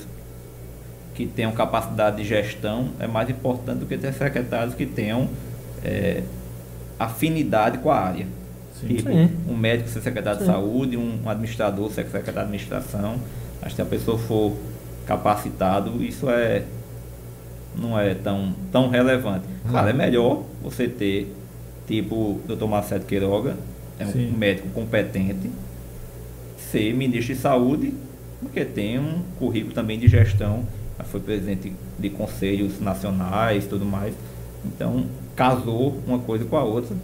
[1.27, 5.30] que tenham capacidade de gestão é mais importante do que ter secretários que tenham
[5.84, 6.23] é,
[6.99, 8.26] afinidade com a área.
[8.80, 8.88] sim.
[8.88, 9.30] Tipo, Sim.
[9.48, 10.45] um médico ser secretário Sim.
[10.45, 13.15] de saúde, um administrador ser secretário de administração.
[13.61, 14.53] Acho que se a pessoa for
[15.06, 16.64] capacitado, isso é
[17.76, 19.45] não é tão, tão relevante.
[19.69, 21.34] Claro, é melhor você ter,
[21.88, 22.65] tipo o Dr.
[22.65, 23.56] Marcelo Queiroga,
[23.98, 24.31] é um Sim.
[24.38, 25.49] médico competente,
[26.57, 27.93] ser ministro de saúde,
[28.41, 30.65] porque tem um currículo também de gestão,
[31.03, 34.13] foi presidente de conselhos nacionais tudo mais.
[34.65, 35.05] Então,
[35.35, 36.95] casou uma coisa com a outra.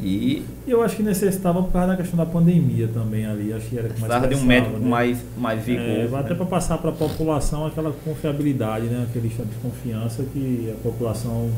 [0.00, 3.52] E eu acho que necessitava por causa da questão da pandemia também ali.
[3.52, 4.88] Acho que era que mais precisava de um médico né?
[4.88, 5.84] mais, mais vigor.
[5.84, 6.18] É, né?
[6.18, 9.06] até para passar para a população aquela confiabilidade, né?
[9.08, 11.50] aquele estado de confiança que a população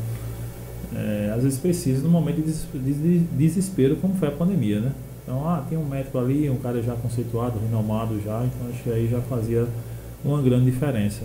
[0.95, 4.81] é, às vezes precisa no momento de desespero, como foi a pandemia.
[4.81, 4.93] Né?
[5.23, 8.91] Então, ah, tem um médico ali, um cara já conceituado, renomado já, então acho que
[8.91, 9.67] aí já fazia
[10.25, 11.23] uma grande diferença.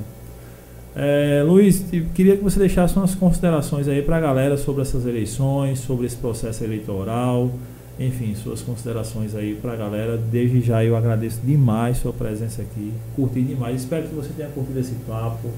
[0.96, 5.80] É, Luiz, queria que você deixasse umas considerações aí para a galera sobre essas eleições,
[5.80, 7.52] sobre esse processo eleitoral,
[8.00, 10.18] enfim, suas considerações aí para a galera.
[10.18, 13.82] Desde já eu agradeço demais sua presença aqui, curti demais.
[13.82, 15.50] Espero que você tenha curtido esse papo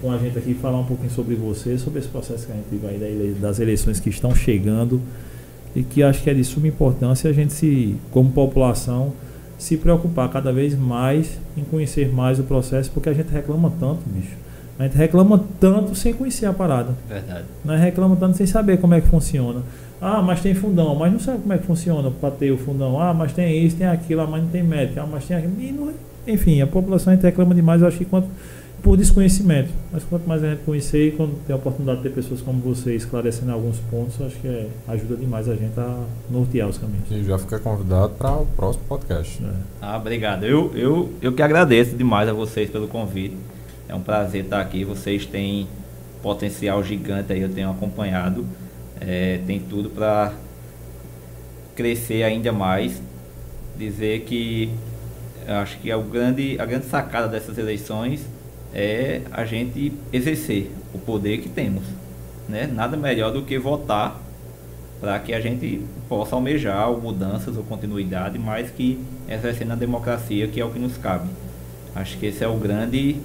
[0.00, 2.98] com a gente aqui, falar um pouquinho sobre você, sobre esse processo que a gente
[2.98, 5.00] da ele- das eleições que estão chegando
[5.74, 9.12] e que acho que é de suma importância a gente se, como população,
[9.58, 14.00] se preocupar cada vez mais em conhecer mais o processo, porque a gente reclama tanto,
[14.06, 14.34] bicho.
[14.78, 16.90] A gente reclama tanto sem conhecer a parada.
[17.08, 17.44] Verdade.
[17.64, 19.62] Nós reclamamos tanto sem saber como é que funciona.
[20.00, 23.00] Ah, mas tem fundão, mas não sabe como é que funciona para ter o fundão.
[23.00, 25.00] Ah, mas tem isso, tem aquilo, ah, mas não tem médico.
[25.00, 25.54] Ah, mas tem aquilo.
[25.58, 25.92] E não-
[26.26, 28.28] enfim, a população a gente reclama demais, eu acho que quanto,
[28.86, 29.70] por desconhecimento.
[29.90, 32.60] Mas quanto mais a gente conhecer e quando tem a oportunidade de ter pessoas como
[32.60, 37.10] você esclarecendo alguns pontos, acho que é, ajuda demais a gente a nortear os caminhos.
[37.10, 39.42] E já fica convidado para o próximo podcast.
[39.44, 39.50] É.
[39.82, 40.44] Ah, obrigado.
[40.44, 43.36] Eu, eu, eu que agradeço demais a vocês pelo convite.
[43.88, 44.84] É um prazer estar aqui.
[44.84, 45.66] Vocês têm
[46.22, 48.46] potencial gigante aí, eu tenho acompanhado.
[49.00, 50.32] É, tem tudo para
[51.74, 53.02] crescer ainda mais.
[53.76, 54.70] Dizer que
[55.44, 58.35] acho que é o grande, a grande sacada dessas eleições
[58.78, 61.82] é a gente exercer o poder que temos.
[62.46, 62.66] Né?
[62.66, 64.20] Nada melhor do que votar
[65.00, 70.60] para que a gente possa almejar mudanças ou continuidade, mas que exercendo a democracia, que
[70.60, 71.28] é o que nos cabe.
[71.94, 73.16] Acho que esse é o grande,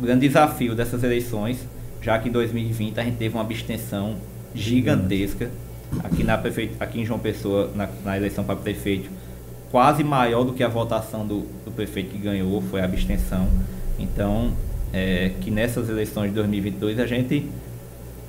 [0.00, 1.64] grande desafio dessas eleições,
[2.02, 4.16] já que em 2020 a gente teve uma abstenção
[4.52, 5.50] gigantesca
[6.02, 9.08] aqui, na prefeito, aqui em João Pessoa, na, na eleição para prefeito,
[9.70, 13.48] quase maior do que a votação do, do prefeito que ganhou, foi a abstenção.
[13.98, 14.52] Então,
[14.94, 17.44] é, que nessas eleições de 2022 a gente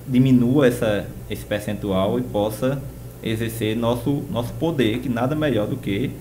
[0.07, 2.81] diminua essa, esse percentual e possa
[3.23, 6.11] exercer nosso, nosso poder, que nada melhor do que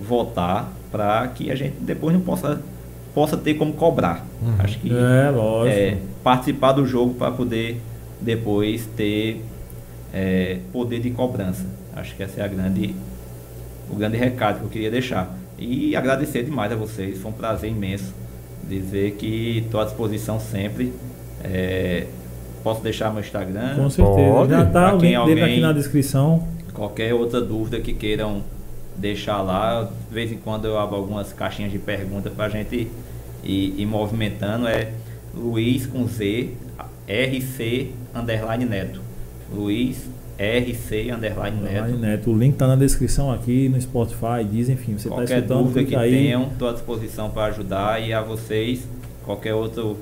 [0.00, 2.62] votar para que a gente depois não possa,
[3.12, 4.24] possa ter como cobrar.
[4.40, 4.54] Uhum.
[4.60, 5.76] Acho que É, lógico.
[5.78, 7.80] é, participar do jogo para poder
[8.20, 9.42] depois ter
[10.12, 11.66] é, poder de cobrança.
[11.96, 12.94] Acho que essa é a grande,
[13.90, 15.36] o grande recado que eu queria deixar.
[15.58, 18.14] E agradecer demais a vocês, foi um prazer imenso
[18.68, 20.92] dizer que estou à disposição sempre.
[21.42, 22.06] É,
[22.62, 24.30] posso deixar meu Instagram, Com certeza.
[24.32, 24.50] Pode.
[24.50, 26.46] Já tá Pra o link dele aqui alguém- na descrição.
[26.74, 28.42] qualquer outra dúvida que queiram
[28.96, 29.84] deixar lá.
[30.08, 32.88] De vez em quando eu abro algumas caixinhas de perguntas para a gente
[33.44, 34.66] ir, ir movimentando.
[34.68, 34.92] É
[35.34, 36.50] Luiz com Z,
[37.08, 39.00] RC underline Neto.
[39.52, 40.08] Luiz
[40.40, 41.98] RC underline Neto.
[41.98, 42.30] Neto.
[42.30, 45.84] O link tá na descrição aqui no Spotify, diz, enfim, você tá Qualquer escutando, dúvida
[45.84, 46.10] que aí.
[46.10, 48.00] tenham, estou à disposição para ajudar.
[48.02, 48.88] E a vocês,
[49.24, 49.98] qualquer outro,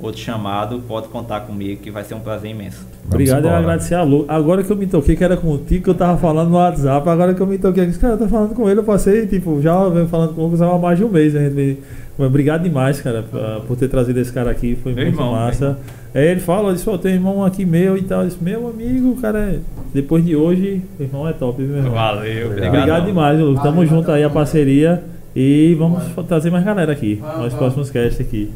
[0.00, 2.78] outro chamado, pode contar comigo, que vai ser um prazer imenso.
[3.02, 3.58] Vamos Obrigado, eu embora.
[3.58, 4.24] agradecer a Lu.
[4.28, 7.34] Agora que eu me toquei, que era contigo, que eu tava falando no WhatsApp, agora
[7.34, 10.08] que eu me toquei, esse cara tá falando com ele, eu passei, tipo, já venho
[10.08, 11.76] falando com o Lucas há mais de um mês, né?
[12.18, 15.78] Obrigado demais, cara, pra- por ter trazido esse cara aqui, foi Meu muito irmão, massa.
[16.14, 18.20] Aí ele fala, ele disse, ó, tem um irmão aqui meu e tal.
[18.22, 19.58] Eu disse, meu amigo, cara, é-
[19.94, 21.92] depois de hoje, o irmão é top, viu, meu irmão?
[21.94, 22.74] Valeu, Obrigado.
[22.74, 23.62] Obrigado demais, Lucas.
[23.62, 24.30] Tamo Valeu, junto aí a valeu.
[24.30, 25.02] parceria
[25.34, 26.24] e vamos Valeu.
[26.24, 27.54] trazer mais galera aqui, vamos.
[27.54, 28.50] próximos casts aqui.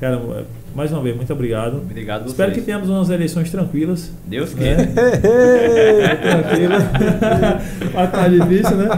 [0.00, 0.20] Cara,
[0.74, 1.78] Mais uma vez, muito obrigado.
[1.78, 2.60] Obrigado Espero vocês.
[2.60, 4.12] que tenhamos umas eleições tranquilas.
[4.26, 4.76] Deus né?
[4.86, 6.16] queira.
[6.16, 6.78] tranquila.
[7.94, 8.88] Mas tá difícil, né?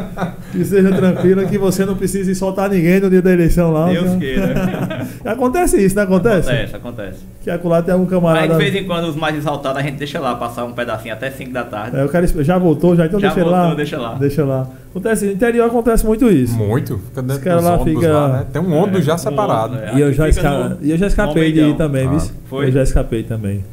[0.52, 3.88] Que seja tranquila, que você não precise soltar ninguém no dia da eleição lá.
[3.88, 4.18] Deus né?
[4.18, 5.06] queira.
[5.32, 6.50] Acontece isso, não acontece?
[6.50, 7.18] Acontece, acontece.
[7.42, 8.48] Que acolá tem algum Aí camarada.
[8.48, 11.30] de vez em quando os mais exaltados a gente deixa lá, passar um pedacinho até
[11.30, 11.96] 5 da tarde.
[11.96, 13.58] É, o cara já voltou, já então Já deixa ele lá.
[13.60, 14.14] voltou, deixa lá.
[14.14, 14.68] Deixa lá.
[14.90, 16.54] Acontece, no interior acontece muito isso.
[16.54, 16.98] Muito.
[16.98, 18.46] Fica dentro Os caras dos lá ônibus fica- lá, né?
[18.52, 19.76] Tem um ônibus já um separado.
[19.78, 19.94] é.
[19.94, 20.76] E eu já, esca...
[20.82, 21.86] e eu já escapei de ir Momentão.
[21.88, 22.66] também, Ah, foi?
[22.68, 23.64] Eu já escapei também.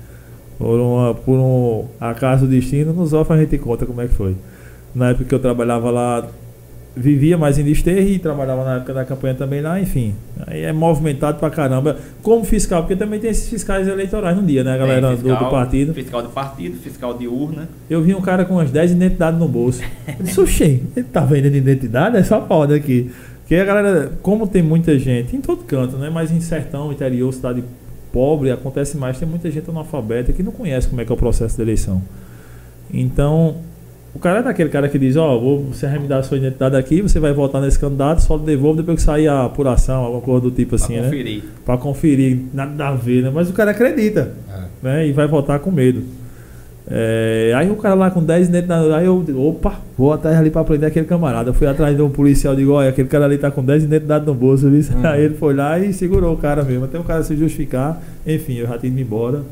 [0.57, 4.13] Por, uma, por um acaso do destino, nos off a gente conta como é que
[4.13, 4.35] foi.
[4.93, 6.27] Na época que eu trabalhava lá,
[6.97, 10.13] vivia mais em Desterre e trabalhava na época da campanha também lá, enfim.
[10.45, 11.95] Aí é movimentado pra caramba.
[12.21, 15.49] Como fiscal, porque também tem esses fiscais eleitorais no dia, né, galera do- fiscal, do
[15.49, 15.93] partido.
[15.93, 17.69] Fiscal do partido, fiscal de urna.
[17.89, 19.81] Eu vi um cara com umas 10 identidades no bolso.
[20.07, 22.17] Eu disse, oxê, ele tá vendendo identidade?
[22.17, 23.09] É só foda aqui.
[23.41, 26.09] Porque a galera, como tem muita gente, em todo canto, né?
[26.13, 27.63] Mas em sertão, interior, cidade
[28.11, 29.17] pobre, acontece mais.
[29.17, 32.01] Tem muita gente analfabeta que não conhece como é que é o processo de eleição.
[32.93, 33.55] Então,
[34.13, 36.37] o cara é daquele cara que diz, ó, vou, você vai me dar a sua
[36.37, 40.21] identidade aqui, você vai votar nesse candidato, só devolve depois que sair a apuração, alguma
[40.21, 41.09] coisa do tipo assim, pra né?
[41.09, 41.43] conferir.
[41.65, 43.31] Pra conferir, nada a ver, né?
[43.33, 44.63] Mas o cara acredita É.
[44.81, 45.07] né?
[45.07, 46.03] E vai votar com medo.
[46.91, 48.97] É, aí o cara lá com 10 dentro da.
[48.97, 51.49] Aí eu digo, opa, vou atrás ali pra prender aquele camarada.
[51.49, 54.25] Eu fui atrás de um policial, digo, olha, aquele cara ali tá com 10 identidades
[54.27, 54.79] no bolso, viu?
[54.97, 55.01] Hum.
[55.05, 56.85] Aí ele foi lá e segurou o cara mesmo.
[56.85, 58.01] Até o cara se justificar.
[58.25, 59.43] Enfim, eu já tinha ido embora.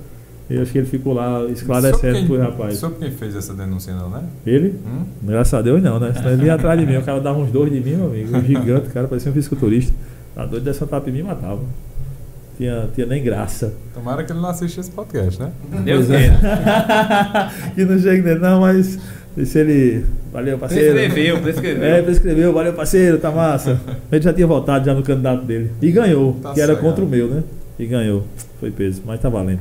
[0.50, 2.78] E acho que ele ficou lá esclarecendo Soube pro quem- rapaz.
[2.78, 4.22] Soube quem fez essa denúncia, não, né?
[4.46, 4.76] Ele?
[4.88, 5.04] Hum?
[5.22, 6.14] Graças a Deus não, né?
[6.16, 6.96] Senão ele ia atrás de mim.
[6.96, 8.36] O cara dava uns dois de mim, meu amigo.
[8.38, 9.94] Um gigante, cara, parecia um fisiculturista.
[10.34, 11.60] Tá doido dessa tapa em mim matava.
[12.58, 13.74] Tinha, tinha nem graça.
[13.94, 15.52] Tomara que ele não assista esse podcast, né?
[15.84, 16.32] Deus é.
[17.76, 18.98] que não chega nele, não, mas
[19.46, 20.06] se ele.
[20.34, 20.96] Valeu, parceiro.
[20.96, 21.84] Prescreveu, prescreveu.
[21.84, 23.80] É, prescreveu, valeu, parceiro, tá massa.
[24.12, 25.72] Ele já tinha votado já no candidato dele.
[25.82, 27.44] E ganhou, Tá que era contra o meu, né?
[27.78, 28.24] E ganhou.
[28.60, 29.60] Foi peso, mas tá valendo.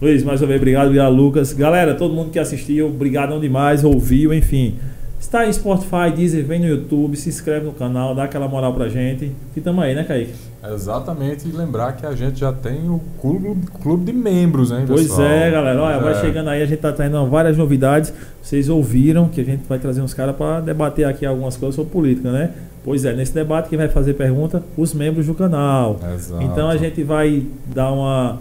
[0.00, 1.52] Luiz, mais uma vez, obrigado, obrigado, Lucas.
[1.52, 4.76] Galera, todo mundo que assistiu, obrigadão demais, ouviu, enfim.
[5.20, 8.88] Está em Spotify, Deezer, vem no YouTube, se inscreve no canal, dá aquela moral pra
[8.88, 9.30] gente.
[9.54, 10.32] E tamo aí, né, Kaique?
[10.74, 15.02] Exatamente, e lembrar que a gente já tem o clube, clube de membros, hein, Pois
[15.02, 15.28] pessoal?
[15.28, 15.80] é, galera.
[15.80, 16.20] Olha, vai É.
[16.20, 18.12] chegando aí, a gente tá trazendo várias novidades.
[18.42, 21.92] Vocês ouviram que a gente vai trazer uns caras para debater aqui algumas coisas sobre
[21.92, 22.50] política, né?
[22.82, 24.62] Pois é, nesse debate quem vai fazer pergunta?
[24.76, 26.00] Os membros do canal.
[26.14, 26.42] Exato.
[26.42, 28.38] Então a gente vai dar uma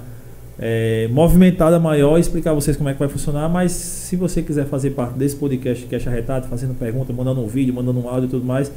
[0.59, 3.47] é, movimentada maior explicar a vocês como é que vai funcionar.
[3.47, 7.73] Mas se você quiser fazer parte desse podcast Cash Arretado, fazendo pergunta, mandando um vídeo,
[7.73, 8.71] mandando um áudio e tudo mais,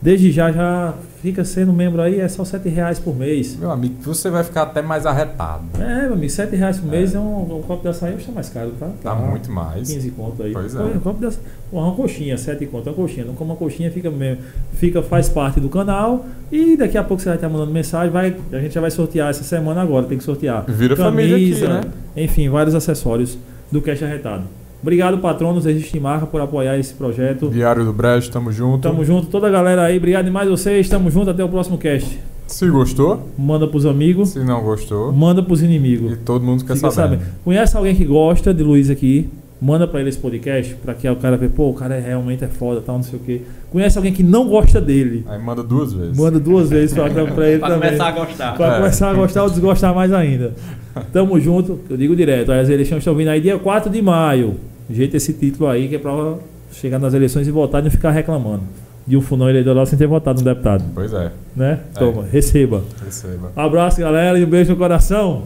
[0.00, 3.54] desde já já fica sendo membro aí, é só 7 reais por mês.
[3.56, 5.64] Meu amigo, você vai ficar até mais arretado.
[5.78, 7.18] É, meu amigo, 7 reais por mês É.
[7.18, 8.90] é um, um copo de açaí está mais caro, tá?
[9.02, 9.92] Tá muito mais.
[9.92, 10.52] 15 conto aí.
[10.52, 10.80] Pois é.
[10.80, 11.42] Um copo de açaí.
[11.70, 13.26] Uma coxinha, 7 conto, uma coxinha.
[13.26, 14.42] Não como uma coxinha, fica, mesmo,
[14.74, 16.24] fica, faz parte do canal.
[16.50, 18.10] E daqui a pouco você vai estar mandando mensagem.
[18.10, 20.64] Vai, a gente já vai sortear essa semana agora, tem que sortear.
[20.66, 21.80] Vira família aqui, né?
[22.16, 23.38] Enfim, vários acessórios
[23.70, 24.44] do Cash Arretado.
[24.82, 27.48] Obrigado, patronos Existe Marca, por apoiar esse projeto.
[27.50, 28.80] Diário do Brejo, tamo junto.
[28.82, 29.98] Tamo junto, toda a galera aí.
[29.98, 30.88] Obrigado demais vocês.
[30.88, 32.18] Tamo junto, até o próximo cast.
[32.46, 36.12] Se gostou, Manda pros amigos, se não gostou, manda pros inimigos.
[36.12, 37.16] e todo mundo quer Fica saber.
[37.18, 37.30] sabendo.
[37.44, 39.28] Conhece alguém que gosta de Luiz aqui?
[39.62, 42.42] Manda pra ele esse podcast, pra que o cara veja, pô, o cara é, realmente
[42.42, 43.42] é foda, tal, não sei o quê.
[43.70, 45.22] Conhece alguém que não gosta dele?
[45.28, 46.16] Aí manda duas vezes.
[46.18, 47.90] Manda duas vezes pra, pra ele Pra também.
[47.90, 48.56] começar a gostar.
[48.56, 48.76] Pra É.
[48.78, 50.54] começar a gostar ou desgostar mais ainda.
[51.12, 52.52] Tamo junto, eu digo direto.
[52.52, 54.56] As eleições estão vindo aí dia 4 de maio.
[54.88, 56.34] Jeita esse título aí que é pra
[56.72, 58.62] chegar nas eleições e votar e não ficar reclamando.
[59.06, 60.84] De um funão eleitoral sem ter votado no deputado.
[60.94, 61.80] Pois é, Né?
[61.94, 61.98] É.
[61.98, 62.82] Toma, receba.
[63.04, 63.50] receba.
[63.56, 65.44] Abraço, galera, e um beijo no coração.